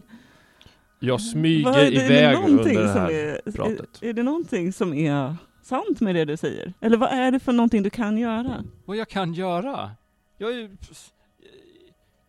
jag 1.00 1.20
smyger 1.20 1.64
Vad 1.64 1.76
är 1.76 1.90
det- 1.90 1.96
är 1.96 2.08
det 2.08 2.14
iväg 2.20 2.34
någonting 2.34 2.76
under 2.76 2.82
det 2.82 2.92
som 2.92 3.00
här 3.00 3.10
är, 3.10 3.52
pratet. 3.52 4.02
Är, 4.02 4.08
är 4.08 4.12
det 4.12 4.22
någonting 4.22 4.72
som 4.72 4.94
är 4.94 5.36
sant 5.62 6.00
med 6.00 6.14
det 6.14 6.24
du 6.24 6.36
säger? 6.36 6.72
Eller 6.80 6.96
vad 6.96 7.10
är 7.10 7.30
det 7.32 7.40
för 7.40 7.52
någonting 7.52 7.82
du 7.82 7.90
kan 7.90 8.18
göra? 8.18 8.64
Vad 8.84 8.96
jag 8.96 9.08
kan 9.08 9.34
göra? 9.34 9.90
Jag 10.38 10.50
är... 10.52 10.70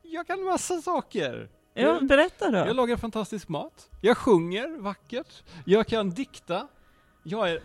Jag 0.03 0.27
kan 0.27 0.43
massa 0.43 0.81
saker! 0.81 1.49
Ja, 1.73 1.99
berätta 2.01 2.51
då. 2.51 2.57
Jag 2.57 2.75
lagar 2.75 2.97
fantastisk 2.97 3.49
mat. 3.49 3.89
Jag 4.01 4.17
sjunger 4.17 4.81
vackert. 4.81 5.43
Jag 5.65 5.87
kan 5.87 6.09
dikta. 6.09 6.67
Jag 7.23 7.51
är 7.51 7.59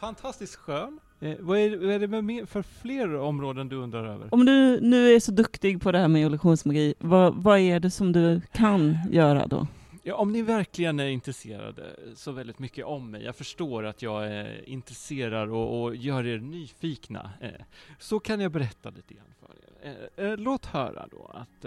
fantastiskt 0.00 0.56
skön. 0.56 1.00
Eh, 1.20 1.36
vad, 1.40 1.58
är, 1.58 1.76
vad 1.76 1.90
är 1.90 1.98
det 1.98 2.22
med 2.22 2.48
för 2.48 2.62
fler 2.62 3.16
områden 3.16 3.68
du 3.68 3.76
undrar 3.76 4.04
över? 4.04 4.34
Om 4.34 4.44
du 4.44 4.80
nu 4.80 5.14
är 5.14 5.20
så 5.20 5.32
duktig 5.32 5.82
på 5.82 5.92
det 5.92 5.98
här 5.98 6.08
med 6.08 6.22
illusionsmagi, 6.22 6.94
vad, 6.98 7.34
vad 7.34 7.58
är 7.58 7.80
det 7.80 7.90
som 7.90 8.12
du 8.12 8.40
kan 8.52 8.98
göra 9.10 9.46
då? 9.46 9.66
Ja, 10.02 10.14
om 10.14 10.32
ni 10.32 10.42
verkligen 10.42 11.00
är 11.00 11.08
intresserade 11.08 11.82
så 12.14 12.32
väldigt 12.32 12.58
mycket 12.58 12.84
om 12.84 13.10
mig, 13.10 13.24
jag 13.24 13.36
förstår 13.36 13.86
att 13.86 14.02
jag 14.02 14.26
är 14.26 14.68
intresserad 14.68 15.50
och, 15.50 15.82
och 15.82 15.96
gör 15.96 16.26
er 16.26 16.38
nyfikna, 16.38 17.30
eh, 17.40 17.50
så 17.98 18.20
kan 18.20 18.40
jag 18.40 18.52
berätta 18.52 18.90
lite 18.90 19.14
grann 19.14 19.34
för. 19.40 19.47
Eh, 19.82 19.94
eh, 20.26 20.36
låt 20.36 20.66
höra 20.66 21.08
då 21.10 21.30
att 21.34 21.64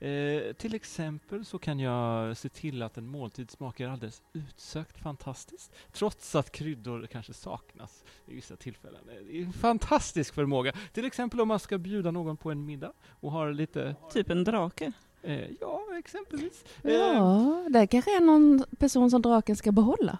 eh, 0.00 0.52
till 0.52 0.74
exempel 0.74 1.44
så 1.44 1.58
kan 1.58 1.80
jag 1.80 2.36
se 2.36 2.48
till 2.48 2.82
att 2.82 2.96
en 2.98 3.06
måltid 3.06 3.50
smakar 3.50 3.88
alldeles 3.88 4.22
utsökt 4.32 4.98
fantastiskt, 4.98 5.72
trots 5.92 6.34
att 6.34 6.52
kryddor 6.52 7.06
kanske 7.12 7.32
saknas 7.32 8.04
i 8.26 8.34
vissa 8.34 8.56
tillfällen. 8.56 9.00
Eh, 9.08 9.24
Det 9.26 9.38
är 9.38 9.44
en 9.44 9.52
fantastisk 9.52 10.34
förmåga. 10.34 10.72
Till 10.92 11.04
exempel 11.04 11.40
om 11.40 11.48
man 11.48 11.60
ska 11.60 11.78
bjuda 11.78 12.10
någon 12.10 12.36
på 12.36 12.50
en 12.50 12.64
middag 12.64 12.92
och 13.20 13.32
har 13.32 13.52
lite, 13.52 13.94
Typ 14.12 14.30
en 14.30 14.44
drake? 14.44 14.92
eh, 15.22 15.50
ja 15.60 15.82
exempelvis. 15.98 16.64
Ja, 16.82 17.66
det 17.70 17.86
kanske 17.86 18.16
är 18.16 18.20
någon 18.20 18.64
person 18.78 19.10
som 19.10 19.22
draken 19.22 19.56
ska 19.56 19.72
behålla. 19.72 20.18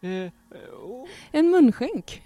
Eh, 0.00 0.30
och, 0.82 1.08
En 1.30 1.50
munskänk. 1.50 2.22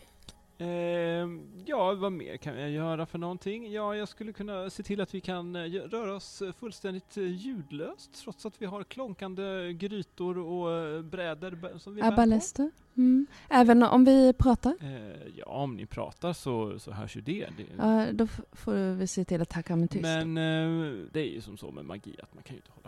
Eh, 0.59 1.29
ja, 1.67 1.95
vad 1.95 2.13
mer 2.13 2.37
kan 2.37 2.61
jag 2.61 2.71
göra 2.71 3.07
för 3.07 3.19
någonting? 3.19 3.73
Ja, 3.73 3.97
jag 3.97 4.09
skulle 4.09 4.33
kunna 4.33 4.71
se 4.71 4.83
till 4.83 5.01
att 5.01 5.15
vi 5.15 5.21
kan 5.21 5.57
eh, 5.57 5.63
röra 5.71 6.15
oss 6.15 6.43
eh, 6.43 6.53
fullständigt 6.53 7.17
eh, 7.17 7.25
ljudlöst 7.25 8.15
trots 8.23 8.47
att 8.47 8.63
vi 8.63 8.67
har 8.67 8.85
klonkande 8.85 9.73
grytor 9.73 10.39
och 10.39 10.73
eh, 10.73 11.03
brädor 11.03 11.51
b- 11.51 11.79
som 11.79 11.95
vi 11.95 12.03
bär 12.11 12.17
på. 12.17 12.23
Mm. 12.97 13.27
Även 13.49 13.83
om 13.83 14.05
vi 14.05 14.33
pratar. 14.33 14.75
Eh, 14.81 15.29
ja, 15.37 15.45
om 15.47 15.77
ni 15.77 15.87
pratar 15.87 16.33
så, 16.33 16.79
så 16.79 16.91
hörs 16.93 17.17
ju 17.17 17.21
det. 17.21 17.49
det 17.57 17.65
Ja, 17.79 18.07
då 18.13 18.27
får 18.53 18.95
vi 18.95 19.07
se 19.07 19.25
till 19.25 19.43
att 19.43 19.53
Hakam 19.53 19.83
är 19.83 19.87
tyst. 19.87 20.03
Men 20.03 20.37
eh, 20.37 21.05
det 21.13 21.21
är 21.21 21.33
ju 21.33 21.41
som 21.41 21.57
så 21.57 21.71
med 21.71 21.85
magi 21.85 22.17
att 22.23 22.35
man 22.35 22.43
kan 22.43 22.55
ju 22.55 22.59
inte 22.59 22.71
hålla 22.75 22.86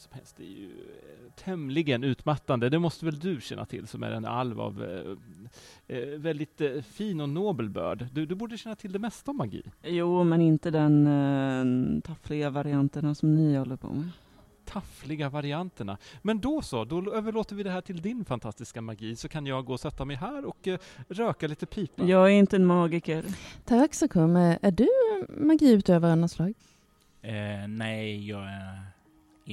som 0.00 0.12
helst. 0.12 0.36
Det 0.36 0.44
är 0.44 0.58
ju 0.58 0.70
eh, 0.70 1.32
tämligen 1.44 2.04
utmattande. 2.04 2.68
Det 2.68 2.78
måste 2.78 3.04
väl 3.04 3.18
du 3.18 3.40
känna 3.40 3.66
till 3.66 3.86
som 3.86 4.02
är 4.02 4.10
en 4.10 4.24
alv 4.24 4.60
av 4.60 4.84
eh, 4.84 5.96
eh, 5.96 6.08
väldigt 6.18 6.60
eh, 6.60 6.82
fin 6.82 7.20
och 7.20 7.28
nobel 7.28 7.68
börd. 7.68 8.06
Du, 8.12 8.26
du 8.26 8.34
borde 8.34 8.58
känna 8.58 8.76
till 8.76 8.92
det 8.92 8.98
mesta 8.98 9.30
om 9.30 9.36
magi. 9.36 9.62
Jo, 9.82 10.24
men 10.24 10.40
inte 10.40 10.70
den 10.70 11.06
uh, 11.06 12.00
taffliga 12.00 12.50
varianten 12.50 13.14
som 13.14 13.34
ni 13.34 13.56
håller 13.56 13.76
på 13.76 13.88
med. 13.88 14.08
Taffliga 14.64 15.28
varianterna. 15.28 15.98
Men 16.22 16.40
då 16.40 16.62
så, 16.62 16.84
då 16.84 17.12
överlåter 17.12 17.56
vi 17.56 17.62
det 17.62 17.70
här 17.70 17.80
till 17.80 18.02
din 18.02 18.24
fantastiska 18.24 18.80
magi 18.80 19.16
så 19.16 19.28
kan 19.28 19.46
jag 19.46 19.64
gå 19.64 19.72
och 19.72 19.80
sätta 19.80 20.04
mig 20.04 20.16
här 20.16 20.44
och 20.44 20.68
eh, 20.68 20.78
röka 21.08 21.46
lite 21.46 21.66
pipa. 21.66 22.04
Jag 22.04 22.26
är 22.26 22.34
inte 22.34 22.56
en 22.56 22.66
magiker. 22.66 23.24
Tack 23.64 23.94
Sakum. 23.94 24.36
Är 24.36 24.58
är 24.62 24.70
du 24.70 24.88
magiutövare 25.28 26.12
av 26.12 26.18
något 26.18 26.30
slag? 26.30 26.54
Eh, 27.22 27.68
nej, 27.68 28.28
jag 28.28 28.42
är 28.42 28.78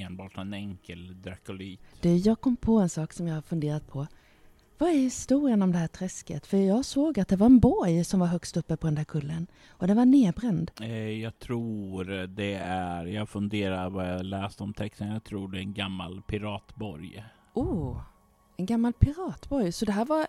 enbart 0.01 0.37
en 0.37 0.53
enkel 0.53 1.21
drakolit. 1.21 1.81
Du, 2.01 2.15
jag 2.15 2.41
kom 2.41 2.55
på 2.55 2.79
en 2.79 2.89
sak 2.89 3.13
som 3.13 3.27
jag 3.27 3.35
har 3.35 3.41
funderat 3.41 3.87
på. 3.87 4.07
Vad 4.79 4.89
är 4.89 4.93
historien 4.93 5.61
om 5.61 5.71
det 5.71 5.77
här 5.77 5.87
träsket? 5.87 6.47
För 6.47 6.57
jag 6.57 6.85
såg 6.85 7.19
att 7.19 7.27
det 7.27 7.35
var 7.35 7.45
en 7.45 7.59
borg 7.59 8.03
som 8.03 8.19
var 8.19 8.27
högst 8.27 8.57
uppe 8.57 8.77
på 8.77 8.87
den 8.87 8.95
där 8.95 9.03
kullen. 9.03 9.47
Och 9.69 9.87
den 9.87 9.97
var 9.97 10.05
nedbränd. 10.05 10.71
Eh, 10.81 11.09
jag 11.09 11.39
tror 11.39 12.27
det 12.27 12.53
är, 12.53 13.05
jag 13.05 13.29
funderar 13.29 13.89
vad 13.89 14.09
jag 14.09 14.25
läst 14.25 14.61
om 14.61 14.73
texten, 14.73 15.07
jag 15.07 15.23
tror 15.23 15.51
det 15.51 15.57
är 15.57 15.61
en 15.61 15.73
gammal 15.73 16.21
piratborg. 16.21 17.23
Oh, 17.53 18.01
en 18.57 18.65
gammal 18.65 18.93
piratborg. 18.93 19.71
Så 19.71 19.85
det 19.85 19.91
här 19.91 20.05
var 20.05 20.27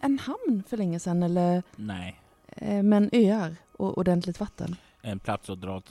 en 0.00 0.18
hamn 0.18 0.62
för 0.68 0.76
länge 0.76 1.00
sedan 1.00 1.22
eller 1.22 1.62
Nej, 1.76 2.20
eh, 2.48 2.82
men 2.82 3.10
öar 3.12 3.56
och 3.72 3.98
ordentligt 3.98 4.40
vatten? 4.40 4.76
En 5.10 5.18
plats 5.18 5.50
att 5.50 5.60
dra 5.60 5.82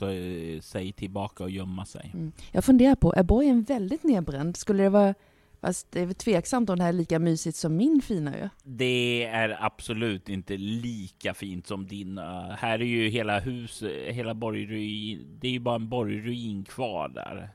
sig 0.62 0.92
tillbaka 0.92 1.44
och 1.44 1.50
gömma 1.50 1.84
sig. 1.84 2.10
Mm. 2.14 2.32
Jag 2.52 2.64
funderar 2.64 2.94
på, 2.94 3.14
är 3.14 3.22
borgen 3.22 3.62
väldigt 3.62 4.02
nedbränd? 4.02 4.56
Skulle 4.56 4.82
det 4.82 4.88
vara, 4.88 5.14
fast 5.60 5.92
det 5.92 6.00
är 6.00 6.06
väl 6.06 6.14
tveksamt 6.14 6.70
om 6.70 6.78
det 6.78 6.82
här 6.82 6.92
är 6.92 6.96
lika 6.96 7.18
mysigt 7.18 7.56
som 7.56 7.76
min 7.76 8.02
fina 8.02 8.36
ö? 8.36 8.48
Det 8.62 9.24
är 9.24 9.56
absolut 9.60 10.28
inte 10.28 10.56
lika 10.56 11.34
fint 11.34 11.66
som 11.66 11.86
din. 11.86 12.18
ö. 12.18 12.56
här 12.58 12.78
är 12.78 12.84
ju 12.84 13.08
hela 13.08 13.40
hus, 13.40 13.82
hela 14.06 14.34
borgruin, 14.34 15.38
det 15.40 15.48
är 15.48 15.52
ju 15.52 15.60
bara 15.60 15.74
en 15.76 15.88
borgruin 15.88 16.64
kvar 16.64 17.08
där. 17.08 17.50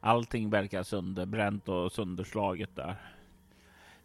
Allting 0.00 0.50
verkar 0.50 0.82
sönderbränt 0.82 1.68
och 1.68 1.92
sönderslaget 1.92 2.76
där. 2.76 2.96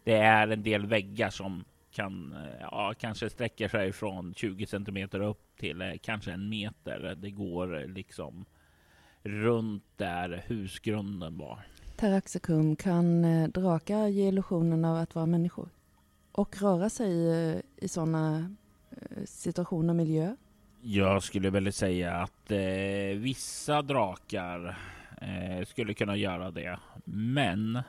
Det 0.04 0.16
är 0.16 0.48
en 0.48 0.62
del 0.62 0.86
väggar 0.86 1.30
som 1.30 1.64
kan, 1.96 2.32
eh, 2.32 2.60
ja, 2.60 2.94
kanske 2.98 3.30
sträcker 3.30 3.68
sig 3.68 3.92
från 3.92 4.34
20 4.34 4.66
centimeter 4.66 5.20
upp 5.20 5.56
till 5.56 5.82
eh, 5.82 5.92
kanske 6.02 6.32
en 6.32 6.48
meter. 6.48 7.16
Det 7.18 7.30
går 7.30 7.80
eh, 7.80 7.88
liksom 7.88 8.44
runt 9.22 9.84
där 9.96 10.44
husgrunden 10.46 11.38
var. 11.38 11.58
Taraxacum, 11.96 12.76
kan 12.76 13.22
drakar 13.50 14.06
ge 14.06 14.28
illusionen 14.28 14.84
av 14.84 14.96
att 14.96 15.14
vara 15.14 15.26
människor? 15.26 15.68
Och 16.32 16.62
röra 16.62 16.90
sig 16.90 17.30
eh, 17.30 17.60
i 17.76 17.88
sådana 17.88 18.54
situationer 19.24 19.90
och 19.90 19.96
miljöer? 19.96 20.36
Jag 20.80 21.22
skulle 21.22 21.50
väl 21.50 21.72
säga 21.72 22.12
att 22.14 22.50
eh, 22.50 23.18
vissa 23.18 23.82
drakar 23.82 24.78
eh, 25.20 25.66
skulle 25.66 25.94
kunna 25.94 26.16
göra 26.16 26.50
det. 26.50 26.78
Men 27.04 27.82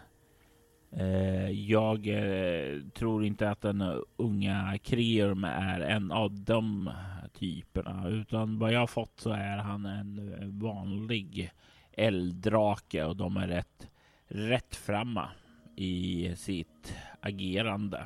Eh, 0.91 1.49
jag 1.49 2.07
eh, 2.07 2.81
tror 2.93 3.25
inte 3.25 3.49
att 3.49 3.61
den 3.61 4.03
unga 4.17 4.77
Kreum 4.83 5.43
är 5.43 5.79
en 5.79 6.11
av 6.11 6.31
de 6.31 6.91
typerna. 7.33 8.07
Utan 8.07 8.59
vad 8.59 8.73
jag 8.73 8.79
har 8.79 8.87
fått 8.87 9.19
så 9.19 9.29
är 9.29 9.57
han 9.57 9.85
en 9.85 10.59
vanlig 10.59 11.51
elddrake 11.91 13.03
och 13.03 13.15
de 13.15 13.37
är 13.37 13.47
rätt 13.47 13.87
rättframma 14.27 15.29
i 15.75 16.33
sitt 16.35 16.95
agerande. 17.21 18.03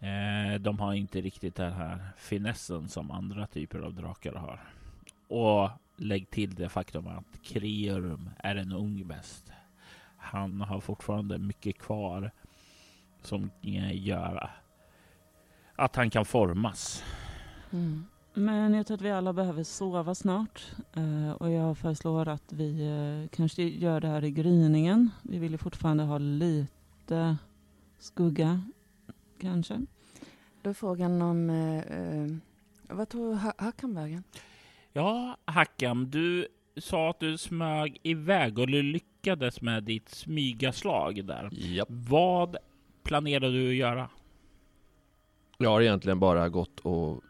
Eh, 0.00 0.60
de 0.60 0.80
har 0.80 0.94
inte 0.94 1.20
riktigt 1.20 1.54
den 1.54 1.72
här 1.72 1.98
finessen 2.16 2.88
som 2.88 3.10
andra 3.10 3.46
typer 3.46 3.78
av 3.78 3.94
drakar 3.94 4.32
har. 4.32 4.60
Och 5.28 5.70
lägg 5.96 6.30
till 6.30 6.54
det 6.54 6.68
faktum 6.68 7.06
att 7.06 7.42
Kreum 7.42 8.30
är 8.38 8.56
en 8.56 8.72
ung 8.72 9.06
bäst. 9.06 9.52
Han 10.30 10.60
har 10.60 10.80
fortfarande 10.80 11.38
mycket 11.38 11.78
kvar 11.78 12.30
som 13.22 13.50
gör 13.92 14.50
att 15.76 15.96
han 15.96 16.10
kan 16.10 16.24
formas. 16.24 17.04
Mm. 17.70 18.06
Men 18.34 18.74
jag 18.74 18.86
tror 18.86 18.94
att 18.94 19.02
vi 19.02 19.10
alla 19.10 19.32
behöver 19.32 19.64
sova 19.64 20.14
snart. 20.14 20.72
Eh, 20.94 21.30
och 21.30 21.50
jag 21.50 21.78
föreslår 21.78 22.28
att 22.28 22.52
vi 22.52 22.88
eh, 22.88 23.36
kanske 23.36 23.62
gör 23.62 24.00
det 24.00 24.08
här 24.08 24.24
i 24.24 24.30
gryningen. 24.30 25.10
Vi 25.22 25.38
vill 25.38 25.52
ju 25.52 25.58
fortfarande 25.58 26.04
ha 26.04 26.18
lite 26.18 27.36
skugga, 27.98 28.62
kanske. 29.40 29.80
Då 30.62 30.70
är 30.70 30.74
frågan 30.74 31.22
om... 31.22 31.50
Eh, 31.50 31.78
eh, 31.78 32.36
vad 32.88 33.08
tror 33.08 33.34
ha 33.34 33.52
Hackan 33.58 33.94
vägen? 33.94 34.24
Ja, 34.92 35.36
Hackam, 35.44 36.10
du 36.10 36.48
sa 36.80 37.10
att 37.10 37.20
du 37.20 37.38
smög 37.38 38.00
iväg 38.02 38.58
och 38.58 38.66
du 38.66 38.82
lyckades 38.82 39.60
med 39.60 39.82
ditt 39.82 40.08
smygaslag 40.08 41.24
där. 41.24 41.48
Japp. 41.52 41.88
Vad 41.90 42.56
planerar 43.02 43.50
du 43.50 43.68
att 43.68 43.74
göra? 43.74 44.08
Jag 45.58 45.70
har 45.70 45.80
egentligen 45.80 46.20
bara 46.20 46.48
gått 46.48 46.80
och 46.80 47.22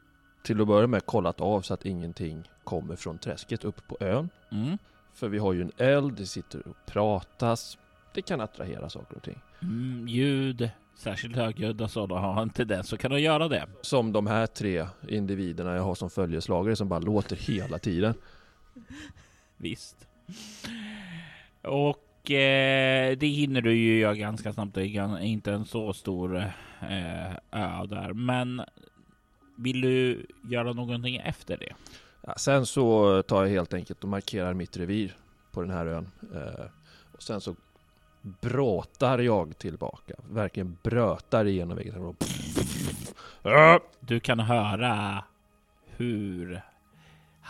till 0.44 0.60
att 0.60 0.66
börja 0.66 0.86
med 0.86 1.06
kollat 1.06 1.40
av 1.40 1.60
så 1.60 1.74
att 1.74 1.84
ingenting 1.84 2.48
kommer 2.64 2.96
från 2.96 3.18
träsket 3.18 3.64
upp 3.64 3.88
på 3.88 3.96
ön. 4.00 4.28
Mm. 4.52 4.78
För 5.14 5.28
vi 5.28 5.38
har 5.38 5.52
ju 5.52 5.62
en 5.62 5.72
eld, 5.76 6.14
det 6.14 6.26
sitter 6.26 6.68
och 6.68 6.76
pratas. 6.86 7.78
Det 8.14 8.22
kan 8.22 8.40
attrahera 8.40 8.90
saker 8.90 9.16
och 9.16 9.22
ting. 9.22 9.40
Mm, 9.62 10.08
ljud, 10.08 10.70
särskilt 10.96 11.36
högljudda 11.36 11.88
sådana, 11.88 12.20
har 12.20 12.42
inte 12.42 12.64
det 12.64 12.84
så 12.84 12.96
kan 12.96 13.10
du 13.10 13.18
göra 13.18 13.48
det. 13.48 13.66
Som 13.80 14.12
de 14.12 14.26
här 14.26 14.46
tre 14.46 14.86
individerna 15.08 15.74
jag 15.74 15.82
har 15.82 15.94
som 15.94 16.10
följeslagare 16.10 16.76
som 16.76 16.88
bara 16.88 17.00
låter 17.00 17.36
hela 17.36 17.78
tiden. 17.78 18.14
Visst. 19.60 20.06
Och 21.62 22.30
eh, 22.30 23.16
det 23.16 23.26
hinner 23.26 23.60
du 23.60 23.74
ju 23.74 23.98
göra 23.98 24.14
ganska 24.14 24.52
snabbt. 24.52 24.74
Det 24.74 24.86
är 24.86 25.18
inte 25.18 25.52
en 25.52 25.64
så 25.64 25.92
stor 25.92 26.36
eh, 26.36 27.32
ö 27.52 27.86
där. 27.88 28.12
Men 28.12 28.62
vill 29.56 29.80
du 29.80 30.26
göra 30.50 30.72
någonting 30.72 31.16
efter 31.16 31.56
det? 31.56 31.72
Ja, 32.26 32.34
sen 32.36 32.66
så 32.66 33.22
tar 33.22 33.44
jag 33.44 33.50
helt 33.50 33.74
enkelt 33.74 34.02
och 34.04 34.10
markerar 34.10 34.54
mitt 34.54 34.76
revir 34.76 35.16
på 35.52 35.60
den 35.62 35.70
här 35.70 35.86
ön. 35.86 36.10
Eh, 36.34 36.64
och 37.12 37.22
sen 37.22 37.40
så 37.40 37.54
bråtar 38.22 39.18
jag 39.18 39.58
tillbaka. 39.58 40.14
Verkligen 40.30 40.78
brötar 40.82 41.44
igenom. 41.44 42.16
Ja, 43.42 43.80
Du 44.00 44.20
kan 44.20 44.40
höra 44.40 45.24
hur 45.96 46.62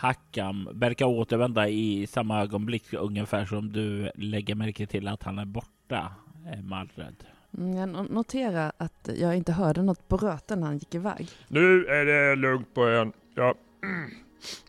Hackam 0.01 0.69
verkar 0.73 1.05
återvända 1.05 1.69
i 1.69 2.07
samma 2.07 2.41
ögonblick 2.41 2.93
ungefär 2.93 3.45
som 3.45 3.71
du 3.71 4.11
lägger 4.15 4.55
märke 4.55 4.85
till 4.85 5.07
att 5.07 5.23
han 5.23 5.39
är 5.39 5.45
borta, 5.45 6.11
eh, 6.53 6.61
Malred. 6.63 7.15
Mm, 7.57 7.73
jag 7.75 7.89
no- 7.89 8.13
noterar 8.13 8.71
att 8.77 9.09
jag 9.19 9.37
inte 9.37 9.51
hörde 9.51 9.81
något 9.83 10.07
bröte 10.07 10.55
när 10.55 10.67
han 10.67 10.77
gick 10.77 10.95
iväg. 10.95 11.27
nu 11.47 11.85
är 11.85 12.05
det 12.05 12.35
lugnt 12.35 12.73
på 12.73 12.87
ön. 12.87 13.11
Ja. 13.35 13.53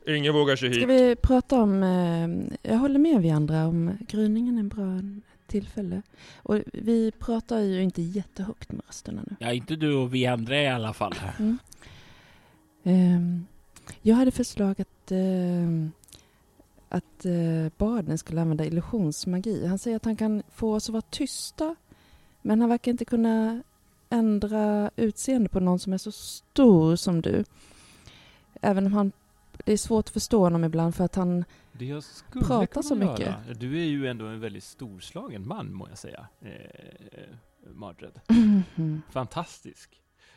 Ingen 0.06 0.34
vågar 0.34 0.56
sig 0.56 0.72
Ska 0.74 0.80
hit. 0.80 0.88
vi 0.90 1.16
prata 1.16 1.62
om... 1.62 1.82
Eh, 1.82 2.70
jag 2.72 2.78
håller 2.78 2.98
med 2.98 3.22
vi 3.22 3.30
andra 3.30 3.66
om 3.66 3.98
gryningen 4.08 4.56
är 4.56 4.60
en 4.60 4.68
bra 4.68 5.00
tillfälle. 5.46 6.02
Och 6.36 6.58
vi 6.72 7.12
pratar 7.18 7.58
ju 7.58 7.82
inte 7.82 8.02
jättehögt 8.02 8.72
med 8.72 8.82
rösterna 8.86 9.22
nu. 9.26 9.36
Ja, 9.38 9.52
inte 9.52 9.76
du 9.76 9.94
och 9.94 10.14
vi 10.14 10.26
andra 10.26 10.62
i 10.62 10.68
alla 10.68 10.92
fall. 10.92 11.14
Mm. 11.38 11.58
Ehm, 12.84 13.46
jag 14.02 14.16
hade 14.16 14.30
förslag 14.30 14.80
att, 14.80 15.10
ehm, 15.10 15.92
att 16.88 17.24
eh, 17.24 17.72
barden 17.76 18.18
skulle 18.18 18.40
använda 18.40 18.64
illusionsmagi. 18.64 19.66
Han 19.66 19.78
säger 19.78 19.96
att 19.96 20.04
han 20.04 20.16
kan 20.16 20.42
få 20.54 20.74
oss 20.74 20.88
att 20.88 20.92
vara 20.92 21.02
tysta, 21.10 21.76
men 22.42 22.60
han 22.60 22.70
verkar 22.70 22.90
inte 22.92 23.04
kunna 23.04 23.62
ändra 24.10 24.90
utseende 24.96 25.48
på 25.48 25.60
någon 25.60 25.78
som 25.78 25.92
är 25.92 25.98
så 25.98 26.12
stor 26.12 26.96
som 26.96 27.22
du. 27.22 27.44
Även 28.60 28.86
om 28.86 28.92
han, 28.92 29.12
det 29.64 29.72
är 29.72 29.76
svårt 29.76 30.06
att 30.06 30.12
förstå 30.12 30.40
honom 30.40 30.64
ibland 30.64 30.94
för 30.94 31.04
att 31.04 31.14
han, 31.14 31.44
Pratar 32.48 32.82
så 32.82 32.94
mycket. 32.94 33.20
göra, 33.20 33.54
Du 33.60 33.80
är 33.80 33.84
ju 33.84 34.06
ändå 34.06 34.26
en 34.26 34.40
väldigt 34.40 34.64
storslagen 34.64 35.48
man 35.48 35.74
må 35.74 35.88
jag 35.88 35.98
säga. 35.98 36.26
Eh, 36.40 36.50
Mardred. 37.74 38.20
Fantastisk. 39.10 39.90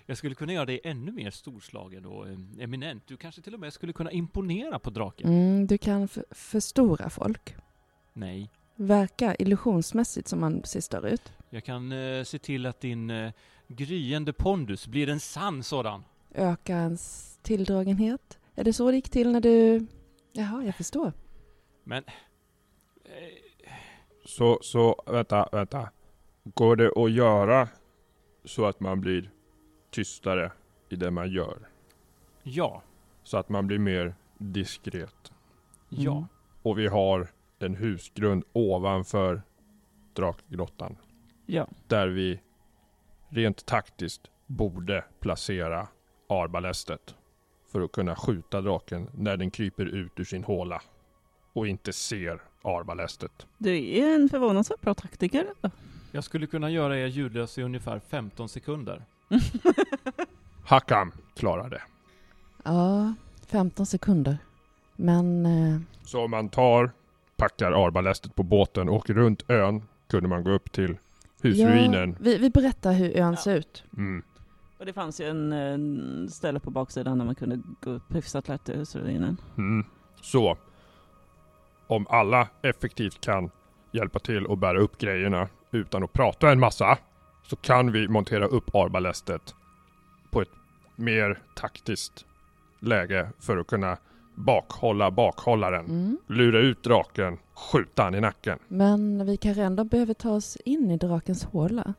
Jag 0.06 0.18
skulle 0.18 0.36
kunna 0.36 0.54
göra 0.54 0.66
dig 0.66 0.80
ännu 0.84 1.12
mer 1.12 1.30
storslagen 1.32 2.06
och 2.06 2.28
eh, 2.28 2.38
eminent. 2.60 3.04
Du 3.08 3.18
kanske 3.18 3.42
till 3.42 3.54
och 3.54 3.60
med 3.60 3.74
skulle 3.74 3.94
kunna 3.94 4.12
imponera 4.12 4.80
på 4.80 4.90
draken. 4.90 5.28
mm, 5.30 5.68
du 5.68 5.78
kan 5.78 6.08
förstora 6.32 7.10
folk. 7.10 7.56
Nej. 8.14 8.52
Verka 8.76 9.36
illusionsmässigt 9.36 10.28
som 10.28 10.40
man 10.40 10.64
ser 10.64 10.82
större 10.82 11.10
ut. 11.12 11.34
Jag 11.50 11.64
kan 11.64 11.92
eh, 11.92 12.24
se 12.24 12.40
till 12.40 12.66
att 12.66 12.82
din 12.82 13.10
eh, 13.10 13.32
gryende 13.68 14.34
pondus 14.34 14.88
blir 14.88 15.10
en 15.10 15.20
sann 15.20 15.64
sådan. 15.64 16.04
Öka 16.34 16.78
hans 16.78 17.38
tilldragenhet. 17.42 18.40
Är 18.56 18.64
det 18.64 18.74
så 18.74 18.90
det 18.92 18.96
gick 18.96 19.10
till 19.10 19.32
när 19.32 19.42
du... 19.42 19.86
Jaha, 20.34 20.64
jag 20.66 20.76
förstår. 20.76 21.14
Men... 21.84 22.04
Eh, 23.06 23.12
Så, 24.26 24.60
så, 24.62 25.04
vänta, 25.06 25.50
vänta. 25.52 25.90
Går 26.44 26.76
det 26.76 26.92
att 26.96 27.12
göra 27.12 27.68
så 28.46 28.66
att 28.66 28.80
man 28.80 29.02
blir 29.02 29.32
tystare 29.96 30.52
i 30.90 30.96
det 30.96 31.12
man 31.12 31.30
gör? 31.32 31.58
ja. 32.44 32.82
Så 33.24 33.38
att 33.38 33.50
man 33.50 33.68
blir 33.68 33.80
mer 33.80 34.16
diskret. 34.38 35.32
Ja. 35.90 36.12
Mm. 36.12 36.26
Och 36.62 36.80
vi 36.80 36.88
har 36.88 37.28
en 37.60 37.76
husgrund 37.76 38.44
ovanför 38.54 39.42
drakgrottan. 40.14 40.98
Ja. 41.46 41.68
Där 41.88 42.08
vi 42.08 42.40
rent 43.30 43.66
taktiskt 43.66 44.22
borde 44.46 45.06
placera 45.20 45.88
arbalestet. 46.30 47.16
För 47.72 47.82
att 47.82 47.92
kunna 47.92 48.16
skjuta 48.16 48.62
draken 48.62 49.10
när 49.14 49.38
den 49.38 49.52
kryper 49.52 49.86
ut 49.86 50.12
ur 50.16 50.24
sin 50.24 50.44
håla. 50.44 50.82
Och 51.54 51.68
inte 51.68 51.94
ser 51.94 52.42
arbalestet. 52.62 53.48
Du 53.58 53.98
är 54.00 54.16
en 54.16 54.30
förvånansvärt 54.30 54.82
bra 54.82 54.94
taktiker. 54.94 55.48
Jag 56.12 56.24
skulle 56.24 56.48
kunna 56.48 56.70
göra 56.70 57.00
er 57.00 57.08
ljudlös 57.08 57.58
i 57.58 57.64
ungefär 57.64 58.00
15 58.00 58.50
sekunder. 58.50 59.06
Klarar 61.36 61.70
det. 61.70 61.82
Ja, 62.64 63.14
15 63.48 63.86
sekunder. 63.86 64.38
Men 64.96 65.46
eh, 65.46 65.80
Så 66.04 66.24
om 66.24 66.32
man 66.32 66.50
tar, 66.50 66.92
packar 67.38 67.72
arbalestet 67.72 68.36
på 68.36 68.44
båten 68.44 68.90
och 68.90 68.96
åker 68.96 69.14
runt 69.14 69.50
ön 69.50 69.84
kunde 70.08 70.30
man 70.30 70.44
gå 70.44 70.52
upp 70.52 70.72
till 70.72 70.98
husruinen. 71.42 72.10
Ja, 72.10 72.16
vi, 72.20 72.38
vi 72.38 72.50
berättar 72.50 72.94
hur 72.94 73.18
ön 73.18 73.32
Ja. 73.32 73.36
ser 73.38 73.56
ut. 73.56 73.84
Mm. 73.98 74.24
Och 74.80 74.86
det 74.86 74.94
fanns 74.94 75.22
ju 75.22 75.26
en, 75.30 75.54
en 75.54 76.28
ställe 76.32 76.60
på 76.60 76.70
baksidan 76.72 77.18
där 77.18 77.26
man 77.26 77.36
kunde 77.36 77.60
gå 77.82 77.90
upp 77.92 78.16
hyfsat 78.16 78.48
lätt 78.48 78.64
till 78.64 78.76
husruinen. 78.76 79.38
Mm. 79.58 79.86
Så, 80.22 80.58
om 81.88 82.08
alla 82.10 82.48
effektivt 82.62 83.22
kan 83.22 83.50
hjälpa 83.92 84.20
till 84.20 84.46
och 84.46 84.58
bära 84.58 84.80
upp 84.80 84.98
grejerna 84.98 85.48
utan 85.72 86.04
att 86.04 86.14
prata 86.14 86.52
en 86.52 86.60
massa 86.60 86.98
så 87.48 87.56
kan 87.56 87.92
vi 87.92 88.08
montera 88.08 88.46
upp 88.46 88.76
arbalestet 88.76 89.56
på 90.32 90.42
ett 90.42 90.50
mer 90.96 91.42
taktiskt 91.56 92.26
läge 92.80 93.30
för 93.40 93.58
att 93.58 93.68
kunna 93.68 93.98
bakhålla 94.36 95.12
bakhållaren, 95.12 95.86
Mm. 95.86 96.18
lura 96.28 96.60
ut 96.60 96.84
draken, 96.84 97.38
skjuta 97.54 98.04
han 98.04 98.16
i 98.16 98.22
nacken. 98.22 98.60
Men 98.68 99.26
vi 99.26 99.38
kanske 99.38 99.64
ändå 99.64 99.84
behöver 99.84 100.14
ta 100.14 100.30
oss 100.32 100.56
in 100.56 100.92
i 100.92 100.98
drakens 100.98 101.44
håla. 101.44 101.94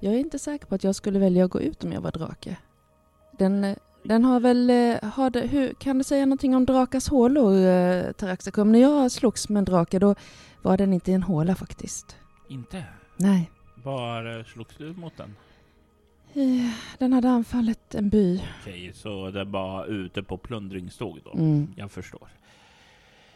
Jag 0.00 0.14
är 0.14 0.18
inte 0.18 0.38
säker 0.38 0.66
på 0.66 0.74
att 0.74 0.84
jag 0.84 0.94
skulle 0.94 1.18
välja 1.18 1.44
att 1.44 1.50
gå 1.50 1.60
ut 1.60 1.84
om 1.84 1.92
jag 1.92 2.00
var 2.00 2.10
drake. 2.12 2.56
Den, 3.38 3.76
den 4.02 4.24
har 4.24 4.40
väl, 4.40 4.70
eh, 4.70 5.10
har 5.10 5.30
det, 5.30 5.40
hur, 5.40 5.74
kan 5.74 5.98
du 5.98 6.04
säga 6.04 6.26
någonting 6.26 6.56
om 6.56 6.66
drakars 6.66 7.08
hålor, 7.08 7.66
eh, 7.66 8.12
Taraxacum? 8.12 8.72
När 8.72 8.78
jag 8.78 9.10
slogs 9.12 9.48
med 9.48 9.58
en 9.58 9.64
drake 9.64 9.98
då 9.98 10.14
var 10.62 10.76
den 10.76 10.92
inte 10.92 11.10
i 11.10 11.14
en 11.14 11.22
håla 11.22 11.54
faktiskt. 11.54 12.16
Inte? 12.48 12.84
Nej. 13.16 13.50
Var 13.84 14.38
eh, 14.38 14.44
slogs 14.44 14.76
du 14.76 14.92
mot 14.92 15.16
den? 15.16 15.36
Eh, 16.34 16.70
Den 16.98 17.12
hade 17.12 17.28
anfallit 17.28 17.94
en 17.94 18.08
by. 18.08 18.42
Okej, 18.60 18.92
så 18.94 19.30
den 19.30 19.50
var 19.52 19.86
ute 19.86 20.22
på 20.22 20.36
plundringståg 20.38 21.20
då? 21.24 21.32
Mm. 21.32 21.72
Jag 21.76 21.90
förstår. 21.90 22.28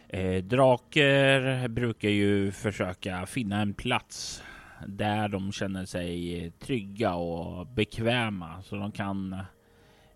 Eh, 0.08 0.44
draker 0.44 1.68
brukar 1.68 2.08
ju 2.08 2.52
försöka 2.52 3.26
finna 3.26 3.60
en 3.60 3.74
plats 3.74 4.42
där 4.86 5.28
de 5.28 5.52
känner 5.52 5.84
sig 5.84 6.50
trygga 6.58 7.14
och 7.14 7.66
bekväma 7.66 8.62
så 8.62 8.76
de 8.76 8.92
kan 8.92 9.36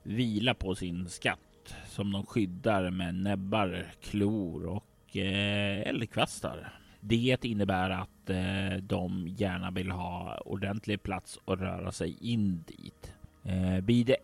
vila 0.02 0.54
på 0.54 0.74
sin 0.74 1.08
skatt 1.08 1.74
som 1.88 2.12
de 2.12 2.26
skyddar 2.26 2.90
med 2.90 3.14
näbbar, 3.14 3.86
klor 4.02 4.66
och 4.66 5.16
eh, 5.16 5.80
eldkvastar. 5.88 6.72
Det 7.04 7.44
innebär 7.44 7.90
att 7.90 8.30
eh, 8.30 8.76
de 8.82 9.28
gärna 9.28 9.70
vill 9.70 9.90
ha 9.90 10.38
ordentlig 10.44 11.02
plats 11.02 11.38
att 11.44 11.60
röra 11.60 11.92
sig 11.92 12.16
in 12.20 12.64
dit. 12.66 13.14
Eh, 13.44 13.80
blir 13.80 14.04
det 14.04 14.16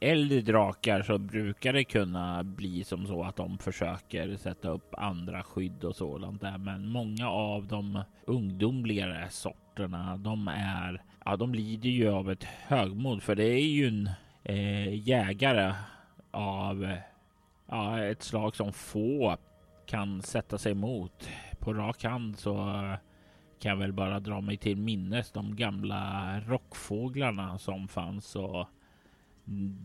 äldre 0.00 0.40
drakar 0.40 1.02
så 1.02 1.18
brukar 1.18 1.72
det 1.72 1.84
kunna 1.84 2.44
bli 2.44 2.84
som 2.84 3.06
så 3.06 3.22
att 3.22 3.36
de 3.36 3.58
försöker 3.58 4.36
sätta 4.36 4.68
upp 4.68 4.94
andra 4.94 5.42
skydd 5.42 5.84
och 5.84 5.96
sådant 5.96 6.40
där. 6.40 6.58
Men 6.58 6.88
många 6.88 7.30
av 7.30 7.66
de 7.66 8.02
ungdomligare 8.24 9.28
sorterna, 9.30 10.16
de 10.16 10.48
är, 10.48 11.02
ja, 11.24 11.36
de 11.36 11.54
lider 11.54 11.90
ju 11.90 12.08
av 12.08 12.30
ett 12.30 12.44
högmod 12.44 13.22
för 13.22 13.34
det 13.34 13.44
är 13.44 13.66
ju 13.66 13.88
en 13.88 14.10
eh, 14.44 15.08
jägare 15.08 15.74
av 16.30 16.96
ja, 17.66 18.04
ett 18.04 18.22
slag 18.22 18.56
som 18.56 18.72
få 18.72 19.36
kan 19.86 20.22
sätta 20.22 20.58
sig 20.58 20.72
emot. 20.72 21.28
På 21.64 21.74
rak 21.74 22.04
hand 22.04 22.38
så 22.38 22.54
kan 23.58 23.70
jag 23.70 23.76
väl 23.76 23.92
bara 23.92 24.20
dra 24.20 24.40
mig 24.40 24.56
till 24.56 24.76
minnes 24.76 25.30
de 25.32 25.56
gamla 25.56 26.40
rockfåglarna 26.40 27.58
som 27.58 27.88
fanns 27.88 28.36
och 28.36 28.66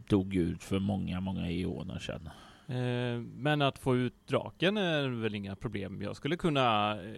dog 0.08 0.36
ut 0.36 0.64
för 0.64 0.80
många, 0.80 1.20
många 1.22 1.52
eoner 1.52 2.00
sedan. 2.00 2.30
Eh, 2.68 3.22
Men 3.36 3.62
att 3.62 3.80
få 3.80 3.96
ut 3.96 4.28
draken 4.28 4.78
är 4.78 5.22
väl 5.22 5.36
inga 5.36 5.56
problem. 5.56 6.02
Jag 6.02 6.16
skulle 6.16 6.38
kunna 6.38 6.92
eh, 6.92 7.14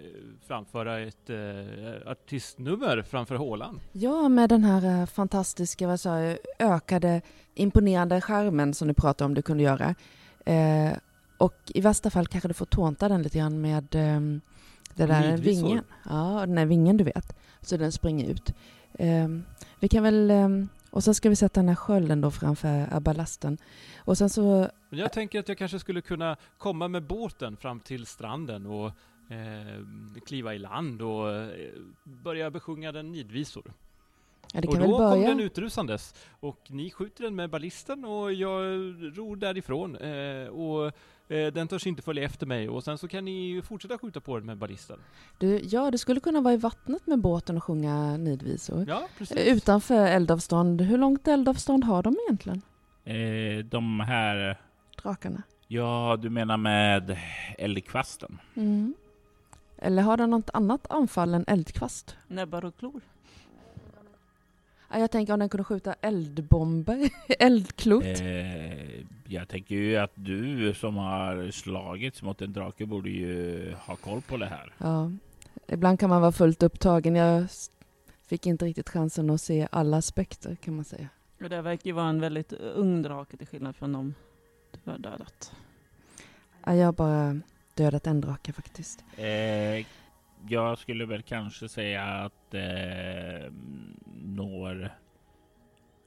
framföra 0.47 0.99
ett 0.99 1.29
eh, 1.29 2.11
artistnummer 2.11 3.01
framför 3.01 3.35
hålan. 3.35 3.79
Ja, 3.91 4.29
med 4.29 4.49
den 4.49 4.63
här 4.63 5.01
eh, 5.01 5.05
fantastiska, 5.05 5.87
vad 5.87 5.99
sa 5.99 6.19
jag, 6.19 6.37
ökade 6.59 7.21
imponerande 7.55 8.21
skärmen 8.21 8.73
som 8.73 8.87
du 8.87 8.93
pratade 8.93 9.25
om 9.25 9.33
du 9.33 9.41
kunde 9.41 9.63
göra. 9.63 9.95
Eh, 10.45 10.97
och 11.37 11.55
i 11.65 11.81
värsta 11.81 12.09
fall 12.09 12.27
kanske 12.27 12.47
du 12.47 12.53
får 12.53 12.65
tånta 12.65 13.09
den 13.09 13.21
lite 13.23 13.37
grann 13.37 13.61
med 13.61 13.95
eh, 13.95 14.19
det 14.95 15.05
där 15.05 15.31
Nidvisor. 15.31 15.67
vingen. 15.67 15.83
Ja, 16.09 16.39
den 16.45 16.55
där 16.55 16.65
vingen 16.65 16.97
du 16.97 17.03
vet. 17.03 17.35
Så 17.61 17.77
den 17.77 17.91
springer 17.91 18.29
ut. 18.29 18.53
Eh, 18.93 19.27
vi 19.79 19.87
kan 19.87 20.03
väl, 20.03 20.31
eh, 20.31 20.49
och 20.89 21.03
sen 21.03 21.15
ska 21.15 21.29
vi 21.29 21.35
sätta 21.35 21.59
den 21.59 21.69
här 21.69 21.75
skölden 21.75 22.21
då 22.21 22.31
framför 22.31 22.99
ballasten. 22.99 23.57
Och 23.99 24.17
sen 24.17 24.29
så, 24.29 24.69
Men 24.89 24.99
jag 24.99 25.13
tänker 25.13 25.39
att 25.39 25.47
jag 25.47 25.57
kanske 25.57 25.79
skulle 25.79 26.01
kunna 26.01 26.37
komma 26.57 26.87
med 26.87 27.03
båten 27.03 27.57
fram 27.57 27.79
till 27.79 28.05
stranden 28.05 28.65
och 28.65 28.85
eh, 29.29 29.85
kliva 30.25 30.53
i 30.53 30.59
land 30.59 31.01
och 31.01 31.31
eh, 31.31 31.47
börja 32.03 32.51
besjunga 32.51 32.91
den 32.91 33.11
nidvisor. 33.11 33.73
ja 34.53 34.61
det 34.61 34.67
och 34.67 34.73
kan 34.73 34.81
då 34.83 34.87
väl 34.87 34.97
kommer 34.97 35.15
börja. 35.15 35.27
den 35.29 35.39
utrusandes 35.39 36.15
och 36.39 36.59
ni 36.67 36.91
skjuter 36.91 37.23
den 37.23 37.35
med 37.35 37.49
ballisten 37.49 38.05
och 38.05 38.33
jag 38.33 38.61
ror 39.17 39.35
därifrån 39.35 39.95
eh, 39.95 40.47
och 40.47 40.91
den 41.35 41.67
törs 41.67 41.87
inte 41.87 42.01
följa 42.01 42.23
efter 42.23 42.45
mig 42.45 42.69
och 42.69 42.83
sen 42.83 42.97
så 42.97 43.07
kan 43.07 43.25
ni 43.25 43.61
fortsätta 43.65 43.97
skjuta 43.97 44.19
på 44.19 44.37
den 44.37 44.45
med 44.45 44.57
ballisten. 44.57 44.99
Du, 45.37 45.59
ja, 45.63 45.91
du 45.91 45.97
skulle 45.97 46.19
kunna 46.19 46.41
vara 46.41 46.53
i 46.53 46.57
vattnet 46.57 47.07
med 47.07 47.19
båten 47.19 47.57
och 47.57 47.63
sjunga 47.63 48.17
nidvisor. 48.17 48.85
Ja, 48.87 49.07
precis. 49.17 49.37
Eh, 49.37 49.53
Utanför 49.57 50.05
eldavstånd. 50.07 50.81
Hur 50.81 50.97
långt 50.97 51.27
eldavstånd 51.27 51.83
har 51.83 52.03
de 52.03 52.15
egentligen? 52.27 52.61
Eh, 53.03 53.65
de 53.65 53.99
här, 53.99 54.61
Drakarna? 55.03 55.43
ja 55.67 56.17
du 56.21 56.29
menar 56.29 56.57
med 56.57 57.17
eldkvasten? 57.57 58.37
Mm. 58.55 58.93
Eller 59.77 60.01
har 60.03 60.17
den 60.17 60.29
något 60.29 60.49
annat 60.53 60.87
anfall 60.91 61.33
än 61.33 61.45
eldkvast? 61.47 62.15
Näbbar 62.27 62.65
och 62.65 62.77
klor. 62.77 63.01
Ja, 64.91 64.99
jag 64.99 65.11
tänker 65.11 65.33
om 65.33 65.39
den 65.39 65.49
kunde 65.49 65.63
skjuta 65.63 65.95
eldbomber, 66.01 67.09
eldklot. 67.39 68.03
Eh, 68.03 69.01
jag 69.27 69.47
tänker 69.47 69.75
ju 69.75 69.97
att 69.97 70.11
du 70.15 70.73
som 70.73 70.95
har 70.95 71.51
slagits 71.51 72.21
mot 72.21 72.41
en 72.41 72.53
drake 72.53 72.85
borde 72.85 73.09
ju 73.09 73.73
ha 73.73 73.95
koll 73.95 74.21
på 74.21 74.37
det 74.37 74.45
här. 74.45 74.73
Ja. 74.77 75.11
Ibland 75.67 75.99
kan 75.99 76.09
man 76.09 76.21
vara 76.21 76.31
fullt 76.31 76.63
upptagen. 76.63 77.15
Jag 77.15 77.47
fick 78.27 78.45
inte 78.45 78.65
riktigt 78.65 78.89
chansen 78.89 79.29
att 79.29 79.41
se 79.41 79.67
alla 79.71 79.97
aspekter 79.97 80.55
kan 80.55 80.75
man 80.75 80.85
säga. 80.85 81.07
Och 81.43 81.49
det 81.49 81.61
verkar 81.61 81.85
ju 81.85 81.91
vara 81.91 82.09
en 82.09 82.21
väldigt 82.21 82.53
ung 82.53 83.01
drake 83.01 83.37
till 83.37 83.47
skillnad 83.47 83.75
från 83.75 83.91
de 83.93 84.13
du 84.83 84.91
har 84.91 84.97
dödat. 84.97 85.51
Ja, 86.65 86.75
jag 86.75 86.85
har 86.85 86.93
bara 86.93 87.39
dödat 87.73 88.07
en 88.07 88.21
drake 88.21 88.53
faktiskt. 88.53 89.03
Eh, 89.17 89.85
jag 90.47 90.77
skulle 90.77 91.05
väl 91.05 91.21
kanske 91.21 91.69
säga 91.69 92.03
att 92.03 92.53
eh, 92.53 93.51
når 94.23 94.91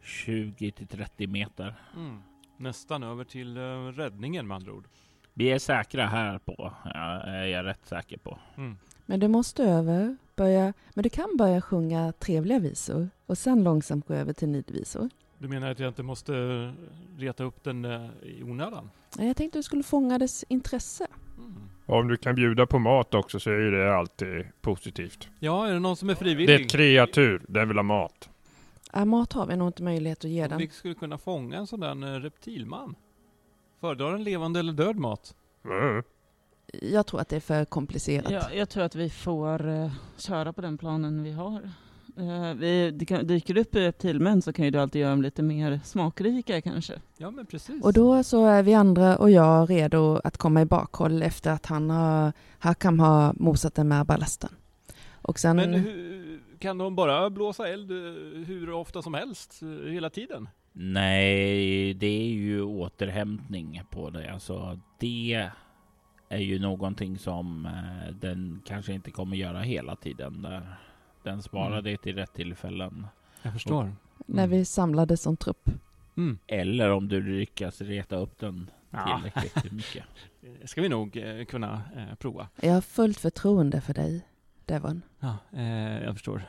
20 0.03 0.73
till 0.73 0.87
30 0.87 1.27
meter. 1.27 1.75
Mm. 1.97 2.19
Nästan 2.57 3.03
över 3.03 3.25
till 3.25 3.57
eh, 3.57 3.61
räddningen 3.93 4.47
med 4.47 4.55
andra 4.55 4.73
ord. 4.73 4.89
Vi 5.35 5.53
är 5.53 5.59
säkra 5.59 6.07
här 6.07 6.39
på, 6.39 6.73
ja, 6.85 7.21
är 7.21 7.47
jag 7.47 7.67
rätt 7.67 7.87
säker 7.87 8.19
på. 8.19 8.39
Mm. 8.57 8.77
Men 9.07 9.21
du 9.21 9.29
måste 9.29 9.65
över, 9.65 10.17
börja, 10.37 10.73
men 10.95 11.03
du 11.03 11.11
kan 11.11 11.37
börja 11.39 11.61
sjunga 11.61 12.13
trevliga 12.13 12.59
visor 12.59 13.09
och 13.27 13.39
sen 13.39 13.65
långsamt 13.65 14.07
gå 14.07 14.15
över 14.15 14.33
till 14.33 14.49
nidvisor. 14.49 15.11
Du 15.39 15.49
menar 15.49 15.71
att 15.71 15.79
jag 15.79 15.89
inte 15.89 16.03
måste 16.03 16.37
eh, 16.37 16.73
reta 17.21 17.45
upp 17.45 17.65
den 17.65 17.85
eh, 17.85 18.11
i 18.23 18.43
onödan? 18.43 18.91
Ja, 19.19 19.25
Jag 19.25 19.37
tänkte 19.37 19.59
du 19.59 19.63
skulle 19.63 19.83
fånga 19.83 20.19
dess 20.19 20.45
intresse. 20.49 21.07
Och 21.87 21.99
om 21.99 22.09
du 22.09 22.17
kan 22.17 22.35
bjuda 22.35 22.67
på 22.67 22.79
mat 22.79 23.15
också 23.15 23.41
så 23.41 23.51
är 23.51 23.59
ju 23.59 23.71
det 23.71 23.97
alltid 23.97 24.47
positivt. 24.61 25.29
Ja, 25.41 25.69
är 25.69 25.73
det 25.73 25.79
någon 25.79 25.97
som 25.97 26.11
är 26.11 26.15
Det 26.15 26.19
är 26.19 26.25
frivillig? 26.25 26.61
ett 26.61 26.71
kreatur, 26.71 27.43
den 27.49 27.69
vill 27.69 27.77
ha 27.77 27.83
mat. 27.83 28.29
Ja, 28.93 29.05
mat 29.05 29.33
har 29.33 29.47
vi 29.47 29.57
nog 29.57 29.69
inte 29.69 29.83
möjlighet 29.83 30.25
att 30.25 30.31
ge 30.31 30.47
den. 30.47 30.59
Vi 30.59 30.69
skulle 30.69 30.95
kunna 30.95 31.19
fånga 31.19 31.57
en 31.57 31.67
sån 31.67 31.81
där 31.81 32.15
eh, 32.15 32.21
reptilman. 32.21 32.95
Föredrar 33.81 34.15
en 34.15 34.25
levande 34.25 34.61
eller 34.61 34.73
död 34.73 34.97
mat? 34.97 35.35
Mm. 35.65 36.03
Jag 36.83 37.07
tror 37.07 37.21
att 37.21 37.29
det 37.29 37.37
är 37.37 37.41
för 37.41 37.65
komplicerat. 37.65 38.31
Ja, 38.31 38.53
jag 38.53 38.69
tror 38.69 38.85
att 38.85 38.95
vi 38.95 39.11
får 39.11 39.69
uh, 39.69 39.93
köra 40.17 40.53
på 40.53 40.61
den 40.61 40.79
planen 40.79 41.23
vi 41.23 41.33
har. 41.33 41.71
Uh, 42.19 42.55
vi, 42.55 42.91
det 42.91 43.05
kan, 43.05 43.27
dyker 43.27 43.57
upp 43.57 43.75
reptilmän 43.75 44.43
så 44.43 44.53
kan 44.53 44.65
ju 44.65 44.71
du 44.71 44.79
alltid 44.79 45.01
göra 45.01 45.11
dem 45.11 45.23
lite 45.23 45.43
mer 45.43 45.81
smakrika 45.85 46.61
kanske. 46.61 46.93
Ja, 47.17 47.31
men 47.31 47.47
precis. 47.47 47.85
Och 47.85 47.93
då 47.93 48.23
så 48.23 48.47
är 48.47 48.63
vi 48.63 48.75
andra 48.75 49.17
och 49.17 49.31
jag 49.31 49.71
redo 49.71 50.21
att 50.25 50.37
komma 50.37 50.63
i 50.63 50.65
bakhåll 50.65 51.23
efter 51.23 51.51
att 51.51 51.67
han 51.67 51.91
har, 51.91 52.33
Hakam 52.59 53.01
har 53.01 53.33
mosat 53.37 53.75
den 53.75 53.89
med 53.89 54.07
ballasten. 54.07 54.51
Och 55.13 55.39
sen, 55.39 55.57
Men 55.57 55.75
hur, 55.75 56.41
kan 56.59 56.79
de 56.79 56.97
bara 56.97 57.31
blåsa 57.31 57.69
eld 57.69 57.91
eh, 57.91 57.97
hur 58.47 58.71
ofta 58.71 59.03
som 59.03 59.15
helst, 59.15 59.63
eh, 59.63 59.93
hela 59.93 60.11
tiden? 60.11 60.49
Nej, 60.73 61.95
det 61.95 62.07
är 62.07 62.29
ju 62.29 62.63
återhämtning 62.63 63.83
på 63.91 64.11
det. 64.11 64.33
Alltså, 64.33 64.81
det 64.99 65.51
är 66.29 66.39
ju 66.39 66.59
någonting 66.59 67.19
som 67.19 67.69
den 68.21 68.63
kanske 68.65 68.93
inte 68.93 69.11
kommer 69.11 69.37
göra 69.37 69.61
hela 69.61 69.97
tiden. 69.97 70.43
Där. 70.43 70.79
Den 71.25 71.43
sparar 71.43 71.73
Mm. 71.73 71.85
det 71.85 71.97
till 71.97 72.15
rätt 72.15 72.33
tillfällen. 72.33 73.07
Jag 73.43 73.53
förstår. 73.53 73.93
när 74.27 74.47
vi 74.47 74.65
samlades 74.65 75.23
som 75.23 75.37
trupp. 75.37 75.71
Mm. 76.17 76.39
Eller 76.47 76.91
om 76.91 77.09
du 77.09 77.23
lyckas 77.39 77.81
reta 77.81 78.17
upp 78.17 78.39
den 78.39 78.71
Ja. 78.91 79.21
tillräckligt 79.23 79.73
mycket. 79.73 80.05
Det 80.61 80.67
ska 80.69 80.83
vi 80.83 80.89
nog 80.89 81.17
eh, 81.17 81.45
kunna 81.45 81.83
eh, 81.97 82.15
prova. 82.15 82.49
Jag 82.61 82.75
har 82.75 82.81
fullt 82.81 83.21
förtroende 83.21 83.81
för 83.81 83.95
dig, 83.95 84.27
Devon. 84.65 85.03
Ja, 85.21 85.37
eh, 85.53 86.03
jag 86.05 86.13
förstår. 86.15 86.43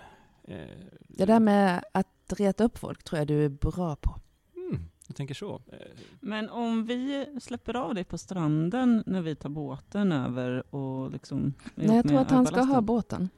Eh, 0.44 0.58
Det 1.00 1.26
där 1.26 1.40
med 1.40 1.84
att 1.92 2.34
reta 2.38 2.64
upp 2.64 2.78
folk 2.78 3.04
tror 3.04 3.18
jag 3.20 3.28
du 3.28 3.46
är 3.46 3.50
bra 3.50 3.96
på. 3.96 4.20
Mm, 4.56 4.82
jag 5.08 5.16
tänker 5.16 5.34
så. 5.36 5.56
Eh, 5.72 5.78
Men 6.20 6.50
om 6.50 6.86
vi 6.86 7.26
släpper 7.42 7.76
av 7.76 7.96
dig 7.96 8.04
på 8.04 8.18
stranden 8.18 9.04
när 9.06 9.22
vi 9.22 9.36
tar 9.36 9.50
båten 9.50 10.12
över 10.12 10.76
och 10.76 11.12
liksom... 11.12 11.54
Nej, 11.76 11.96
jag 11.96 12.08
tror 12.08 12.20
att 12.20 12.32
han 12.32 12.46
ska 12.46 12.62
ha 12.62 12.82
båten. 12.82 13.30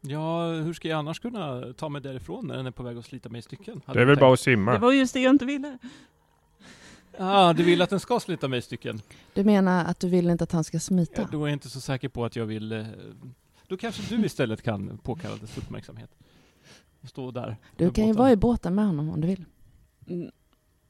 Ja, 0.00 0.46
hur 0.52 0.72
ska 0.72 0.88
jag 0.88 0.98
annars 0.98 1.20
kunna 1.20 1.72
ta 1.76 1.88
mig 1.88 2.02
därifrån 2.02 2.46
när 2.46 2.56
den 2.56 2.66
är 2.66 2.70
på 2.70 2.82
väg 2.82 2.96
att 2.98 3.04
slita 3.04 3.28
mig 3.28 3.38
i 3.38 3.42
stycken? 3.42 3.80
Hade 3.86 3.98
Det 3.98 4.02
är 4.02 4.06
väl 4.06 4.16
tänkt. 4.16 4.20
bara 4.20 4.32
att 4.32 4.38
Det 4.38 4.42
simma. 4.44 4.78
var 4.78 4.92
just 4.92 5.14
det 5.14 5.20
jag 5.20 5.30
inte 5.30 5.44
ville. 5.44 5.78
Ah, 7.18 7.52
du 7.52 7.62
vill 7.62 7.82
att 7.82 7.90
den 7.90 8.00
ska 8.00 8.20
slita 8.20 8.48
mig 8.48 8.58
i 8.58 8.62
stycken? 8.62 9.02
Du 9.34 9.44
menar 9.44 9.84
att 9.84 10.00
du 10.00 10.08
vill 10.08 10.30
inte 10.30 10.44
att 10.44 10.52
han 10.52 10.64
ska 10.64 10.80
smita? 10.80 11.22
Ja, 11.22 11.28
då 11.32 11.44
är 11.44 11.48
jag 11.48 11.52
inte 11.52 11.68
så 11.70 11.80
säker 11.80 12.08
på 12.08 12.24
att 12.24 12.36
jag 12.36 12.46
vill... 12.46 12.72
eh, 12.72 12.84
Då 13.66 13.76
kanske 13.76 14.16
du 14.16 14.24
istället 14.26 14.62
kan 14.62 14.98
påkalla 14.98 15.36
dess 15.36 15.58
uppmärksamhet. 15.58 16.10
Och 17.02 17.08
stå 17.08 17.30
där. 17.30 17.56
Du 17.76 17.90
kan 17.90 18.06
ju 18.06 18.12
vara 18.12 18.32
i 18.32 18.36
båten 18.36 18.74
med 18.74 18.86
honom 18.86 19.10
om 19.10 19.20
du 19.20 19.26
vill. 19.28 19.44
Mm. 20.08 20.30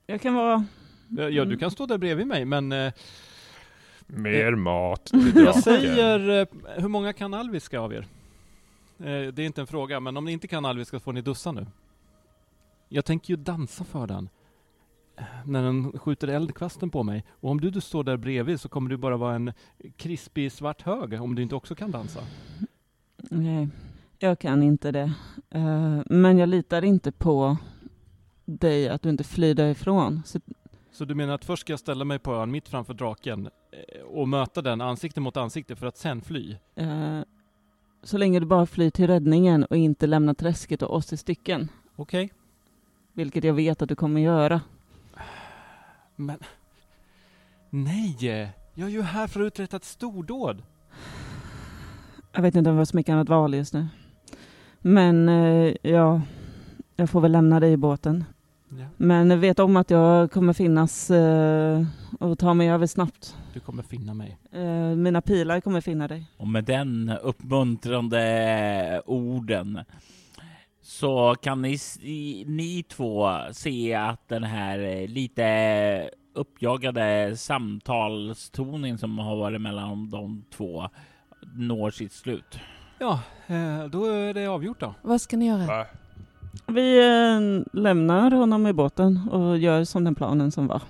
Jag 0.06 0.20
kan 0.20 0.34
vara... 0.34 0.64
Ja, 1.08 1.28
Ja, 1.28 1.44
du 1.44 1.56
kan 1.56 1.70
stå 1.70 1.86
där 1.86 1.98
bredvid 1.98 2.26
mig, 2.26 2.44
men 2.44 2.72
eh, 2.72 2.92
Mer 4.06 4.54
mat 4.54 5.04
till 5.04 5.20
jag 5.34 5.44
draken. 5.44 5.62
säger, 5.62 6.40
eh, 6.40 6.46
hur 6.80 6.88
många 6.88 7.12
kan 7.12 7.34
alviska 7.34 7.80
av 7.80 7.92
er? 7.92 8.06
Eh, 9.00 9.32
det 9.32 9.42
är 9.42 9.46
inte 9.46 9.60
en 9.60 9.66
fråga, 9.66 10.00
men 10.00 10.16
om 10.16 10.24
ni 10.24 10.32
inte 10.32 10.48
kan 10.48 10.64
alviska 10.64 11.00
får 11.00 11.12
ni 11.12 11.20
dussa 11.20 11.52
nu. 11.52 11.66
Jag 12.88 13.04
tänker 13.04 13.30
ju 13.34 13.36
dansa 13.36 13.84
för 13.84 14.06
den. 14.06 14.28
eh, 15.16 15.24
När 15.46 15.62
den 15.62 15.98
skjuter 15.98 16.28
eldkvasten 16.28 16.90
på 16.90 17.02
mig. 17.02 17.24
Och 17.40 17.50
om 17.50 17.60
du, 17.60 17.70
du 17.70 17.80
står 17.80 18.04
där 18.04 18.16
bredvid 18.16 18.60
så 18.60 18.68
kommer 18.68 18.90
du 18.90 18.96
bara 18.96 19.16
vara 19.16 19.34
en 19.34 19.52
krispig 19.96 20.52
svart 20.52 20.82
hög 20.82 21.22
om 21.22 21.34
du 21.34 21.42
inte 21.42 21.54
också 21.54 21.74
kan 21.74 21.90
dansa. 21.90 22.20
Nej, 23.30 23.68
jag 24.18 24.38
kan 24.38 24.62
inte 24.62 24.92
det. 24.92 25.12
Eh, 25.50 26.00
men 26.06 26.38
jag 26.38 26.48
litar 26.48 26.84
inte 26.84 27.12
på 27.12 27.56
dig, 28.44 28.88
att 28.88 29.02
du 29.02 29.08
inte 29.10 29.24
flyr 29.24 29.54
därifrån. 29.54 30.22
Så, 30.26 30.40
Så 30.92 31.04
du 31.04 31.14
menar 31.14 31.34
att 31.34 31.44
först 31.44 31.60
ska 31.60 31.72
jag 31.72 31.80
ställa 31.80 32.04
mig 32.04 32.18
på 32.18 32.34
ön 32.34 32.50
mitt 32.50 32.68
framför 32.68 32.94
draken 32.94 33.48
och 34.10 34.28
möta 34.28 34.62
den 34.62 34.80
ansikte 34.80 35.20
mot 35.20 35.36
ansikte 35.36 35.76
för 35.76 35.86
att 35.86 35.96
sen 35.96 36.22
fly? 36.22 36.56
Så 38.02 38.18
länge 38.18 38.40
du 38.40 38.46
bara 38.46 38.66
flyr 38.66 38.90
till 38.90 39.06
räddningen 39.06 39.64
och 39.64 39.76
inte 39.76 40.06
lämnar 40.06 40.34
träsket 40.34 40.82
och 40.82 40.94
oss 40.94 41.12
i 41.12 41.16
stycken. 41.16 41.68
Okej. 41.96 42.32
Vilket 43.12 43.44
jag 43.44 43.54
vet 43.54 43.82
att 43.82 43.88
du 43.88 43.94
kommer 43.94 44.20
göra. 44.20 44.60
Men... 46.16 46.38
Nej! 47.70 48.52
Jag 48.74 48.88
är 48.88 48.92
ju 48.92 49.02
här 49.02 49.26
för 49.26 49.40
att 49.40 49.46
uträtta 49.46 49.76
ett 49.76 49.84
stordåd. 49.84 50.62
Jag 52.32 52.42
vet 52.42 52.54
inte 52.54 52.70
om 52.70 52.76
jag 52.76 52.80
har 52.80 52.84
så 52.84 52.96
mycket 52.96 53.12
annat 53.12 53.28
val 53.28 53.54
just 53.54 53.74
nu. 53.74 53.88
Men 54.80 55.28
eh, 55.28 55.74
ja, 55.82 56.20
jag 56.96 57.10
får 57.10 57.20
väl 57.20 57.32
lämna 57.32 57.60
dig 57.60 57.72
i 57.72 57.76
båten. 57.76 58.24
Ja. 58.68 58.86
Men 58.96 59.40
vet 59.40 59.58
om 59.58 59.76
att 59.76 59.90
jag 59.90 60.32
kommer 60.32 60.52
finnas 60.52 61.10
eh, 61.10 61.84
och 62.20 62.38
ta 62.38 62.54
mig 62.54 62.70
över 62.70 62.86
snabbt. 62.86 63.36
Du 63.54 63.60
kommer 63.60 63.82
finna 63.82 64.14
mig. 64.14 64.38
Eh, 64.52 64.96
mina 64.96 65.20
pilar 65.20 65.60
kommer 65.60 65.80
finna 65.80 66.08
dig. 66.08 66.26
Och 66.36 66.48
med 66.48 66.64
den 66.64 67.12
uppmuntrande 67.22 69.02
orden 69.06 69.80
så 70.82 71.34
kan 71.34 71.62
ni, 71.62 71.78
ni 72.46 72.84
två 72.88 73.38
se 73.52 73.94
att 73.94 74.28
den 74.28 74.44
här 74.44 74.78
eh, 74.78 75.08
lite 75.08 76.10
uppjagade 76.34 77.36
samtalstoningen 77.36 78.98
som 78.98 79.18
har 79.18 79.36
varit 79.36 79.60
mellan 79.60 80.10
de 80.10 80.44
två 80.50 80.88
når 81.54 81.90
sitt 81.90 82.12
slut. 82.12 82.58
Ja, 82.98 83.20
eh, 83.46 83.84
då 83.84 84.04
är 84.04 84.34
det 84.34 84.46
avgjort 84.46 84.80
då. 84.80 84.94
Vad 85.02 85.20
ska 85.20 85.36
ni 85.36 85.46
göra? 85.46 85.66
Va? 85.66 85.86
Vi 86.66 86.98
eh, 86.98 87.80
lämnar 87.80 88.30
honom 88.30 88.66
i 88.66 88.72
båten 88.72 89.28
och 89.28 89.58
gör 89.58 89.84
som 89.84 90.04
den 90.04 90.14
planen 90.14 90.50
som 90.50 90.66
var. 90.66 90.82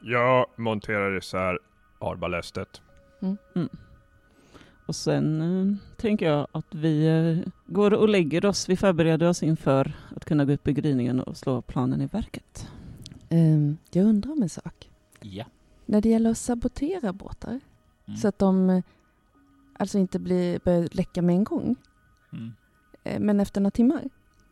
Jag 0.00 0.46
monterar 0.56 1.18
isär 1.18 1.58
arbalästet. 2.02 2.80
Och 4.86 4.96
sen 4.96 5.40
eh, 5.40 5.76
tänker 5.96 6.26
jag 6.26 6.46
att 6.52 6.74
vi 6.74 7.06
eh, 7.06 7.52
går 7.66 7.94
och 7.94 8.08
lägger 8.08 8.44
oss. 8.46 8.68
Vi 8.68 8.76
förbereder 8.76 9.28
oss 9.28 9.42
inför 9.42 9.92
att 10.16 10.24
kunna 10.24 10.44
gå 10.44 10.52
upp 10.52 10.68
i 10.68 10.72
gryningen 10.72 11.20
och 11.20 11.36
slå 11.36 11.62
planen 11.62 12.00
i 12.00 12.06
verket. 12.06 12.68
Ehm, 13.28 13.76
jag 13.90 14.04
undrar 14.06 14.32
om 14.32 14.42
en 14.42 14.48
sak. 14.48 14.90
Ja. 15.20 15.44
När 15.86 16.00
det 16.00 16.08
gäller 16.08 16.30
att 16.30 16.38
sabotera 16.38 17.12
båtar, 17.12 17.60
Mm. 18.06 18.16
så 18.16 18.28
att 18.28 18.38
de 18.38 18.70
eh, 18.70 18.82
alltså 19.78 19.98
inte 19.98 20.18
blir, 20.18 20.58
börjar 20.64 20.88
läcka 20.92 21.22
med 21.22 21.34
en 21.34 21.44
gång, 21.44 21.76
Mm. 22.32 22.52
eh, 23.04 23.20
men 23.20 23.40
efter 23.40 23.60
några 23.60 23.70
timmar. 23.70 24.02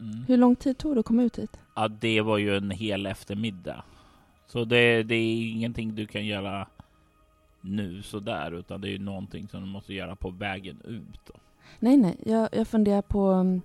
Mm. 0.00 0.24
Hur 0.28 0.36
lång 0.36 0.56
tid 0.56 0.78
tog 0.78 0.96
det 0.96 1.00
att 1.00 1.06
komma 1.06 1.22
ut 1.22 1.38
hit? 1.38 1.60
Ja, 1.76 1.88
det 1.88 2.20
var 2.20 2.38
ju 2.38 2.56
en 2.56 2.70
hel 2.70 3.06
eftermiddag. 3.06 3.84
Så 4.46 4.64
det, 4.64 5.02
det 5.02 5.14
är 5.14 5.50
ingenting 5.50 5.94
du 5.94 6.06
kan 6.06 6.26
göra 6.26 6.68
nu 7.60 8.02
sådär, 8.02 8.52
utan 8.52 8.80
det 8.80 8.88
är 8.88 8.92
ju 8.92 8.98
någonting 8.98 9.48
som 9.48 9.60
du 9.60 9.66
måste 9.66 9.94
göra 9.94 10.16
på 10.16 10.30
vägen 10.30 10.80
ut. 10.84 11.20
Då. 11.26 11.32
Nej, 11.78 11.96
nej, 11.96 12.16
jag, 12.26 12.48
jag 12.52 12.68
funderar 12.68 13.02
på... 13.02 13.20
mm, 13.30 13.60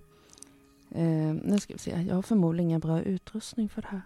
Eh, 0.92 1.34
nu 1.44 1.60
ska 1.60 1.74
vi 1.74 1.80
se, 1.80 2.06
jag 2.08 2.16
har 2.16 2.22
förmodligen 2.22 2.70
ingen 2.70 2.80
bra 2.80 3.02
utrustning 3.02 3.70
för 3.70 3.82
det 3.82 3.88
här. 3.88 4.02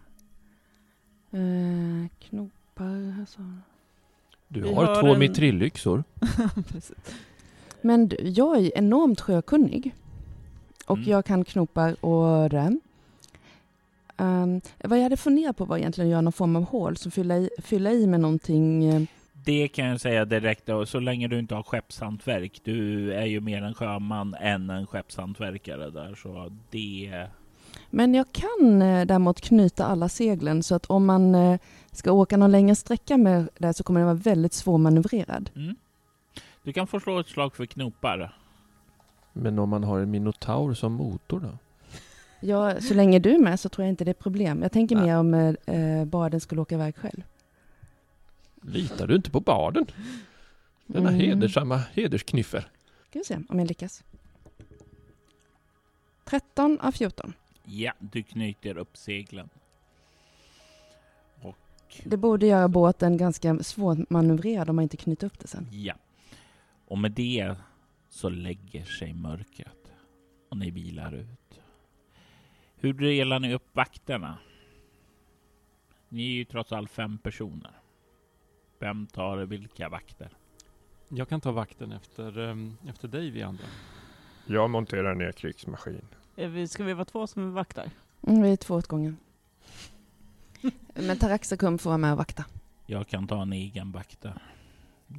Eh, 1.31 2.07
knopar, 2.19 3.15
alltså. 3.19 3.41
Du 4.47 4.63
har, 4.73 4.85
har 4.85 5.01
två 5.01 5.13
en- 5.13 5.19
mitrillyxor. 5.19 6.03
Men 7.81 8.07
du, 8.07 8.15
jag 8.19 8.57
är 8.57 8.77
enormt 8.77 9.21
sjökunnig. 9.21 9.95
Och 10.85 10.97
Mm. 10.97 11.09
jag 11.09 11.25
kan 11.25 11.43
knopar 11.45 12.05
och 12.05 12.49
det. 12.49 12.77
Um, 14.17 14.61
vad 14.83 14.97
jag 14.97 15.03
hade 15.03 15.17
funderat 15.17 15.57
på 15.57 15.65
var 15.65 15.77
egentligen 15.77 16.07
att 16.07 16.11
göra 16.11 16.21
någon 16.21 16.33
form 16.33 16.55
av 16.55 16.63
hål, 16.63 16.97
så 16.97 17.11
fylla 17.11 17.37
i, 17.37 17.49
fylla 17.57 17.91
i 17.91 18.07
med 18.07 18.19
någonting. 18.19 19.07
Det 19.45 19.67
kan 19.67 19.85
jag 19.85 20.01
säga 20.01 20.25
direkt, 20.25 20.65
då, 20.65 20.85
så 20.85 20.99
länge 20.99 21.27
du 21.27 21.39
inte 21.39 21.55
har 21.55 21.63
skeppshantverk. 21.63 22.61
Du 22.63 23.13
är 23.13 23.25
ju 23.25 23.41
mer 23.41 23.61
en 23.61 23.73
sjöman 23.73 24.35
än 24.39 24.69
en 24.69 24.87
skeppshantverkare 24.87 25.89
där, 25.89 26.15
så 26.15 26.51
det... 26.69 27.27
Men 27.89 28.13
jag 28.13 28.25
kan 28.31 28.81
eh, 28.81 29.05
däremot 29.05 29.41
knyta 29.41 29.85
alla 29.85 30.09
seglen 30.09 30.63
så 30.63 30.75
att 30.75 30.85
om 30.85 31.05
man 31.05 31.35
eh, 31.35 31.59
ska 31.91 32.11
åka 32.11 32.37
någon 32.37 32.51
längre 32.51 32.75
sträcka 32.75 33.17
med 33.17 33.49
det 33.57 33.73
så 33.73 33.83
kommer 33.83 33.99
den 33.99 34.07
vara 34.07 34.17
väldigt 34.17 34.53
svårmanövrerad. 34.53 35.49
Mm. 35.55 35.75
Du 36.63 36.73
kan 36.73 36.87
få 36.87 36.99
slå 36.99 37.19
ett 37.19 37.27
slag 37.27 37.55
för 37.55 37.65
knopar. 37.65 38.35
Men 39.33 39.59
om 39.59 39.69
man 39.69 39.83
har 39.83 39.99
en 39.99 40.11
minotaur 40.11 40.73
som 40.73 40.93
motor 40.93 41.39
då? 41.39 41.57
Ja, 42.39 42.81
så 42.81 42.93
länge 42.93 43.19
du 43.19 43.35
är 43.35 43.39
med 43.39 43.59
så 43.59 43.69
tror 43.69 43.85
jag 43.85 43.91
inte 43.91 44.05
det 44.05 44.11
är 44.11 44.13
problem. 44.13 44.61
Jag 44.61 44.71
tänker 44.71 44.95
Nej. 44.95 45.05
mer 45.05 45.17
om 45.17 45.33
eh, 45.33 45.75
eh, 45.75 46.05
baden 46.05 46.39
skulle 46.39 46.61
åka 46.61 46.75
iväg 46.75 46.95
själv. 46.95 47.21
Litar 48.61 49.07
du 49.07 49.15
inte 49.15 49.31
på 49.31 49.39
baden? 49.39 49.85
Denna 50.85 51.09
Mm. 51.09 51.21
hedersamma 51.21 51.77
hedersknyffel. 51.77 52.63
Ska 53.09 53.19
vi 53.19 53.25
se 53.25 53.39
om 53.49 53.59
jag 53.59 53.67
lyckas. 53.67 54.03
13 56.25 56.79
av 56.79 56.91
14. 56.91 57.33
Ja, 57.63 57.93
du 57.99 58.23
knyter 58.23 58.77
upp 58.77 58.97
seglen. 58.97 59.49
Det 62.03 62.17
borde 62.17 62.47
göra 62.47 62.67
båten 62.67 63.17
ganska 63.17 63.59
svårmanövrerad 63.63 64.69
om 64.69 64.75
man 64.75 64.83
inte 64.83 64.97
knyter 64.97 65.27
upp 65.27 65.39
det 65.39 65.47
sen. 65.47 65.67
Ja. 65.71 65.93
Och 66.87 66.97
med 66.97 67.11
det 67.11 67.55
så 68.09 68.29
lägger 68.29 68.83
sig 68.85 69.13
mörkret 69.13 69.91
och 70.49 70.57
ni 70.57 70.71
vilar 70.71 71.13
ut. 71.13 71.59
Hur 72.75 72.93
delar 72.93 73.39
ni 73.39 73.53
upp 73.53 73.67
vakterna? 73.75 74.37
Ni 76.09 76.23
är 76.27 76.31
ju 76.33 76.45
trots 76.45 76.71
allt 76.71 76.91
fem 76.91 77.17
personer. 77.17 77.71
Vem 78.79 79.07
tar 79.07 79.37
vilka 79.37 79.89
vakter? 79.89 80.29
Jag 81.09 81.29
kan 81.29 81.41
ta 81.41 81.51
vakten 81.51 81.91
efter, 81.91 82.37
ehm, 82.37 82.77
efter 82.87 83.07
dig 83.07 83.29
vi 83.29 83.41
andra. 83.41 83.65
Jag 84.45 84.69
monterar 84.69 85.15
ner 85.15 85.31
krigsmaskin. 85.31 86.01
Ska 86.67 86.83
vi 86.83 86.93
vara 86.93 87.05
två 87.05 87.27
som 87.27 87.53
vaktar? 87.53 87.91
Mm, 88.27 88.41
vi 88.41 88.51
är 88.51 88.55
två 88.55 88.75
åt 88.75 88.87
gången. 88.87 89.17
Men 90.93 91.17
Taraxacum 91.17 91.77
får 91.77 91.89
vara 91.89 91.97
med 91.97 92.11
och 92.11 92.17
vakta. 92.17 92.45
Jag 92.85 93.07
kan 93.07 93.27
ta 93.27 93.41
en 93.41 93.53
egen 93.53 93.91
vakt 93.91 94.21
där. 94.21 94.41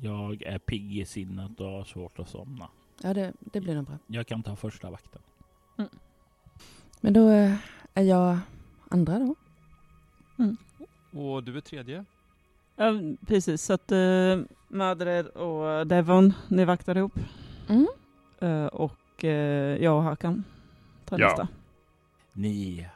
Jag 0.03 0.43
är 0.43 0.59
pigg 0.59 0.99
i 0.99 1.05
sinnet 1.05 1.61
och 1.61 1.67
har 1.67 1.85
svårt 1.85 2.19
att 2.19 2.29
somna. 2.29 2.69
Ja, 3.03 3.15
det, 3.15 3.33
det 3.41 3.61
blir 3.61 3.75
nog 3.75 3.85
bra. 3.85 3.99
Jag 4.07 4.27
kan 4.27 4.43
ta 4.43 4.57
första 4.57 4.91
vakten. 4.91 5.23
Men 7.01 7.13
då 7.13 7.31
eh, 7.31 7.57
är 7.95 8.03
jag 8.03 8.39
andra 8.89 9.19
då. 9.19 9.35
Och 11.21 11.45
du 11.45 11.57
är 11.57 11.61
tredje? 11.61 12.05
Ja, 12.81 12.93
precis. 13.27 13.63
Så 13.63 13.73
att 13.73 13.93
uh, 13.93 14.43
Madred 14.69 15.27
och 15.27 15.87
Devon, 15.87 16.35
ni 16.49 16.65
vaktar 16.65 16.97
ihop. 16.97 17.13
Mm. 17.69 17.87
Eh, 18.41 18.67
och 18.67 19.25
eh, 19.25 19.83
jag 19.83 19.97
och 19.97 20.03
Hakan 20.03 20.45
tar 21.05 21.19
Ja. 21.19 21.27
nästa. 21.27 21.49
Ni 22.33 22.89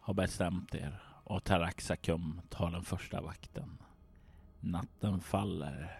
har 0.00 0.14
bestämt 0.14 0.74
er 0.74 1.02
och 1.24 1.44
Taraxacum 1.44 2.40
tar 2.48 2.70
den 2.70 2.82
första 2.82 3.20
vakten. 3.20 3.78
Natten 4.60 5.20
faller, 5.20 5.98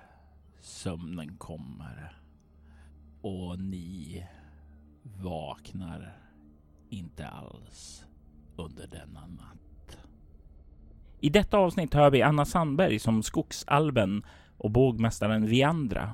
sömnen 0.61 1.37
kommer 1.37 2.21
och 3.23 3.59
ni 3.59 4.27
vaknar 5.03 6.19
inte 6.89 7.29
alls 7.29 8.05
under 8.57 8.87
denna 8.87 9.27
natt. 9.27 9.68
I 11.21 11.31
detta 11.31 11.59
avsnitt 11.59 11.95
hör 11.95 12.11
vi 12.11 12.23
Anna 12.23 12.45
Sandberg 12.45 12.99
som 12.99 13.23
Skogsalben 13.23 14.23
och 14.57 14.71
bågmästaren 14.71 15.47
Viandra, 15.47 16.11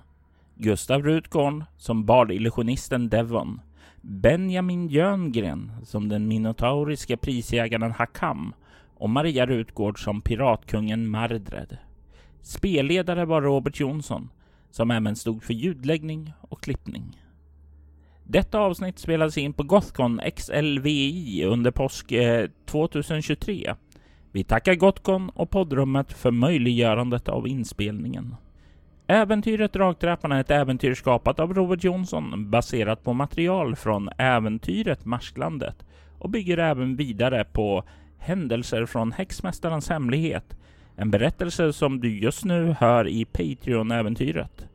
Gustav 0.55 1.03
Rutgård 1.03 1.65
som 1.77 2.05
bardillusionisten 2.05 3.09
Devon, 3.09 3.61
Benjamin 4.01 4.89
Jöngren 4.89 5.73
som 5.85 6.09
den 6.09 6.29
minotauriska 6.29 7.17
prisjägaren 7.17 7.93
Hakam 7.93 8.55
och 8.95 9.11
Maria 9.11 9.47
Rutgård 9.47 10.05
som 10.05 10.21
piratkungen 10.23 11.09
Mardred. 11.09 11.77
Spelledare 12.43 13.25
var 13.25 13.43
Robert 13.43 13.81
Jonsson 13.81 14.31
som 14.71 14.91
även 14.91 15.17
stod 15.17 15.43
för 15.43 15.55
ljudläggning 15.55 16.33
och 16.41 16.63
klippning. 16.63 17.23
Detta 18.25 18.59
avsnitt 18.59 18.99
spelades 18.99 19.39
in 19.39 19.53
på 19.53 19.63
Gothcon 19.63 20.21
XLVI 20.37 21.45
under 21.45 21.71
påsk 21.71 22.13
eh, 22.13 22.49
2023. 22.67 23.75
Vi 24.35 24.45
tackar 24.45 24.75
Gotcon 24.75 25.31
och 25.35 25.51
poddrummet 25.51 26.13
för 26.13 26.31
möjliggörandet 26.31 27.29
av 27.29 27.49
inspelningen. 27.49 28.37
Äventyret 29.07 29.73
Dragtrappan 29.73 30.33
är 30.33 30.41
ett 30.41 30.51
äventyr 30.51 30.95
skapat 30.95 31.41
av 31.41 31.55
Robert 31.55 31.85
Jonsson 31.85 32.51
baserat 32.51 33.05
på 33.05 33.13
material 33.13 33.77
från 33.77 34.09
äventyret 34.19 35.05
Marsklandet 35.05 35.85
och 36.19 36.31
bygger 36.31 36.59
även 36.59 36.97
vidare 36.97 37.45
på 37.45 37.85
händelser 38.19 38.87
från 38.87 39.13
Häxmästarens 39.13 39.89
hemlighet. 39.89 40.57
En 40.97 41.11
berättelse 41.11 41.73
som 41.73 42.01
du 42.01 42.19
just 42.19 42.45
nu 42.45 42.77
hör 42.79 43.09
i 43.09 43.25
Patreon-äventyret. 43.25 44.67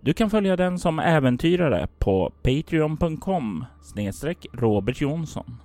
Du 0.00 0.12
kan 0.12 0.30
följa 0.30 0.56
den 0.56 0.78
som 0.78 0.98
äventyrare 0.98 1.88
på 1.98 2.32
patreon.com 2.42 3.64
snedstreck 3.82 4.46
Robert 4.52 5.00
Jonsson. 5.00 5.56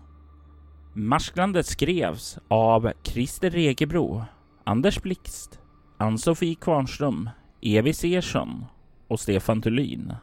Marsklandet 0.94 1.66
skrevs 1.66 2.40
av 2.48 2.92
Christer 3.04 3.50
Regebro, 3.50 4.24
Anders 4.64 5.02
Blixt, 5.02 5.60
Ann-Sofie 5.98 6.56
Kvarnström, 6.56 7.30
Evi 7.62 7.94
Sersson 7.94 8.66
och 9.08 9.20
Stefan 9.20 9.62
Thulin 9.62 10.14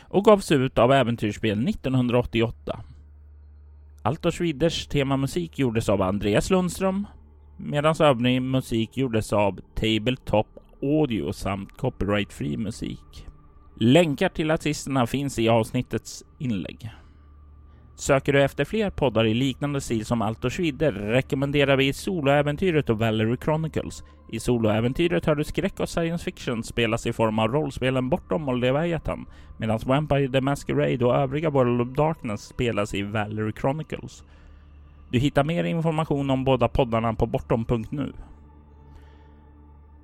och 0.00 0.24
gavs 0.24 0.52
ut 0.52 0.78
av 0.78 0.92
Äventyrsspel 0.92 1.68
1988. 1.68 2.80
Altors 4.02 4.40
Widders 4.40 4.86
temamusik 4.86 5.58
gjordes 5.58 5.88
av 5.88 6.02
Andreas 6.02 6.50
Lundström 6.50 7.06
medan 7.56 7.94
övrig 8.00 8.42
musik 8.42 8.96
gjordes 8.96 9.32
av 9.32 9.60
Tabletop 9.74 10.46
Audio 10.82 11.32
samt 11.32 11.76
copyright-fri 11.76 12.56
musik. 12.56 13.26
Länkar 13.76 14.28
till 14.28 14.50
artisterna 14.50 15.06
finns 15.06 15.38
i 15.38 15.48
avsnittets 15.48 16.24
inlägg. 16.38 16.90
Söker 18.00 18.32
du 18.32 18.42
efter 18.42 18.64
fler 18.64 18.90
poddar 18.90 19.26
i 19.26 19.34
liknande 19.34 19.80
stil 19.80 20.06
som 20.06 20.22
Allt 20.22 20.44
och 20.44 20.52
Schwider 20.52 20.92
rekommenderar 20.92 21.76
vi 21.76 21.92
Soloäventyret 21.92 22.90
och 22.90 22.98
Valerie 22.98 23.36
Chronicles. 23.44 24.04
I 24.32 24.40
Soloäventyret 24.40 25.26
hör 25.26 25.34
du 25.34 25.44
skräck 25.44 25.80
och 25.80 25.88
science 25.88 26.24
fiction 26.24 26.64
spelas 26.64 27.06
i 27.06 27.12
form 27.12 27.38
av 27.38 27.48
rollspelen 27.48 28.08
Bortom 28.08 28.48
och 28.48 28.58
Leviathan, 28.58 29.26
medan 29.58 29.78
Vampire 29.86 30.32
the 30.32 30.40
Masquerade 30.40 31.04
och 31.04 31.14
övriga 31.14 31.50
World 31.50 31.80
of 31.80 31.96
Darkness 31.96 32.40
spelas 32.40 32.94
i 32.94 33.02
Valerie 33.02 33.52
Chronicles. 33.60 34.24
Du 35.10 35.18
hittar 35.18 35.44
mer 35.44 35.64
information 35.64 36.30
om 36.30 36.44
båda 36.44 36.68
poddarna 36.68 37.14
på 37.14 37.26
bortom.nu. 37.26 38.12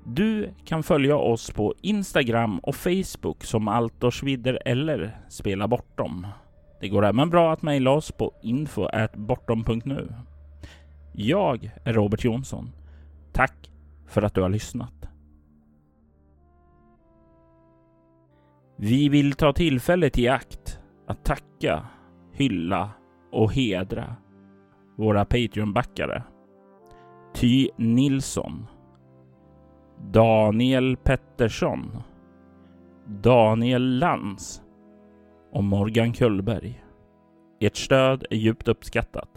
Du 0.05 0.51
kan 0.65 0.83
följa 0.83 1.17
oss 1.17 1.51
på 1.51 1.75
Instagram 1.81 2.59
och 2.59 2.77
Facebook 2.77 3.45
som 3.45 3.69
Altorsvidder 3.69 4.59
eller 4.65 5.17
Spela 5.29 5.69
Bortom. 5.69 6.27
Det 6.87 6.91
går 6.91 7.05
även 7.05 7.31
bra 7.31 7.53
att 7.53 7.63
mejla 7.63 7.91
oss 7.91 8.13
på 8.13 8.33
info.bortom.nu. 8.43 10.15
Jag 11.13 11.71
är 11.85 11.93
Robert 11.93 12.25
Jonsson. 12.25 12.71
Tack 13.33 13.71
för 14.07 14.23
att 14.23 14.35
du 14.35 14.43
har 14.43 14.49
lyssnat. 14.49 15.09
Vi 18.77 19.09
vill 19.09 19.33
ta 19.33 19.53
tillfället 19.53 20.19
i 20.19 20.29
akt 20.29 20.81
att 21.07 21.25
tacka, 21.25 21.87
hylla 22.33 22.91
och 23.33 23.53
hedra 23.53 24.17
våra 24.97 25.25
Patreon-backare. 25.25 26.23
Ty 27.35 27.69
Nilsson 27.77 28.67
Daniel 30.13 30.97
Pettersson 30.97 32.03
Daniel 33.07 33.99
Lantz 33.99 34.63
och 35.57 35.65
Morgan 35.65 36.13
Kullberg. 36.13 36.83
Ert 37.61 37.77
stöd 37.77 38.27
är 38.31 38.37
djupt 38.37 38.69
uppskattat. 38.69 39.29